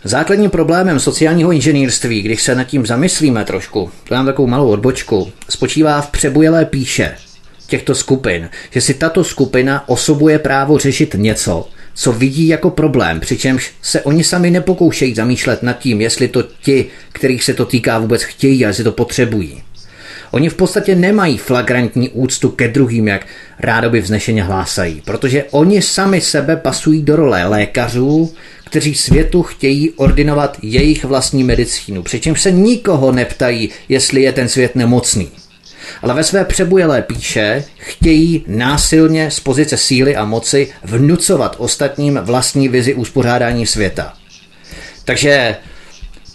Základním 0.03 0.49
problémem 0.49 0.99
sociálního 0.99 1.51
inženýrství, 1.51 2.22
když 2.22 2.41
se 2.41 2.55
nad 2.55 2.63
tím 2.63 2.86
zamyslíme 2.86 3.45
trošku, 3.45 3.91
to 4.07 4.16
mám 4.16 4.26
takovou 4.26 4.47
malou 4.47 4.70
odbočku, 4.70 5.32
spočívá 5.49 6.01
v 6.01 6.09
přebujelé 6.09 6.66
píše, 6.66 7.16
těchto 7.68 7.95
skupin, 7.95 8.49
že 8.72 8.82
si 8.82 8.93
tato 8.93 9.24
skupina 9.24 9.89
osobuje 9.89 10.39
právo 10.39 10.78
řešit 10.78 11.16
něco, 11.18 11.68
co 11.93 12.11
vidí 12.11 12.47
jako 12.47 12.70
problém, 12.70 13.20
přičemž 13.20 13.72
se 13.82 14.01
oni 14.01 14.24
sami 14.24 14.51
nepokoušejí 14.51 15.16
zamýšlet 15.16 15.63
nad 15.63 15.80
tím, 15.80 16.01
jestli 16.01 16.28
to 16.28 16.43
ti, 16.61 16.86
kterých 17.13 17.43
se 17.43 17.53
to 17.53 17.66
týká, 17.66 17.99
vůbec 17.99 18.24
chtějí 18.24 18.66
a 18.66 18.68
jestli 18.68 18.84
to 18.84 18.91
potřebují. 18.91 19.63
Oni 20.32 20.49
v 20.49 20.55
podstatě 20.55 20.95
nemají 20.95 21.38
flagrantní 21.38 22.09
úctu 22.09 22.49
ke 22.49 22.68
druhým, 22.68 23.07
jak 23.07 23.28
rádoby 23.59 24.01
vznešeně 24.01 24.43
hlásají, 24.43 25.01
protože 25.05 25.43
oni 25.51 25.82
sami 25.82 26.22
sebe 26.22 26.55
pasují 26.55 27.01
do 27.01 27.16
role 27.16 27.47
lékařů, 27.47 28.34
kteří 28.66 28.95
světu 28.95 29.43
chtějí 29.43 29.91
ordinovat 29.91 30.57
jejich 30.61 31.05
vlastní 31.05 31.43
medicínu, 31.43 32.03
přičemž 32.03 32.41
se 32.41 32.51
nikoho 32.51 33.11
neptají, 33.11 33.70
jestli 33.89 34.22
je 34.22 34.32
ten 34.32 34.49
svět 34.49 34.76
nemocný 34.76 35.32
ale 36.01 36.13
ve 36.13 36.23
své 36.23 36.45
přebujelé 36.45 37.01
píše 37.01 37.63
chtějí 37.77 38.43
násilně 38.47 39.31
z 39.31 39.39
pozice 39.39 39.77
síly 39.77 40.15
a 40.15 40.25
moci 40.25 40.73
vnucovat 40.83 41.55
ostatním 41.59 42.19
vlastní 42.23 42.69
vizi 42.69 42.93
uspořádání 42.93 43.65
světa. 43.65 44.13
Takže 45.05 45.55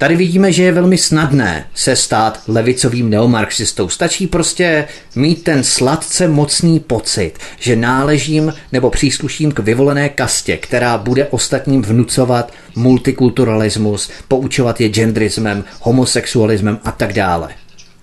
Tady 0.01 0.17
vidíme, 0.17 0.53
že 0.53 0.63
je 0.63 0.73
velmi 0.73 0.99
snadné 0.99 1.67
se 1.75 1.97
stát 1.97 2.41
levicovým 2.49 3.11
neomarxistou. 3.11 3.89
Stačí 3.89 4.27
prostě 4.27 4.89
mít 5.15 5.45
ten 5.45 5.65
sladce 5.65 6.29
mocný 6.29 6.81
pocit, 6.81 7.33
že 7.59 7.77
náležím 7.77 8.55
nebo 8.73 8.91
přísluším 8.91 9.53
k 9.53 9.59
vyvolené 9.59 10.09
kastě, 10.09 10.57
která 10.57 10.99
bude 10.99 11.27
ostatním 11.27 11.83
vnucovat 11.83 12.53
multikulturalismus, 12.77 14.11
poučovat 14.29 14.81
je 14.81 14.89
genderismem, 14.89 15.65
homosexualismem 15.81 16.79
a 16.85 16.93
tak 16.93 17.13
dále. 17.13 17.49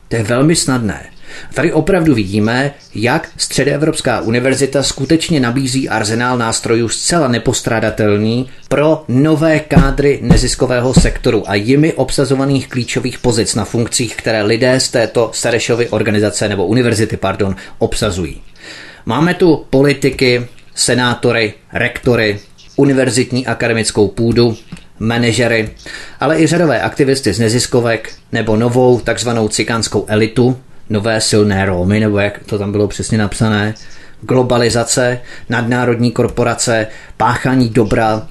To 0.07 0.15
je 0.15 0.23
velmi 0.23 0.55
snadné. 0.55 1.05
Tady 1.53 1.73
opravdu 1.73 2.15
vidíme, 2.15 2.73
jak 2.95 3.29
Středoevropská 3.37 4.21
univerzita 4.21 4.83
skutečně 4.83 5.39
nabízí 5.39 5.89
arzenál 5.89 6.37
nástrojů 6.37 6.89
zcela 6.89 7.27
nepostradatelný 7.27 8.49
pro 8.69 9.03
nové 9.07 9.59
kádry 9.59 10.19
neziskového 10.21 10.93
sektoru 10.93 11.49
a 11.49 11.55
jimi 11.55 11.93
obsazovaných 11.93 12.67
klíčových 12.67 13.19
pozic 13.19 13.55
na 13.55 13.65
funkcích, 13.65 14.15
které 14.15 14.43
lidé 14.43 14.79
z 14.79 14.89
této 14.89 15.31
Serešovy 15.33 15.89
organizace 15.89 16.49
nebo 16.49 16.65
univerzity, 16.65 17.17
pardon, 17.17 17.55
obsazují. 17.77 18.41
Máme 19.05 19.33
tu 19.33 19.65
politiky, 19.69 20.47
senátory, 20.75 21.53
rektory, 21.73 22.39
univerzitní 22.75 23.47
akademickou 23.47 24.07
půdu, 24.07 24.57
manažery, 24.99 25.69
ale 26.19 26.41
i 26.41 26.47
řadové 26.47 26.81
aktivisty 26.81 27.33
z 27.33 27.39
neziskovek 27.39 28.13
nebo 28.31 28.55
novou 28.55 28.99
takzvanou 28.99 29.47
cikánskou 29.47 30.05
elitu, 30.07 30.57
nové 30.89 31.21
silné 31.21 31.65
Romy, 31.65 31.99
nebo 31.99 32.19
jak 32.19 32.43
to 32.45 32.57
tam 32.57 32.71
bylo 32.71 32.87
přesně 32.87 33.17
napsané, 33.17 33.73
globalizace, 34.21 35.19
nadnárodní 35.49 36.11
korporace, 36.11 36.87
páchání 37.17 37.69
dobra 37.69 38.27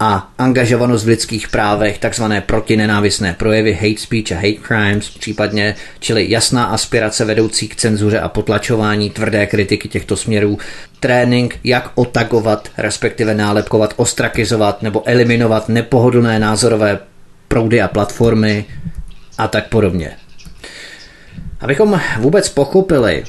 a 0.00 0.32
angažovanost 0.38 1.04
v 1.04 1.08
lidských 1.08 1.48
právech, 1.48 1.98
takzvané 1.98 2.40
protinenávistné 2.40 3.34
projevy, 3.34 3.72
hate 3.72 4.00
speech 4.00 4.32
a 4.32 4.34
hate 4.34 4.66
crimes 4.66 5.10
případně, 5.10 5.74
čili 6.00 6.30
jasná 6.30 6.64
aspirace 6.64 7.24
vedoucí 7.24 7.68
k 7.68 7.76
cenzuře 7.76 8.20
a 8.20 8.28
potlačování 8.28 9.10
tvrdé 9.10 9.46
kritiky 9.46 9.88
těchto 9.88 10.16
směrů, 10.16 10.58
trénink, 11.00 11.58
jak 11.64 11.90
otagovat, 11.94 12.68
respektive 12.78 13.34
nálepkovat, 13.34 13.94
ostrakizovat 13.96 14.82
nebo 14.82 15.02
eliminovat 15.08 15.68
nepohodlné 15.68 16.38
názorové 16.38 16.98
proudy 17.48 17.82
a 17.82 17.88
platformy 17.88 18.64
a 19.38 19.48
tak 19.48 19.68
podobně. 19.68 20.16
Abychom 21.60 22.00
vůbec 22.18 22.48
pochopili, 22.48 23.24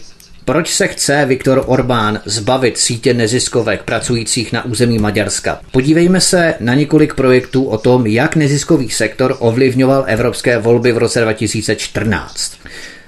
proč 0.45 0.73
se 0.73 0.88
chce 0.88 1.25
Viktor 1.25 1.63
Orbán 1.65 2.21
zbavit 2.25 2.77
sítě 2.77 3.13
neziskovek 3.13 3.84
pracujících 3.84 4.53
na 4.53 4.65
území 4.65 4.97
Maďarska? 4.97 5.61
Podívejme 5.71 6.21
se 6.21 6.55
na 6.59 6.73
několik 6.73 7.13
projektů 7.13 7.65
o 7.65 7.77
tom, 7.77 8.07
jak 8.07 8.36
neziskový 8.36 8.89
sektor 8.89 9.36
ovlivňoval 9.39 10.03
evropské 10.07 10.57
volby 10.57 10.91
v 10.91 10.97
roce 10.97 11.21
2014. 11.21 12.53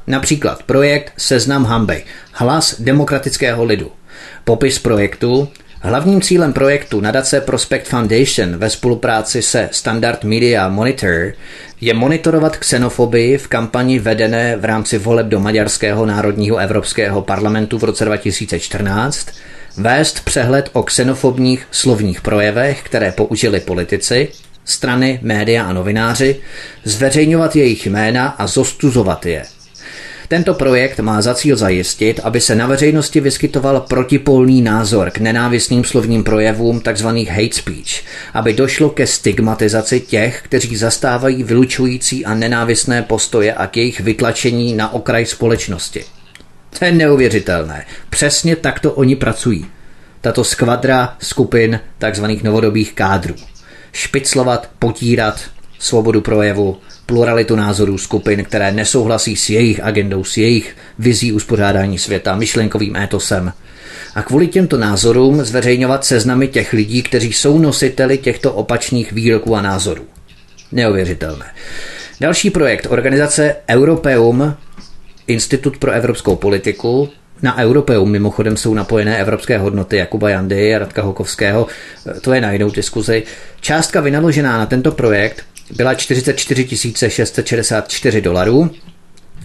Například 0.08 0.64
projekt 0.64 1.14
Seznam 1.18 1.66
Hamby, 1.66 2.04
hlas 2.32 2.82
demokratického 2.82 3.64
lidu. 3.64 3.92
Popis 4.44 4.80
projektu, 4.80 5.50
Hlavním 5.84 6.22
cílem 6.22 6.54
projektu 6.54 7.02
nadace 7.02 7.42
Prospect 7.42 7.88
Foundation 7.88 8.58
ve 8.58 8.70
spolupráci 8.70 9.42
se 9.42 9.70
Standard 9.72 10.24
Media 10.24 10.68
Monitor 10.70 11.34
je 11.82 11.94
monitorovat 11.94 12.58
xenofobii 12.58 13.38
v 13.38 13.48
kampani 13.48 14.00
vedené 14.00 14.58
v 14.58 14.66
rámci 14.66 14.98
voleb 14.98 15.28
do 15.28 15.40
Maďarského 15.40 16.06
národního 16.06 16.58
evropského 16.58 17.22
parlamentu 17.22 17.78
v 17.78 17.84
roce 17.84 18.06
2014, 18.06 19.28
vést 19.78 20.26
přehled 20.26 20.70
o 20.74 20.84
xenofobních 20.84 21.68
slovních 21.72 22.22
projevech, 22.22 22.82
které 22.84 23.12
použili 23.12 23.60
politici, 23.60 24.28
strany, 24.66 25.20
média 25.22 25.66
a 25.66 25.74
novináři, 25.74 26.36
zveřejňovat 26.84 27.56
jejich 27.56 27.88
jména 27.88 28.28
a 28.28 28.48
zostuzovat 28.48 29.26
je– 29.26 29.44
tento 30.32 30.54
projekt 30.54 31.00
má 31.00 31.22
za 31.22 31.34
cíl 31.36 31.56
zajistit, 31.56 32.20
aby 32.24 32.42
se 32.42 32.56
na 32.56 32.68
veřejnosti 32.68 33.20
vyskytoval 33.20 33.80
protipolný 33.80 34.62
názor 34.62 35.12
k 35.12 35.18
nenávistným 35.18 35.84
slovním 35.84 36.24
projevům 36.24 36.82
tzv. 36.82 37.08
hate 37.08 37.54
speech, 37.54 38.04
aby 38.34 38.54
došlo 38.54 38.90
ke 38.90 39.08
stigmatizaci 39.08 40.00
těch, 40.00 40.42
kteří 40.42 40.76
zastávají 40.76 41.44
vylučující 41.44 42.26
a 42.26 42.34
nenávistné 42.34 43.02
postoje 43.02 43.54
a 43.54 43.68
k 43.68 43.78
jejich 43.78 44.00
vytlačení 44.00 44.74
na 44.74 44.94
okraj 44.94 45.26
společnosti. 45.26 46.04
To 46.80 46.86
je 46.86 46.92
neuvěřitelné. 46.92 47.86
Přesně 48.10 48.56
takto 48.56 48.92
oni 48.92 49.16
pracují. 49.16 49.66
Tato 50.22 50.44
skvadra 50.44 51.16
skupin 51.20 51.80
tzv. 52.12 52.26
novodobých 52.44 52.94
kádrů. 52.94 53.36
Špiclovat, 53.92 54.70
potírat, 54.80 55.42
svobodu 55.82 56.22
projevu, 56.22 56.78
pluralitu 57.06 57.56
názorů 57.56 57.98
skupin, 57.98 58.44
které 58.44 58.72
nesouhlasí 58.72 59.36
s 59.36 59.50
jejich 59.50 59.84
agendou, 59.84 60.24
s 60.24 60.38
jejich 60.38 60.76
vizí 61.00 61.34
uspořádání 61.34 61.98
světa, 61.98 62.36
myšlenkovým 62.36 62.96
étosem. 62.96 63.54
A 64.16 64.22
kvůli 64.24 64.48
těmto 64.48 64.78
názorům 64.78 65.44
zveřejňovat 65.44 66.06
seznamy 66.06 66.48
těch 66.48 66.74
lidí, 66.74 67.04
kteří 67.04 67.34
jsou 67.34 67.60
nositeli 67.60 68.18
těchto 68.18 68.54
opačných 68.54 69.12
výroků 69.12 69.56
a 69.56 69.62
názorů. 69.62 70.04
Neuvěřitelné. 70.72 71.46
Další 72.22 72.50
projekt 72.50 72.88
organizace 72.90 73.56
Europeum, 73.70 74.56
Institut 75.28 75.78
pro 75.78 75.92
evropskou 75.92 76.36
politiku, 76.36 77.10
na 77.42 77.58
Europeum 77.58 78.12
mimochodem 78.12 78.58
jsou 78.58 78.74
napojené 78.74 79.18
evropské 79.18 79.58
hodnoty 79.58 79.98
Jakuba 79.98 80.30
Jandy 80.30 80.76
a 80.76 80.80
Radka 80.80 81.02
Hokovského, 81.02 81.68
to 82.22 82.34
je 82.34 82.42
na 82.42 82.52
jinou 82.52 82.70
diskuzi. 82.70 83.24
Částka 83.62 84.02
vynaložená 84.02 84.58
na 84.58 84.66
tento 84.66 84.92
projekt 84.92 85.44
byla 85.76 85.94
44 85.94 86.68
664 87.10 88.22
dolarů 88.22 88.72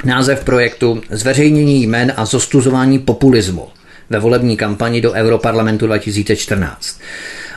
Název 0.05 0.45
projektu 0.45 1.01
Zveřejnění 1.11 1.83
jmen 1.83 2.12
a 2.16 2.24
zostuzování 2.24 2.99
populismu 2.99 3.68
ve 4.11 4.18
volební 4.18 4.57
kampani 4.57 5.01
do 5.01 5.12
Europarlamentu 5.12 5.87
2014. 5.87 7.01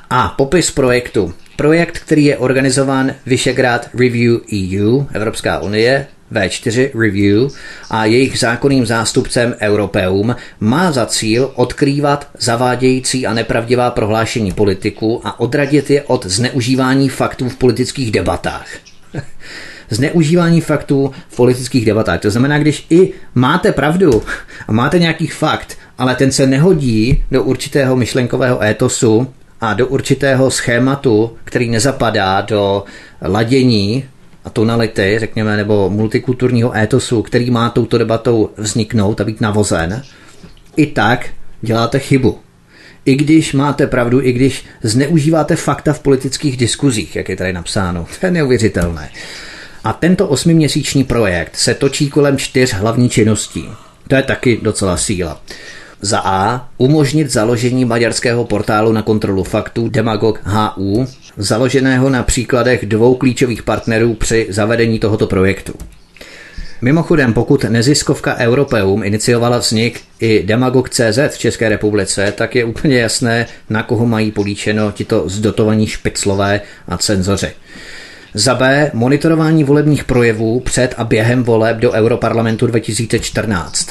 A 0.10 0.28
popis 0.28 0.72
projektu. 0.72 1.34
Projekt, 1.56 2.00
který 2.00 2.26
je 2.26 2.38
organizován 2.38 3.16
Vyšegrad 3.26 3.90
Review 3.94 4.38
EU, 4.54 5.04
Evropská 5.14 5.60
unie, 5.60 6.08
V4 6.32 7.00
Review 7.00 7.52
a 7.90 8.06
jejich 8.06 8.40
zákonným 8.40 8.86
zástupcem 8.86 9.56
Europeum 9.62 10.36
má 10.60 10.92
za 10.92 11.06
cíl 11.06 11.52
odkrývat 11.56 12.28
zavádějící 12.40 13.28
a 13.28 13.34
nepravdivá 13.34 13.92
prohlášení 13.92 14.52
politiků 14.52 15.22
a 15.24 15.40
odradit 15.40 15.90
je 15.90 16.02
od 16.02 16.26
zneužívání 16.26 17.10
faktů 17.10 17.50
v 17.50 17.56
politických 17.56 18.12
debatách. 18.12 18.68
zneužívání 19.90 20.62
faktů 20.62 21.12
v 21.30 21.36
politických 21.36 21.86
debatách. 21.86 22.20
To 22.20 22.32
znamená, 22.32 22.60
když 22.60 22.86
i 22.90 23.14
máte 23.36 23.72
pravdu 23.72 24.24
a 24.68 24.72
máte 24.72 25.00
nějaký 25.00 25.28
fakt, 25.28 25.78
ale 25.98 26.16
ten 26.16 26.32
se 26.32 26.48
nehodí 26.48 27.24
do 27.32 27.44
určitého 27.44 27.96
myšlenkového 27.96 28.64
étosu 28.64 29.28
a 29.62 29.74
do 29.74 29.88
určitého 29.88 30.52
schématu, 30.52 31.38
který 31.44 31.70
nezapadá 31.70 32.42
do 32.42 32.84
ladění 33.22 34.06
tonality, 34.50 35.16
řekněme, 35.20 35.58
nebo 35.58 35.90
multikulturního 35.90 36.78
étosu, 36.78 37.22
který 37.22 37.52
má 37.52 37.70
touto 37.70 37.98
debatou 37.98 38.50
vzniknout 38.58 39.22
a 39.22 39.24
být 39.24 39.42
navozen, 39.42 40.04
i 40.76 40.86
tak 40.86 41.30
děláte 41.62 42.00
chybu. 42.00 42.40
I 43.06 43.16
když 43.16 43.54
máte 43.54 43.88
pravdu, 43.88 44.22
i 44.22 44.32
když 44.32 44.66
zneužíváte 44.84 45.56
fakta 45.56 45.94
v 45.94 46.00
politických 46.00 46.58
diskuzích, 46.58 47.16
jak 47.16 47.30
je 47.30 47.36
tady 47.36 47.54
napsáno. 47.54 48.08
To 48.20 48.26
je 48.26 48.32
neuvěřitelné. 48.32 49.10
A 49.84 49.94
tento 49.94 50.28
osmiměsíční 50.28 51.04
projekt 51.04 51.56
se 51.56 51.74
točí 51.74 52.10
kolem 52.10 52.38
čtyř 52.38 52.74
hlavní 52.74 53.10
činností. 53.10 53.70
To 54.08 54.16
je 54.16 54.24
taky 54.24 54.60
docela 54.62 54.98
síla. 54.98 55.42
Za 56.02 56.20
A. 56.20 56.70
Umožnit 56.78 57.32
založení 57.32 57.86
maďarského 57.86 58.46
portálu 58.46 58.92
na 58.92 59.02
kontrolu 59.02 59.44
faktů 59.44 59.90
Demagog 59.90 60.42
HU, 60.44 61.08
založeného 61.40 62.10
na 62.10 62.24
příkladech 62.24 62.86
dvou 62.86 63.16
klíčových 63.16 63.64
partnerů 63.64 64.14
při 64.14 64.48
zavedení 64.50 65.00
tohoto 65.00 65.28
projektu. 65.28 65.74
Mimochodem, 66.82 67.34
pokud 67.34 67.64
neziskovka 67.64 68.38
Europeum 68.38 69.04
iniciovala 69.04 69.58
vznik 69.58 70.02
i 70.20 70.44
Demagog.cz 70.44 71.20
v 71.30 71.38
České 71.38 71.70
republice, 71.70 72.34
tak 72.38 72.56
je 72.56 72.66
úplně 72.66 73.00
jasné, 73.00 73.46
na 73.70 73.84
koho 73.84 74.06
mají 74.06 74.32
políčeno 74.32 74.92
tito 74.92 75.30
zdotovaní 75.30 75.88
špiclové 75.88 76.62
a 76.88 76.98
cenzoři. 76.98 77.52
Za 78.34 78.56
B. 78.56 78.92
Monitorování 78.94 79.64
volebních 79.64 80.04
projevů 80.04 80.60
před 80.60 80.94
a 80.98 81.04
během 81.04 81.44
voleb 81.44 81.78
do 81.78 81.92
Europarlamentu 81.92 82.68
2014. 82.68 83.90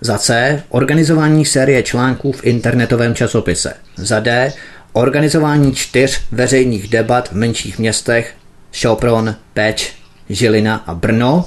Za 0.00 0.18
C. 0.18 0.62
Organizování 0.68 1.44
série 1.44 1.82
článků 1.82 2.32
v 2.32 2.44
internetovém 2.44 3.14
časopise. 3.14 3.74
Za 3.96 4.20
D. 4.20 4.52
Organizování 4.92 5.74
čtyř 5.74 6.20
veřejných 6.32 6.88
debat 6.88 7.28
v 7.28 7.32
menších 7.32 7.78
městech 7.78 8.34
Šopron, 8.72 9.36
Peč, 9.54 9.92
Žilina 10.28 10.76
a 10.86 10.94
Brno 10.94 11.44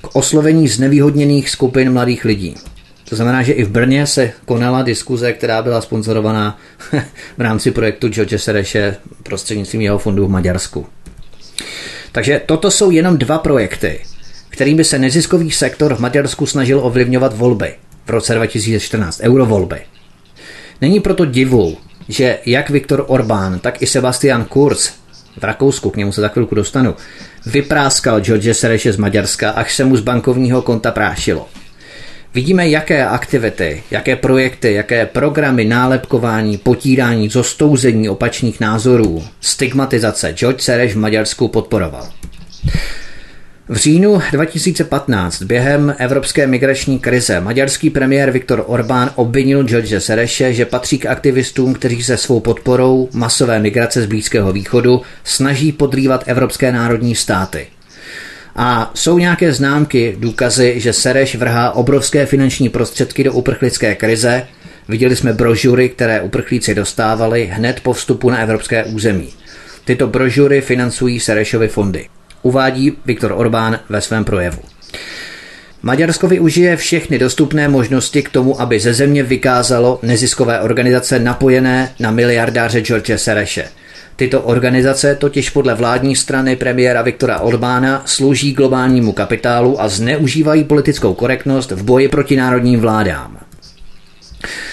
k 0.00 0.16
oslovení 0.16 0.68
znevýhodněných 0.68 1.50
skupin 1.50 1.92
mladých 1.92 2.24
lidí. 2.24 2.54
To 3.08 3.16
znamená, 3.16 3.42
že 3.42 3.52
i 3.52 3.64
v 3.64 3.68
Brně 3.68 4.06
se 4.06 4.32
konala 4.44 4.82
diskuze, 4.82 5.32
která 5.32 5.62
byla 5.62 5.80
sponzorovaná 5.80 6.58
v 7.36 7.40
rámci 7.40 7.70
projektu 7.70 8.08
George 8.08 8.40
Sereše 8.40 8.96
prostřednictvím 9.22 9.80
jeho 9.80 9.98
fondu 9.98 10.26
v 10.26 10.30
Maďarsku. 10.30 10.86
Takže 12.12 12.40
toto 12.46 12.70
jsou 12.70 12.90
jenom 12.90 13.18
dva 13.18 13.38
projekty, 13.38 14.00
kterými 14.48 14.84
se 14.84 14.98
neziskový 14.98 15.50
sektor 15.50 15.94
v 15.94 16.00
Maďarsku 16.00 16.46
snažil 16.46 16.80
ovlivňovat 16.82 17.36
volby 17.36 17.74
v 18.06 18.10
roce 18.10 18.34
2014, 18.34 19.20
eurovolby. 19.20 19.80
Není 20.80 21.00
proto 21.00 21.24
divu, 21.24 21.76
že 22.08 22.38
jak 22.46 22.70
Viktor 22.70 23.04
Orbán, 23.06 23.58
tak 23.58 23.82
i 23.82 23.86
Sebastian 23.86 24.44
Kurz 24.44 24.92
v 25.40 25.44
Rakousku, 25.44 25.90
k 25.90 25.96
němu 25.96 26.12
se 26.12 26.20
za 26.20 26.28
chvilku 26.28 26.54
dostanu, 26.54 26.94
vypráskal 27.46 28.20
George 28.20 28.56
Sereše 28.56 28.92
z 28.92 28.96
Maďarska, 28.96 29.50
až 29.50 29.74
se 29.74 29.84
mu 29.84 29.96
z 29.96 30.00
bankovního 30.00 30.62
konta 30.62 30.90
prášilo. 30.90 31.48
Vidíme, 32.34 32.68
jaké 32.68 33.06
aktivity, 33.06 33.82
jaké 33.90 34.16
projekty, 34.16 34.72
jaké 34.72 35.06
programy 35.06 35.64
nálepkování, 35.64 36.58
potírání, 36.58 37.28
zostouzení 37.28 38.08
opačných 38.08 38.60
názorů, 38.60 39.24
stigmatizace 39.40 40.32
George 40.32 40.60
Sereš 40.60 40.94
v 40.94 40.98
Maďarsku 40.98 41.48
podporoval. 41.48 42.08
V 43.68 43.76
říjnu 43.76 44.22
2015 44.32 45.42
během 45.42 45.94
evropské 45.98 46.46
migrační 46.46 46.98
krize 46.98 47.40
maďarský 47.40 47.90
premiér 47.90 48.30
Viktor 48.30 48.64
Orbán 48.66 49.10
obvinil 49.14 49.64
George 49.64 49.94
Sereše, 49.98 50.52
že 50.52 50.64
patří 50.64 50.98
k 50.98 51.06
aktivistům, 51.06 51.74
kteří 51.74 52.02
se 52.02 52.16
svou 52.16 52.40
podporou 52.40 53.08
masové 53.12 53.58
migrace 53.58 54.02
z 54.02 54.06
Blízkého 54.06 54.52
východu 54.52 55.02
snaží 55.24 55.72
podrývat 55.72 56.24
evropské 56.26 56.72
národní 56.72 57.14
státy. 57.14 57.66
A 58.56 58.90
jsou 58.94 59.18
nějaké 59.18 59.52
známky, 59.52 60.16
důkazy, 60.18 60.74
že 60.76 60.92
Sereš 60.92 61.34
vrhá 61.34 61.70
obrovské 61.70 62.26
finanční 62.26 62.68
prostředky 62.68 63.24
do 63.24 63.32
uprchlické 63.32 63.94
krize. 63.94 64.46
Viděli 64.88 65.16
jsme 65.16 65.32
brožury, 65.32 65.88
které 65.88 66.20
uprchlíci 66.20 66.74
dostávali 66.74 67.50
hned 67.52 67.80
po 67.80 67.92
vstupu 67.92 68.30
na 68.30 68.38
evropské 68.38 68.84
území. 68.84 69.28
Tyto 69.84 70.06
brožury 70.06 70.60
financují 70.60 71.20
Serešovy 71.20 71.68
fondy 71.68 72.06
uvádí 72.46 72.92
Viktor 73.06 73.32
Orbán 73.36 73.78
ve 73.88 74.00
svém 74.00 74.24
projevu. 74.24 74.58
Maďarsko 75.82 76.28
využije 76.28 76.76
všechny 76.76 77.18
dostupné 77.18 77.68
možnosti 77.68 78.22
k 78.22 78.28
tomu, 78.28 78.60
aby 78.60 78.80
ze 78.80 78.94
země 78.94 79.22
vykázalo 79.22 79.98
neziskové 80.02 80.60
organizace 80.60 81.18
napojené 81.18 81.92
na 82.00 82.10
miliardáře 82.10 82.80
George 82.80 83.16
Sereše. 83.16 83.64
Tyto 84.16 84.42
organizace 84.42 85.14
totiž 85.14 85.50
podle 85.50 85.74
vládní 85.74 86.16
strany 86.16 86.56
premiéra 86.56 87.02
Viktora 87.02 87.38
Orbána 87.40 88.02
slouží 88.04 88.52
globálnímu 88.52 89.12
kapitálu 89.12 89.80
a 89.80 89.88
zneužívají 89.88 90.64
politickou 90.64 91.14
korektnost 91.14 91.70
v 91.70 91.82
boji 91.82 92.08
proti 92.08 92.36
národním 92.36 92.80
vládám. 92.80 93.38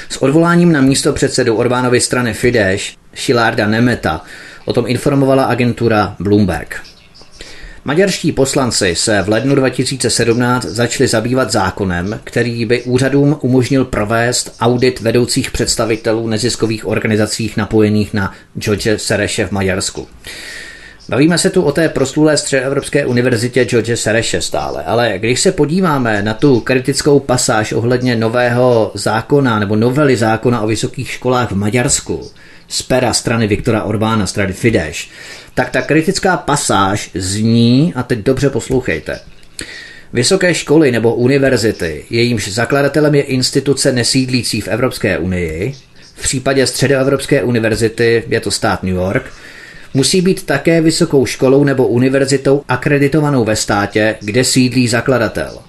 S 0.09 0.17
odvoláním 0.17 0.71
na 0.71 0.81
místo 0.81 1.13
předsedu 1.13 1.55
Orbánovy 1.55 1.99
strany 1.99 2.33
Fidesz, 2.33 2.95
Šilarda 3.13 3.67
Nemeta, 3.67 4.21
o 4.65 4.73
tom 4.73 4.85
informovala 4.87 5.43
agentura 5.43 6.15
Bloomberg. 6.19 6.92
Maďarští 7.85 8.31
poslanci 8.31 8.95
se 8.95 9.21
v 9.21 9.29
lednu 9.29 9.55
2017 9.55 10.65
začali 10.65 11.07
zabývat 11.07 11.51
zákonem, 11.51 12.19
který 12.23 12.65
by 12.65 12.83
úřadům 12.83 13.37
umožnil 13.41 13.85
provést 13.85 14.55
audit 14.59 14.99
vedoucích 14.99 15.51
představitelů 15.51 16.27
neziskových 16.27 16.87
organizací 16.87 17.51
napojených 17.57 18.13
na 18.13 18.33
George 18.59 18.87
Sereše 18.97 19.45
v 19.45 19.51
Maďarsku. 19.51 20.07
Bavíme 21.09 21.37
se 21.37 21.49
tu 21.49 21.61
o 21.61 21.71
té 21.71 21.89
proslulé 21.89 22.37
středoevropské 22.37 23.05
univerzitě 23.05 23.65
George 23.65 23.99
Sereše 23.99 24.41
stále, 24.41 24.83
ale 24.83 25.13
když 25.17 25.41
se 25.41 25.51
podíváme 25.51 26.21
na 26.21 26.33
tu 26.33 26.59
kritickou 26.59 27.19
pasáž 27.19 27.73
ohledně 27.73 28.15
nového 28.15 28.91
zákona 28.93 29.59
nebo 29.59 29.75
novely 29.75 30.17
zákona 30.17 30.61
o 30.61 30.67
vysokých 30.67 31.11
školách 31.11 31.51
v 31.51 31.55
Maďarsku 31.55 32.31
z 32.67 32.81
pera 32.81 33.13
strany 33.13 33.47
Viktora 33.47 33.83
Orbána, 33.83 34.27
strany 34.27 34.53
Fidesz, 34.53 35.09
tak 35.53 35.69
ta 35.69 35.81
kritická 35.81 36.37
pasáž 36.37 37.09
zní, 37.13 37.93
a 37.95 38.03
teď 38.03 38.19
dobře 38.19 38.49
poslouchejte, 38.49 39.19
Vysoké 40.13 40.53
školy 40.53 40.91
nebo 40.91 41.15
univerzity, 41.15 42.05
jejímž 42.09 42.47
zakladatelem 42.47 43.15
je 43.15 43.21
instituce 43.21 43.91
nesídlící 43.91 44.61
v 44.61 44.67
Evropské 44.67 45.17
unii, 45.17 45.73
v 46.15 46.23
případě 46.23 46.67
Středoevropské 46.67 47.43
univerzity 47.43 48.23
je 48.27 48.39
to 48.39 48.51
stát 48.51 48.83
New 48.83 48.95
York, 48.95 49.23
musí 49.93 50.21
být 50.21 50.45
také 50.45 50.81
vysokou 50.81 51.25
školou 51.25 51.63
nebo 51.63 51.87
univerzitou 51.87 52.63
akreditovanou 52.67 53.43
ve 53.43 53.55
státě, 53.55 54.15
kde 54.21 54.43
sídlí 54.43 54.87
zakladatel. 54.87 55.59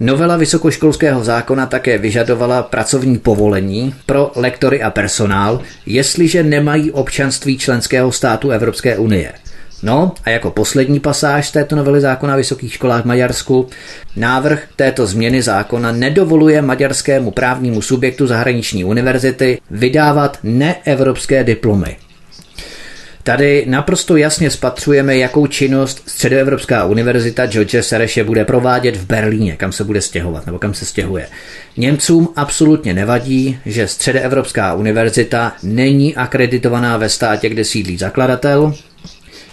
Novela 0.00 0.36
vysokoškolského 0.36 1.24
zákona 1.24 1.66
také 1.66 1.98
vyžadovala 1.98 2.62
pracovní 2.62 3.18
povolení 3.18 3.94
pro 4.06 4.32
lektory 4.36 4.82
a 4.82 4.90
personál, 4.90 5.60
jestliže 5.86 6.42
nemají 6.42 6.90
občanství 6.90 7.58
členského 7.58 8.12
státu 8.12 8.50
Evropské 8.50 8.98
unie. 8.98 9.32
No 9.82 10.12
a 10.24 10.30
jako 10.30 10.50
poslední 10.50 11.00
pasáž 11.00 11.50
této 11.50 11.76
novely 11.76 12.00
zákona 12.00 12.34
o 12.34 12.36
vysokých 12.36 12.72
školách 12.72 13.02
v 13.02 13.06
Maďarsku, 13.06 13.68
návrh 14.16 14.62
této 14.76 15.06
změny 15.06 15.42
zákona 15.42 15.92
nedovoluje 15.92 16.62
maďarskému 16.62 17.30
právnímu 17.30 17.82
subjektu 17.82 18.26
zahraniční 18.26 18.84
univerzity 18.84 19.60
vydávat 19.70 20.38
neevropské 20.42 21.44
diplomy. 21.44 21.96
Tady 23.26 23.64
naprosto 23.68 24.16
jasně 24.16 24.50
spatřujeme, 24.50 25.16
jakou 25.16 25.46
činnost 25.46 26.02
Středoevropská 26.06 26.84
univerzita 26.84 27.46
George 27.46 27.76
Sereše 27.80 28.24
bude 28.24 28.44
provádět 28.44 28.96
v 28.96 29.06
Berlíně, 29.06 29.56
kam 29.56 29.72
se 29.72 29.84
bude 29.84 30.00
stěhovat 30.00 30.46
nebo 30.46 30.58
kam 30.58 30.74
se 30.74 30.84
stěhuje. 30.84 31.28
Němcům 31.76 32.28
absolutně 32.36 32.94
nevadí, 32.94 33.58
že 33.66 33.88
Středoevropská 33.88 34.74
univerzita 34.74 35.52
není 35.62 36.16
akreditovaná 36.16 36.96
ve 36.96 37.08
státě, 37.08 37.48
kde 37.48 37.64
sídlí 37.64 37.96
zakladatel. 37.96 38.74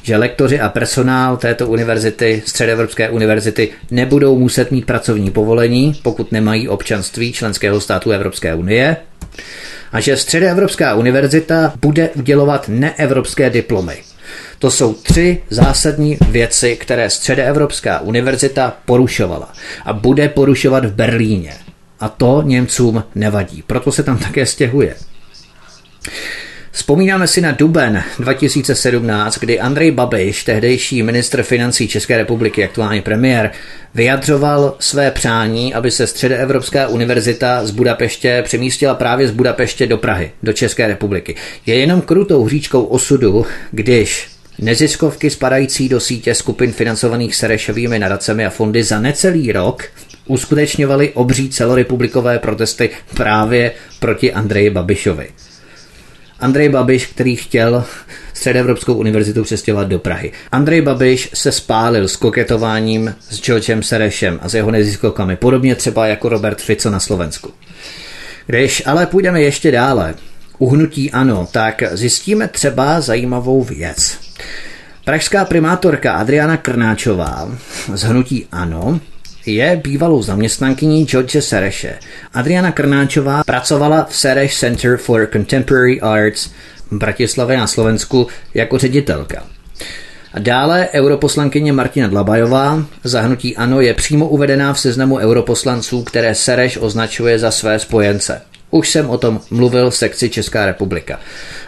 že 0.03 0.17
lektoři 0.17 0.59
a 0.59 0.69
personál 0.69 1.37
této 1.37 1.67
univerzity, 1.67 2.43
Středoevropské 2.45 3.09
univerzity, 3.09 3.69
nebudou 3.91 4.39
muset 4.39 4.71
mít 4.71 4.85
pracovní 4.85 5.31
povolení, 5.31 5.99
pokud 6.03 6.31
nemají 6.31 6.67
občanství 6.67 7.33
členského 7.33 7.81
státu 7.81 8.11
Evropské 8.11 8.55
unie, 8.55 8.97
a 9.93 9.99
že 9.99 10.17
Středoevropská 10.17 10.95
univerzita 10.95 11.73
bude 11.81 12.09
udělovat 12.09 12.65
neevropské 12.67 13.49
diplomy. 13.49 13.97
To 14.59 14.71
jsou 14.71 14.93
tři 14.93 15.41
zásadní 15.49 16.17
věci, 16.29 16.75
které 16.75 17.09
Středoevropská 17.09 17.99
univerzita 17.99 18.77
porušovala 18.85 19.53
a 19.85 19.93
bude 19.93 20.29
porušovat 20.29 20.85
v 20.85 20.93
Berlíně. 20.93 21.53
A 21.99 22.09
to 22.09 22.41
Němcům 22.45 23.03
nevadí, 23.15 23.63
proto 23.67 23.91
se 23.91 24.03
tam 24.03 24.17
také 24.17 24.45
stěhuje. 24.45 24.95
Vzpomínáme 26.75 27.27
si 27.27 27.41
na 27.41 27.51
duben 27.51 28.03
2017, 28.19 29.37
kdy 29.37 29.59
Andrej 29.59 29.91
Babiš, 29.91 30.43
tehdejší 30.43 31.03
ministr 31.03 31.43
financí 31.43 31.87
České 31.87 32.17
republiky, 32.17 32.63
aktuální 32.63 33.01
premiér, 33.01 33.51
vyjadřoval 33.95 34.75
své 34.79 35.11
přání, 35.11 35.73
aby 35.73 35.91
se 35.91 36.07
Středoevropská 36.07 36.87
univerzita 36.87 37.65
z 37.65 37.71
Budapeště 37.71 38.41
přemístila 38.45 38.95
právě 38.95 39.27
z 39.27 39.31
Budapeště 39.31 39.87
do 39.87 39.97
Prahy, 39.97 40.31
do 40.43 40.53
České 40.53 40.87
republiky. 40.87 41.35
Je 41.65 41.75
jenom 41.75 42.01
krutou 42.01 42.43
hříčkou 42.43 42.83
osudu, 42.83 43.45
když 43.71 44.27
neziskovky 44.59 45.29
spadající 45.29 45.89
do 45.89 45.99
sítě 45.99 46.35
skupin 46.35 46.71
financovaných 46.71 47.35
Serešovými 47.35 47.99
nadacemi 47.99 48.45
a 48.45 48.49
fondy 48.49 48.83
za 48.83 48.99
necelý 48.99 49.51
rok 49.51 49.83
uskutečňovaly 50.27 51.11
obří 51.13 51.49
celorepublikové 51.49 52.39
protesty 52.39 52.89
právě 53.13 53.71
proti 53.99 54.33
Andreji 54.33 54.69
Babišovi. 54.69 55.29
Andrej 56.43 56.69
Babiš, 56.69 57.05
který 57.05 57.35
chtěl 57.35 57.85
Středoevropskou 58.33 58.93
univerzitu 58.93 59.43
přestěhovat 59.43 59.87
do 59.87 59.99
Prahy. 59.99 60.31
Andrej 60.51 60.81
Babiš 60.81 61.29
se 61.33 61.51
spálil 61.51 62.07
s 62.07 62.15
koketováním 62.15 63.15
s 63.29 63.41
Georgem 63.41 63.83
Serešem 63.83 64.39
a 64.41 64.49
s 64.49 64.53
jeho 64.53 64.71
neziskovkami, 64.71 65.35
podobně 65.35 65.75
třeba 65.75 66.07
jako 66.07 66.29
Robert 66.29 66.61
Fico 66.61 66.89
na 66.89 66.99
Slovensku. 66.99 67.51
Když 68.47 68.83
ale 68.85 69.05
půjdeme 69.05 69.41
ještě 69.41 69.71
dále, 69.71 70.13
uhnutí 70.57 71.11
ano, 71.11 71.47
tak 71.51 71.83
zjistíme 71.91 72.47
třeba 72.47 73.01
zajímavou 73.01 73.63
věc. 73.63 74.17
Pražská 75.05 75.45
primátorka 75.45 76.13
Adriana 76.13 76.57
Krnáčová 76.57 77.51
z 77.93 78.03
hnutí 78.03 78.47
ANO 78.51 78.99
je 79.45 79.81
bývalou 79.83 80.23
zaměstnankyní 80.23 81.05
George 81.05 81.37
Sereše. 81.39 81.99
Adriana 82.33 82.71
Krnáčová 82.71 83.43
pracovala 83.43 84.07
v 84.09 84.15
Sereš 84.15 84.59
Center 84.59 84.97
for 84.97 85.29
Contemporary 85.33 86.01
Arts 86.01 86.49
v 86.91 86.97
Bratislavě 86.97 87.57
na 87.57 87.67
Slovensku 87.67 88.27
jako 88.53 88.77
ředitelka. 88.77 89.43
Dále 90.39 90.89
europoslankyně 90.93 91.73
Martina 91.73 92.07
Dlabajová 92.07 92.85
za 93.03 93.21
hnutí 93.21 93.57
ANO 93.57 93.81
je 93.81 93.93
přímo 93.93 94.27
uvedená 94.27 94.73
v 94.73 94.79
seznamu 94.79 95.17
europoslanců, 95.17 96.03
které 96.03 96.35
Sereš 96.35 96.77
označuje 96.77 97.39
za 97.39 97.51
své 97.51 97.79
spojence. 97.79 98.41
Už 98.71 98.89
jsem 98.89 99.09
o 99.09 99.17
tom 99.17 99.41
mluvil 99.51 99.89
v 99.89 99.95
sekci 99.95 100.29
Česká 100.29 100.65
republika. 100.65 101.19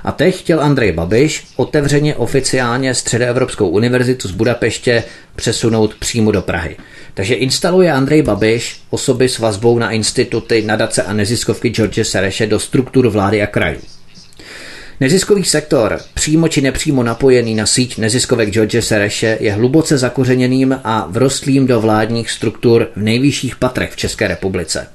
A 0.03 0.11
teď 0.11 0.39
chtěl 0.39 0.61
Andrej 0.61 0.91
Babiš 0.91 1.47
otevřeně 1.55 2.15
oficiálně 2.15 2.93
Středoevropskou 2.93 3.67
univerzitu 3.67 4.27
z 4.27 4.31
Budapeště 4.31 5.03
přesunout 5.35 5.95
přímo 5.95 6.31
do 6.31 6.41
Prahy. 6.41 6.77
Takže 7.15 7.35
instaluje 7.35 7.91
Andrej 7.91 8.21
Babiš 8.21 8.79
osoby 8.89 9.29
s 9.29 9.39
vazbou 9.39 9.79
na 9.79 9.91
instituty, 9.91 10.61
nadace 10.61 11.03
a 11.03 11.13
neziskovky 11.13 11.69
George 11.69 12.03
Sereše 12.03 12.47
do 12.47 12.59
struktur 12.59 13.07
vlády 13.07 13.41
a 13.41 13.47
krajů. 13.47 13.79
Neziskový 14.99 15.43
sektor, 15.43 15.99
přímo 16.13 16.47
či 16.47 16.61
nepřímo 16.61 17.03
napojený 17.03 17.55
na 17.55 17.65
síť 17.65 17.97
neziskovek 17.97 18.49
George 18.49 18.83
Sereše, 18.83 19.37
je 19.39 19.53
hluboce 19.53 19.97
zakořeněným 19.97 20.79
a 20.83 21.07
vrostlým 21.09 21.67
do 21.67 21.81
vládních 21.81 22.31
struktur 22.31 22.87
v 22.95 23.01
nejvyšších 23.01 23.55
patrech 23.55 23.91
v 23.91 23.95
České 23.95 24.27
republice. 24.27 24.87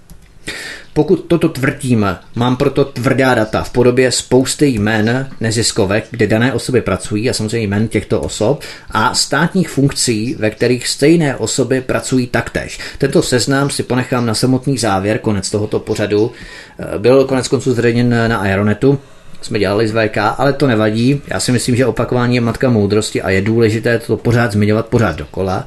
Pokud 0.93 1.17
toto 1.17 1.49
tvrdím, 1.49 2.07
mám 2.35 2.57
proto 2.57 2.85
tvrdá 2.85 3.35
data 3.35 3.63
v 3.63 3.71
podobě 3.71 4.13
spousty 4.13 4.67
jmen 4.67 5.29
neziskovek, 5.41 6.05
kde 6.11 6.27
dané 6.27 6.53
osoby 6.53 6.81
pracují 6.81 7.31
a 7.31 7.33
samozřejmě 7.33 7.67
jmen 7.67 7.89
těchto 7.89 8.21
osob 8.21 8.63
a 8.91 9.15
státních 9.15 9.69
funkcí, 9.69 10.35
ve 10.39 10.51
kterých 10.51 10.89
stejné 10.89 11.37
osoby 11.37 11.81
pracují 11.81 12.27
taktéž. 12.27 12.79
Tento 12.99 13.23
seznam 13.23 13.71
si 13.71 13.83
ponechám 13.83 14.27
na 14.27 14.35
samotný 14.35 14.79
závěr, 14.79 15.19
konec 15.19 15.51
tohoto 15.51 15.81
pořadu. 15.81 16.33
Byl 16.99 17.25
konec 17.25 17.49
konců 17.49 17.73
zveřejněn 17.73 18.29
na 18.29 18.37
Aeronetu, 18.37 18.99
jsme 19.43 19.59
dělali 19.59 19.89
z 19.89 19.93
VK, 19.93 20.17
ale 20.39 20.53
to 20.53 20.67
nevadí. 20.67 21.21
Já 21.29 21.41
si 21.41 21.53
myslím, 21.53 21.77
že 21.77 21.87
opakování 21.87 22.35
je 22.35 22.41
matka 22.41 22.71
moudrosti 22.71 23.23
a 23.23 23.31
je 23.31 23.43
důležité 23.43 23.99
to 23.99 24.17
pořád 24.17 24.53
zmiňovat 24.53 24.87
pořád 24.87 25.17
dokola. 25.17 25.67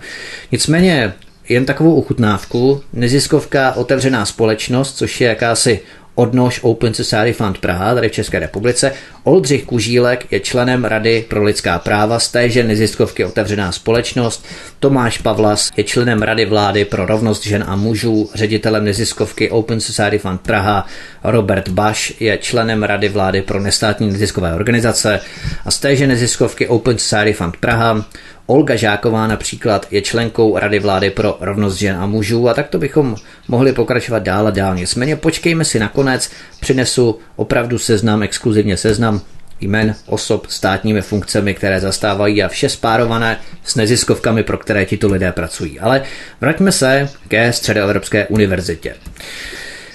Nicméně 0.52 1.14
jen 1.50 1.66
takovou 1.66 1.96
uchutnávku. 1.96 2.82
Neziskovka 2.94 3.72
Otevřená 3.72 4.26
společnost, 4.26 4.98
což 4.98 5.22
je 5.22 5.28
jakási 5.28 5.80
odnož 6.16 6.60
Open 6.64 6.94
Society 6.94 7.34
Fund 7.34 7.58
Praha, 7.58 7.96
tady 7.96 8.10
v 8.10 8.12
České 8.12 8.40
republice. 8.40 8.92
Oldřich 9.24 9.66
Kužílek 9.66 10.32
je 10.32 10.40
členem 10.40 10.86
Rady 10.86 11.26
pro 11.30 11.44
lidská 11.44 11.80
práva 11.80 12.20
z 12.20 12.32
téže 12.32 12.64
neziskovky 12.64 13.26
Otevřená 13.26 13.72
společnost. 13.72 14.46
Tomáš 14.80 15.18
Pavlas 15.18 15.72
je 15.78 15.84
členem 15.84 16.22
Rady 16.22 16.46
vlády 16.46 16.86
pro 16.86 17.06
rovnost 17.06 17.46
žen 17.46 17.64
a 17.68 17.76
mužů, 17.76 18.30
ředitelem 18.34 18.86
neziskovky 18.86 19.50
Open 19.50 19.80
Society 19.80 20.18
Fund 20.18 20.42
Praha. 20.42 20.88
Robert 21.24 21.70
Baš 21.70 22.14
je 22.20 22.38
členem 22.38 22.84
Rady 22.84 23.10
vlády 23.10 23.42
pro 23.42 23.60
nestátní 23.60 24.08
neziskové 24.08 24.54
organizace 24.54 25.20
a 25.66 25.72
z 25.72 25.80
téže 25.80 26.08
neziskovky 26.08 26.68
Open 26.68 26.98
Society 26.98 27.34
Fund 27.34 27.58
Praha 27.58 28.06
Olga 28.46 28.76
Žáková 28.76 29.28
například 29.28 29.88
je 29.92 30.02
členkou 30.02 30.58
Rady 30.58 30.80
vlády 30.80 31.10
pro 31.10 31.38
rovnost 31.40 31.76
žen 31.76 31.98
a 31.98 32.06
mužů 32.06 32.50
a 32.50 32.54
tak 32.54 32.68
to 32.68 32.78
bychom 32.78 33.16
mohli 33.48 33.74
pokračovat 33.74 34.24
dál 34.24 34.48
a 34.48 34.52
dál. 34.52 34.76
Nicméně 34.76 35.16
počkejme 35.16 35.66
si 35.66 35.80
nakonec, 35.80 36.30
přinesu 36.60 37.20
opravdu 37.36 37.78
seznam, 37.78 38.24
exkluzivně 38.24 38.78
seznam 38.78 39.22
jmen 39.62 39.96
osob 40.06 40.48
státními 40.50 41.02
funkcemi, 41.02 41.54
které 41.54 41.80
zastávají 41.80 42.44
a 42.44 42.48
vše 42.48 42.70
spárované 42.70 43.40
s 43.64 43.76
neziskovkami, 43.76 44.44
pro 44.44 44.58
které 44.58 44.86
tito 44.86 45.08
lidé 45.08 45.32
pracují. 45.32 45.80
Ale 45.80 46.02
vraťme 46.42 46.72
se 46.72 47.10
ke 47.28 47.54
Středoevropské 47.54 48.28
univerzitě. 48.28 48.96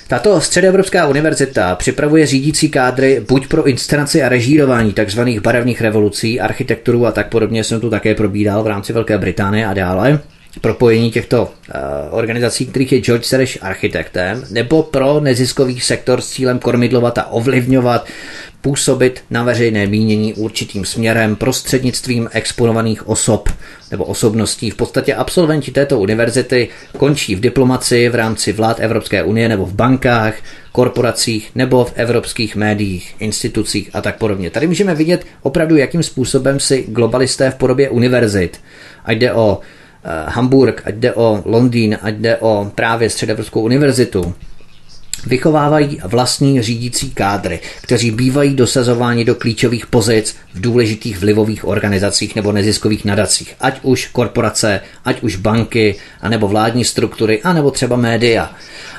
Tato 0.09 0.41
středoevropská 0.41 1.07
univerzita 1.07 1.75
připravuje 1.75 2.27
řídící 2.27 2.69
kádry 2.69 3.25
buď 3.29 3.47
pro 3.47 3.67
inscenaci 3.67 4.23
a 4.23 4.29
režírování 4.29 4.93
tzv. 4.93 5.21
barevných 5.43 5.81
revolucí, 5.81 6.41
architekturu 6.41 7.07
a 7.07 7.13
tak 7.13 7.29
podobně 7.29 7.65
jsem 7.65 7.81
tu 7.81 7.91
také 7.91 8.15
probídal 8.15 8.63
v 8.63 8.67
rámci 8.67 8.93
Velké 8.93 9.19
Británie 9.19 9.67
a 9.67 9.75
dále, 9.75 10.21
propojení 10.61 11.11
těchto 11.11 11.43
uh, 11.43 11.49
organizací, 12.11 12.67
kterých 12.67 12.93
je 12.93 13.01
George 13.01 13.25
Sereš 13.25 13.59
architektem, 13.63 14.45
nebo 14.51 14.83
pro 14.83 15.21
neziskový 15.21 15.81
sektor 15.81 16.21
s 16.21 16.29
cílem 16.29 16.59
kormidlovat 16.59 17.19
a 17.19 17.27
ovlivňovat 17.27 18.07
působit 18.61 19.23
na 19.31 19.43
veřejné 19.45 19.87
mínění 19.87 20.35
určitým 20.35 20.85
směrem 20.85 21.37
prostřednictvím 21.37 22.29
exponovaných 22.33 23.09
osob 23.09 23.49
nebo 23.91 24.05
osobností. 24.05 24.71
V 24.71 24.75
podstatě 24.75 25.15
absolventi 25.15 25.71
této 25.71 26.01
univerzity 26.01 26.69
končí 26.99 27.35
v 27.35 27.41
diplomaci 27.41 28.09
v 28.09 28.15
rámci 28.15 28.53
vlád 28.53 28.81
Evropské 28.81 29.23
unie 29.23 29.49
nebo 29.49 29.67
v 29.67 29.75
bankách, 29.75 30.35
korporacích 30.73 31.51
nebo 31.55 31.85
v 31.85 31.93
evropských 31.95 32.57
médiích, 32.57 33.15
institucích 33.19 33.91
a 33.93 34.01
tak 34.01 34.19
podobně. 34.19 34.51
Tady 34.51 34.67
můžeme 34.67 34.95
vidět 34.95 35.27
opravdu, 35.43 35.77
jakým 35.77 36.03
způsobem 36.03 36.61
si 36.61 36.85
globalisté 36.89 37.51
v 37.51 37.55
podobě 37.55 37.91
univerzit, 37.91 38.61
ať 39.05 39.19
jde 39.19 39.33
o 39.33 39.61
Hamburg, 40.27 40.83
ať 40.85 40.95
jde 40.95 41.13
o 41.13 41.43
Londýn, 41.45 41.99
ať 42.03 42.15
jde 42.15 42.37
o 42.37 42.71
právě 42.75 43.11
Středoevropskou 43.11 43.61
univerzitu, 43.61 44.35
Vychovávají 45.27 46.01
vlastní 46.05 46.63
řídící 46.63 47.11
kádry, 47.11 47.61
kteří 47.81 48.11
bývají 48.11 48.55
dosazováni 48.55 49.25
do 49.25 49.35
klíčových 49.35 49.87
pozic 49.87 50.37
v 50.55 50.61
důležitých 50.61 51.19
vlivových 51.19 51.69
organizacích 51.69 52.37
nebo 52.37 52.53
neziskových 52.53 53.05
nadacích, 53.05 53.55
ať 53.61 53.79
už 53.83 54.07
korporace, 54.07 54.81
ať 55.05 55.23
už 55.23 55.37
banky, 55.37 55.95
anebo 56.21 56.49
vládní 56.49 56.85
struktury, 56.85 57.43
anebo 57.43 57.71
třeba 57.71 57.97
média. 57.97 58.53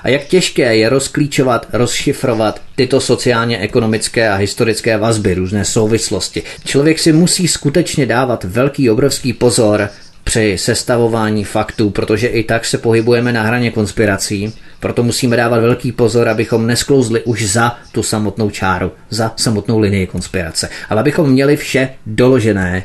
A 0.03 0.09
jak 0.09 0.23
těžké 0.23 0.75
je 0.75 0.89
rozklíčovat, 0.89 1.67
rozšifrovat 1.73 2.61
tyto 2.75 3.01
sociálně-ekonomické 3.01 4.29
a 4.29 4.35
historické 4.35 4.97
vazby, 4.97 5.33
různé 5.33 5.65
souvislosti. 5.65 6.43
Člověk 6.65 6.99
si 6.99 7.13
musí 7.13 7.47
skutečně 7.47 8.05
dávat 8.05 8.43
velký, 8.43 8.89
obrovský 8.89 9.33
pozor 9.33 9.89
při 10.29 10.57
sestavování 10.57 11.43
faktů, 11.43 11.89
protože 11.89 12.27
i 12.27 12.43
tak 12.43 12.65
se 12.65 12.77
pohybujeme 12.77 13.33
na 13.33 13.43
hraně 13.43 13.71
konspirací, 13.71 14.53
proto 14.79 15.03
musíme 15.03 15.37
dávat 15.37 15.59
velký 15.59 15.91
pozor, 15.91 16.29
abychom 16.29 16.67
nesklouzli 16.67 17.23
už 17.23 17.45
za 17.45 17.77
tu 17.91 18.03
samotnou 18.03 18.49
čáru, 18.49 18.91
za 19.09 19.33
samotnou 19.35 19.79
linii 19.79 20.07
konspirace, 20.07 20.69
ale 20.89 20.99
abychom 20.99 21.29
měli 21.29 21.57
vše 21.57 21.89
doložené 22.05 22.83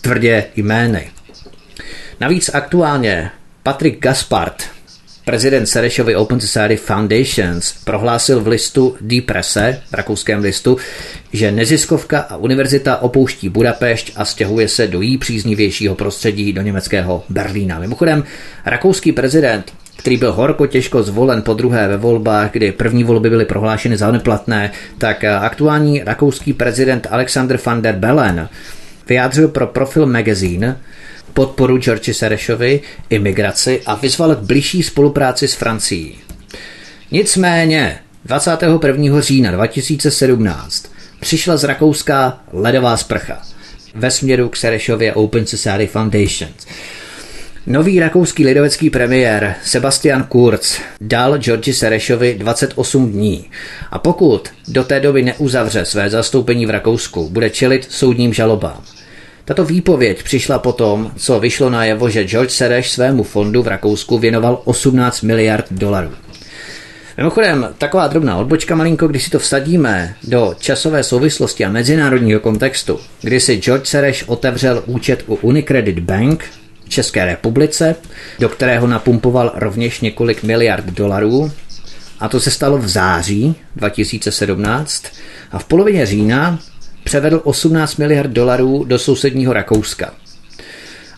tvrdě 0.00 0.44
jmény. 0.56 1.10
Navíc 2.20 2.50
aktuálně 2.54 3.30
Patrik 3.62 4.00
Gaspard, 4.00 4.62
prezident 5.24 5.66
Serešovy 5.66 6.16
Open 6.16 6.40
Society 6.40 6.76
Foundations 6.76 7.74
prohlásil 7.84 8.40
v 8.40 8.48
listu 8.48 8.96
Die 9.00 9.22
Presse, 9.22 9.80
v 9.90 9.94
rakouském 9.94 10.40
listu, 10.40 10.76
že 11.32 11.52
neziskovka 11.52 12.20
a 12.20 12.36
univerzita 12.36 13.02
opouští 13.02 13.48
Budapešť 13.48 14.12
a 14.16 14.24
stěhuje 14.24 14.68
se 14.68 14.86
do 14.86 15.00
jí 15.00 15.18
příznivějšího 15.18 15.94
prostředí 15.94 16.52
do 16.52 16.62
německého 16.62 17.24
Berlína. 17.28 17.78
Mimochodem, 17.78 18.24
rakouský 18.66 19.12
prezident 19.12 19.72
který 19.96 20.16
byl 20.16 20.32
horko 20.32 20.66
těžko 20.66 21.02
zvolen 21.02 21.42
po 21.42 21.54
druhé 21.54 21.88
ve 21.88 21.96
volbách, 21.96 22.52
kdy 22.52 22.72
první 22.72 23.04
volby 23.04 23.30
byly 23.30 23.44
prohlášeny 23.44 23.96
za 23.96 24.12
neplatné, 24.12 24.70
tak 24.98 25.24
aktuální 25.24 26.02
rakouský 26.04 26.52
prezident 26.52 27.06
Alexander 27.10 27.58
van 27.66 27.82
der 27.82 27.94
Bellen 27.94 28.48
vyjádřil 29.08 29.48
pro 29.48 29.66
Profil 29.66 30.06
Magazine 30.06 30.76
podporu 31.34 31.78
George 31.78 32.14
Serešovi, 32.14 32.80
imigraci 33.10 33.82
a 33.86 33.94
vyzval 33.94 34.34
k 34.34 34.38
blížší 34.38 34.82
spolupráci 34.82 35.48
s 35.48 35.54
Francií. 35.54 36.18
Nicméně 37.10 37.98
21. 38.24 39.20
října 39.20 39.50
2017 39.50 40.86
přišla 41.20 41.56
z 41.56 41.64
Rakouska 41.64 42.40
ledová 42.52 42.96
sprcha 42.96 43.42
ve 43.94 44.10
směru 44.10 44.48
k 44.48 44.56
Serešově 44.56 45.14
Open 45.14 45.46
Society 45.46 45.86
Foundations. 45.86 46.66
Nový 47.66 48.00
rakouský 48.00 48.44
lidovecký 48.44 48.90
premiér 48.90 49.54
Sebastian 49.64 50.24
Kurz 50.24 50.78
dal 51.00 51.38
Georgi 51.38 51.72
Serešovi 51.72 52.34
28 52.38 53.12
dní 53.12 53.50
a 53.90 53.98
pokud 53.98 54.48
do 54.68 54.84
té 54.84 55.00
doby 55.00 55.22
neuzavře 55.22 55.84
své 55.84 56.10
zastoupení 56.10 56.66
v 56.66 56.70
Rakousku, 56.70 57.28
bude 57.30 57.50
čelit 57.50 57.86
soudním 57.90 58.34
žalobám. 58.34 58.93
Tato 59.44 59.64
výpověď 59.64 60.22
přišla 60.22 60.58
potom, 60.58 61.12
co 61.16 61.40
vyšlo 61.40 61.70
najevo, 61.70 62.10
že 62.10 62.24
George 62.24 62.50
Sereš 62.50 62.90
svému 62.90 63.22
fondu 63.22 63.62
v 63.62 63.68
Rakousku 63.68 64.18
věnoval 64.18 64.60
18 64.64 65.22
miliard 65.22 65.66
dolarů. 65.70 66.10
Mimochodem, 67.16 67.68
taková 67.78 68.06
drobná 68.06 68.36
odbočka 68.36 68.74
malinko, 68.74 69.08
když 69.08 69.24
si 69.24 69.30
to 69.30 69.38
vsadíme 69.38 70.14
do 70.22 70.54
časové 70.58 71.02
souvislosti 71.02 71.64
a 71.64 71.68
mezinárodního 71.68 72.40
kontextu, 72.40 73.00
kdy 73.22 73.40
si 73.40 73.56
George 73.56 73.86
Sereš 73.86 74.22
otevřel 74.22 74.82
účet 74.86 75.24
u 75.26 75.34
Unicredit 75.34 75.98
Bank 75.98 76.44
v 76.84 76.88
České 76.88 77.24
republice, 77.24 77.96
do 78.38 78.48
kterého 78.48 78.86
napumpoval 78.86 79.52
rovněž 79.54 80.00
několik 80.00 80.42
miliard 80.42 80.84
dolarů, 80.84 81.52
a 82.20 82.28
to 82.28 82.40
se 82.40 82.50
stalo 82.50 82.78
v 82.78 82.88
září 82.88 83.54
2017 83.76 85.04
a 85.52 85.58
v 85.58 85.64
polovině 85.64 86.06
října 86.06 86.58
převedl 87.04 87.40
18 87.44 87.96
miliard 87.96 88.30
dolarů 88.30 88.84
do 88.84 88.98
sousedního 88.98 89.52
Rakouska. 89.52 90.14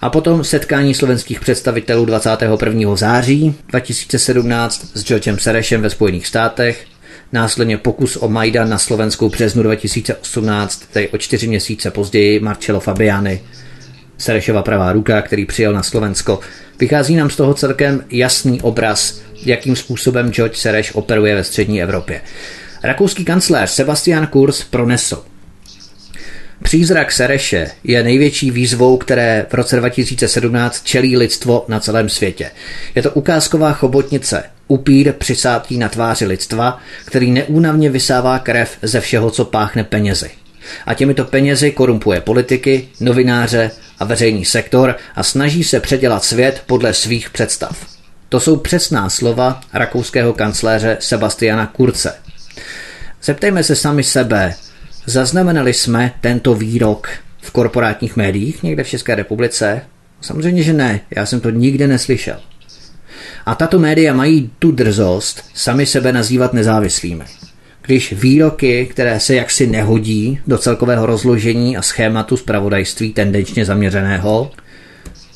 A 0.01 0.11
potom 0.11 0.45
setkání 0.45 0.95
slovenských 0.95 1.41
představitelů 1.41 2.05
21. 2.05 2.97
září 2.97 3.55
2017 3.69 4.91
s 4.95 5.05
Georgem 5.05 5.39
Serešem 5.39 5.83
ve 5.83 5.91
Spojených 5.91 6.27
státech, 6.27 6.85
následně 7.33 7.79
pokus 7.79 8.19
o 8.21 8.29
Majdan 8.29 8.69
na 8.69 8.79
Slovenskou 8.79 9.29
březnu 9.29 9.63
2018, 9.63 10.83
tedy 10.93 11.09
o 11.09 11.19
čtyři 11.19 11.47
měsíce 11.49 11.91
později 11.91 12.41
Marcello 12.41 12.81
Fabiani, 12.81 13.41
Serešova 14.19 14.63
pravá 14.63 14.93
ruka, 14.93 15.23
který 15.23 15.47
přijel 15.47 15.73
na 15.73 15.83
Slovensko. 15.83 16.41
Vychází 16.79 17.17
nám 17.17 17.31
z 17.31 17.37
toho 17.37 17.55
celkem 17.55 18.05
jasný 18.11 18.63
obraz, 18.63 19.21
jakým 19.43 19.77
způsobem 19.77 20.31
George 20.33 20.57
Sereš 20.57 20.95
operuje 20.95 21.35
ve 21.35 21.45
střední 21.45 21.83
Evropě. 21.83 22.21
Rakouský 22.83 23.25
kancléř 23.25 23.71
Sebastian 23.71 24.27
Kurz 24.27 24.65
pronesl– 24.65 25.23
Přízrak 26.63 27.13
Sereše 27.13 27.71
je 27.85 28.03
největší 28.03 28.51
výzvou, 28.51 28.97
které 28.97 29.47
v 29.49 29.55
roce 29.55 29.77
2017 29.77 30.85
čelí 30.85 31.17
lidstvo 31.17 31.65
na 31.69 31.81
celém 31.81 32.09
světě. 32.09 32.51
Je 32.95 33.03
to 33.03 33.11
ukázková 33.11 33.73
chobotnice, 33.73 34.45
upír 34.69 35.13
přisátý 35.13 35.79
na 35.79 35.89
tváři 35.89 36.27
lidstva, 36.27 36.81
který 37.05 37.31
neúnavně 37.31 37.91
vysává 37.91 38.39
krev 38.39 38.79
ze 38.83 39.01
všeho, 39.01 39.31
co 39.31 39.45
páchne 39.45 39.85
penězi. 39.85 40.31
A 40.87 40.95
těmito 40.95 41.25
penězi 41.25 41.71
korumpuje 41.71 42.21
politiky, 42.21 42.89
novináře 43.01 43.71
a 43.99 44.05
veřejný 44.05 44.45
sektor 44.45 44.97
a 45.17 45.23
snaží 45.23 45.65
se 45.65 45.81
předělat 45.81 46.25
svět 46.25 46.63
podle 46.67 46.95
svých 46.95 47.31
představ. 47.31 47.87
To 48.29 48.41
jsou 48.41 48.57
přesná 48.57 49.11
slova 49.11 49.61
rakouského 49.73 50.33
kancléře 50.33 50.97
Sebastiana 51.01 51.67
Kurce. 51.67 52.15
Zeptejme 53.23 53.63
se 53.63 53.77
sami 53.77 54.03
sebe, 54.03 54.55
Zaznamenali 55.07 55.75
jsme 55.75 56.13
tento 56.21 56.55
výrok 56.55 57.09
v 57.41 57.51
korporátních 57.51 58.17
médiích 58.17 58.63
někde 58.63 58.85
v 58.85 58.89
České 58.89 59.15
republice? 59.15 59.83
Samozřejmě, 60.21 60.63
že 60.63 60.73
ne, 60.73 61.01
já 61.17 61.27
jsem 61.27 61.41
to 61.41 61.51
nikde 61.51 61.87
neslyšel. 61.87 62.37
A 63.47 63.55
tato 63.55 63.79
média 63.79 64.15
mají 64.15 64.51
tu 64.59 64.71
drzost 64.71 65.45
sami 65.55 65.87
sebe 65.87 66.13
nazývat 66.13 66.53
nezávislými. 66.53 67.25
Když 67.83 68.13
výroky, 68.13 68.87
které 68.87 69.21
se 69.21 69.35
jaksi 69.35 69.67
nehodí 69.67 70.41
do 70.47 70.59
celkového 70.59 71.07
rozložení 71.07 71.77
a 71.77 71.83
schématu 71.83 72.37
zpravodajství 72.37 73.13
tendenčně 73.13 73.65
zaměřeného, 73.65 74.51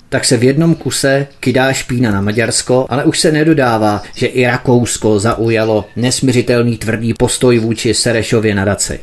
tak 0.09 0.25
se 0.25 0.37
v 0.37 0.45
jednom 0.45 0.75
kuse 0.75 1.27
kydá 1.41 1.73
špína 1.73 2.11
na 2.11 2.21
Maďarsko, 2.21 2.87
ale 2.89 3.05
už 3.05 3.21
se 3.21 3.33
nedodává, 3.33 4.03
že 4.15 4.27
i 4.27 4.47
Rakousko 4.47 5.19
zaujalo 5.19 5.85
nesměřitelný 5.97 6.79
tvrdý 6.79 7.15
postoj 7.15 7.59
vůči 7.59 7.95
Serešově 7.95 8.55
nadaci. 8.55 9.01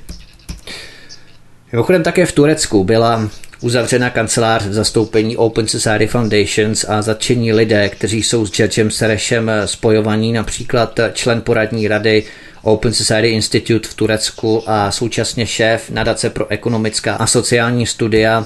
Mimochodem 1.71 2.03
také 2.03 2.25
v 2.25 2.31
Turecku 2.31 2.83
byla 2.83 3.29
uzavřena 3.61 4.09
kancelář 4.09 4.65
v 4.65 4.73
zastoupení 4.73 5.37
Open 5.37 5.67
Society 5.67 6.07
Foundations 6.07 6.85
a 6.89 7.01
zatčení 7.01 7.53
lidé, 7.53 7.89
kteří 7.89 8.23
jsou 8.23 8.45
s 8.45 8.51
Georgem 8.51 8.91
Serešem 8.91 9.51
spojovaní, 9.65 10.33
například 10.33 10.99
člen 11.13 11.41
poradní 11.41 11.87
rady 11.87 12.23
Open 12.61 12.93
Society 12.93 13.29
Institute 13.29 13.87
v 13.89 13.93
Turecku 13.93 14.63
a 14.67 14.91
současně 14.91 15.47
šéf 15.47 15.89
nadace 15.89 16.29
pro 16.29 16.51
ekonomická 16.51 17.15
a 17.15 17.27
sociální 17.27 17.85
studia 17.85 18.45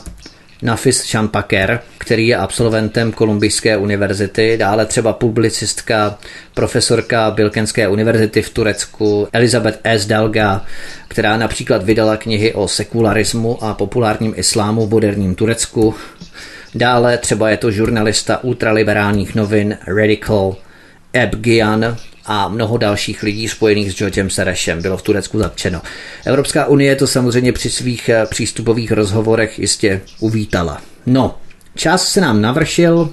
Nafis 0.61 1.03
Shampaker, 1.03 1.79
který 1.97 2.27
je 2.27 2.37
absolventem 2.37 3.11
Kolumbijské 3.11 3.77
univerzity, 3.77 4.57
dále 4.57 4.85
třeba 4.85 5.13
publicistka, 5.13 6.17
profesorka 6.53 7.31
Bilkenské 7.31 7.87
univerzity 7.87 8.41
v 8.41 8.49
Turecku, 8.49 9.27
Elizabeth 9.33 9.79
S. 9.83 10.05
Dalga, 10.05 10.65
která 11.07 11.37
například 11.37 11.83
vydala 11.83 12.17
knihy 12.17 12.53
o 12.53 12.67
sekularismu 12.67 13.63
a 13.63 13.73
populárním 13.73 14.33
islámu 14.37 14.87
v 14.87 14.89
moderním 14.89 15.35
Turecku. 15.35 15.95
Dále 16.75 17.17
třeba 17.17 17.49
je 17.49 17.57
to 17.57 17.71
žurnalista 17.71 18.43
ultraliberálních 18.43 19.35
novin 19.35 19.77
Radical 19.87 20.55
Ebgian, 21.13 21.97
a 22.25 22.47
mnoho 22.47 22.77
dalších 22.77 23.23
lidí 23.23 23.47
spojených 23.47 23.91
s 23.91 23.95
Georgem 23.95 24.29
Serešem 24.29 24.81
bylo 24.81 24.97
v 24.97 25.01
Turecku 25.01 25.39
zatčeno. 25.39 25.81
Evropská 26.25 26.65
unie 26.65 26.95
to 26.95 27.07
samozřejmě 27.07 27.53
při 27.53 27.69
svých 27.69 28.09
eh, 28.09 28.25
přístupových 28.25 28.91
rozhovorech 28.91 29.59
jistě 29.59 30.01
uvítala. 30.19 30.81
No, 31.05 31.37
čas 31.75 32.07
se 32.07 32.21
nám 32.21 32.41
navršil, 32.41 33.09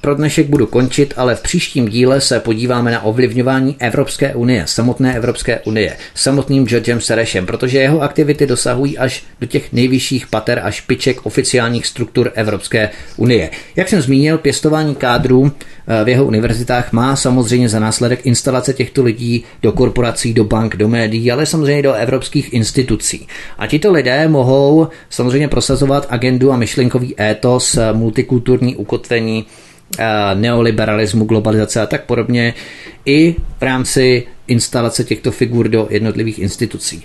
pro 0.00 0.14
dnešek 0.14 0.46
budu 0.46 0.66
končit, 0.66 1.14
ale 1.16 1.34
v 1.34 1.42
příštím 1.42 1.88
díle 1.88 2.20
se 2.20 2.40
podíváme 2.40 2.90
na 2.90 3.04
ovlivňování 3.04 3.76
Evropské 3.78 4.34
unie, 4.34 4.62
samotné 4.66 5.16
Evropské 5.16 5.60
unie, 5.60 5.96
samotným 6.14 6.66
Georgem 6.66 7.00
Serešem, 7.00 7.46
protože 7.46 7.78
jeho 7.78 8.02
aktivity 8.02 8.46
dosahují 8.46 8.98
až 8.98 9.24
do 9.40 9.46
těch 9.46 9.72
nejvyšších 9.72 10.26
pater 10.26 10.60
a 10.64 10.70
špiček 10.70 11.26
oficiálních 11.26 11.86
struktur 11.86 12.32
Evropské 12.34 12.90
unie. 13.16 13.50
Jak 13.76 13.88
jsem 13.88 14.00
zmínil, 14.02 14.38
pěstování 14.38 14.94
kádrů 14.94 15.52
eh, 15.52 16.04
v 16.04 16.08
jeho 16.08 16.24
univerzitách 16.24 16.92
má 16.92 17.16
samozřejmě 17.16 17.68
za 17.68 17.80
následek 17.80 18.26
instalace 18.26 18.74
těchto 18.74 19.02
lidí 19.02 19.44
do 19.62 19.72
korporací, 19.72 20.34
do 20.34 20.44
bank, 20.44 20.76
do 20.76 20.88
médií, 20.88 21.32
ale 21.32 21.46
samozřejmě 21.46 21.82
do 21.82 21.92
evropských 21.92 22.52
institucí. 22.52 23.26
A 23.58 23.66
tito 23.66 23.92
lidé 23.92 24.28
mohou 24.28 24.88
samozřejmě 25.10 25.48
prosazovat 25.48 26.06
agendu 26.10 26.52
a 26.52 26.56
myšlenkový 26.56 27.20
étos, 27.20 27.76
eh, 27.76 27.92
multikulturní 27.92 28.76
ukotvení 28.76 29.46
neoliberalismu, 30.34 31.24
globalizace 31.24 31.80
a 31.80 31.86
tak 31.86 32.04
podobně, 32.04 32.54
i 33.06 33.34
v 33.58 33.62
rámci 33.62 34.26
instalace 34.46 35.04
těchto 35.04 35.32
figur 35.32 35.68
do 35.68 35.86
jednotlivých 35.90 36.38
institucí. 36.38 37.02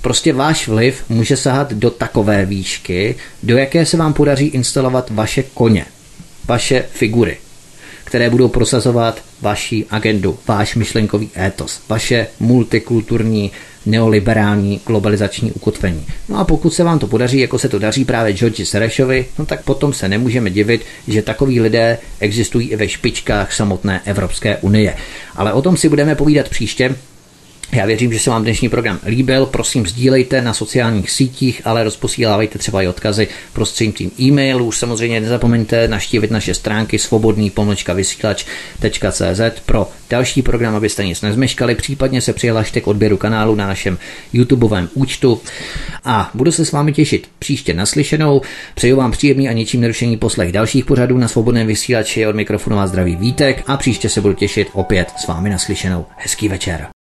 Prostě 0.00 0.32
váš 0.32 0.68
vliv 0.68 1.04
může 1.08 1.36
sahat 1.36 1.72
do 1.72 1.90
takové 1.90 2.46
výšky, 2.46 3.14
do 3.42 3.56
jaké 3.56 3.86
se 3.86 3.96
vám 3.96 4.12
podaří 4.12 4.46
instalovat 4.46 5.10
vaše 5.10 5.42
koně, 5.42 5.84
vaše 6.44 6.84
figury, 6.90 7.38
které 8.04 8.30
budou 8.30 8.48
prosazovat 8.48 9.22
vaši 9.42 9.86
agendu, 9.90 10.38
váš 10.46 10.74
myšlenkový 10.74 11.30
étos, 11.36 11.80
vaše 11.88 12.26
multikulturní 12.40 13.52
neoliberální 13.86 14.80
globalizační 14.86 15.52
ukotvení. 15.52 16.06
No 16.28 16.38
a 16.38 16.44
pokud 16.44 16.74
se 16.74 16.84
vám 16.84 16.98
to 16.98 17.06
podaří, 17.06 17.38
jako 17.38 17.58
se 17.58 17.68
to 17.68 17.78
daří 17.78 18.04
právě 18.04 18.32
George 18.32 18.68
Serešovi, 18.68 19.26
no 19.38 19.46
tak 19.46 19.62
potom 19.62 19.92
se 19.92 20.08
nemůžeme 20.08 20.50
divit, 20.50 20.84
že 21.08 21.22
takoví 21.22 21.60
lidé 21.60 21.98
existují 22.20 22.68
i 22.68 22.76
ve 22.76 22.88
špičkách 22.88 23.52
samotné 23.52 24.00
Evropské 24.04 24.56
unie. 24.56 24.96
Ale 25.34 25.52
o 25.52 25.62
tom 25.62 25.76
si 25.76 25.88
budeme 25.88 26.14
povídat 26.14 26.48
příště. 26.48 26.94
Já 27.72 27.86
věřím, 27.86 28.12
že 28.12 28.18
se 28.18 28.30
vám 28.30 28.42
dnešní 28.42 28.68
program 28.68 28.98
líbil. 29.06 29.46
Prosím, 29.46 29.86
sdílejte 29.86 30.42
na 30.42 30.54
sociálních 30.54 31.10
sítích, 31.10 31.62
ale 31.64 31.84
rozposílávajte 31.84 32.58
třeba 32.58 32.82
i 32.82 32.88
odkazy 32.88 33.28
prostřednictvím 33.52 34.10
e-mailu. 34.20 34.72
Samozřejmě 34.72 35.20
nezapomeňte 35.20 35.88
naštívit 35.88 36.30
naše 36.30 36.54
stránky 36.54 36.98
svobodný 36.98 37.52
pro 39.66 39.88
další 40.10 40.42
program, 40.42 40.74
abyste 40.74 41.04
nic 41.04 41.22
nezmeškali. 41.22 41.74
Případně 41.74 42.20
se 42.20 42.32
přihlašte 42.32 42.80
k 42.80 42.86
odběru 42.86 43.16
kanálu 43.16 43.54
na 43.54 43.66
našem 43.66 43.98
YouTubeovém 44.32 44.88
účtu. 44.94 45.40
A 46.04 46.30
budu 46.34 46.52
se 46.52 46.64
s 46.64 46.72
vámi 46.72 46.92
těšit 46.92 47.28
příště 47.38 47.74
naslyšenou. 47.74 48.40
Přeju 48.74 48.96
vám 48.96 49.12
příjemný 49.12 49.48
a 49.48 49.52
ničím 49.52 49.80
nerušený 49.80 50.16
poslech 50.16 50.52
dalších 50.52 50.84
pořadů 50.84 51.18
na 51.18 51.28
svobodném 51.28 51.66
vysílači 51.66 52.26
od 52.26 52.36
mikrofonu 52.36 52.78
a 52.78 52.86
zdraví 52.86 53.16
Vítek 53.16 53.62
a 53.66 53.76
příště 53.76 54.08
se 54.08 54.20
budu 54.20 54.34
těšit 54.34 54.68
opět 54.72 55.08
s 55.16 55.26
vámi 55.26 55.50
naslyšenou. 55.50 56.06
Hezký 56.16 56.48
večer. 56.48 56.95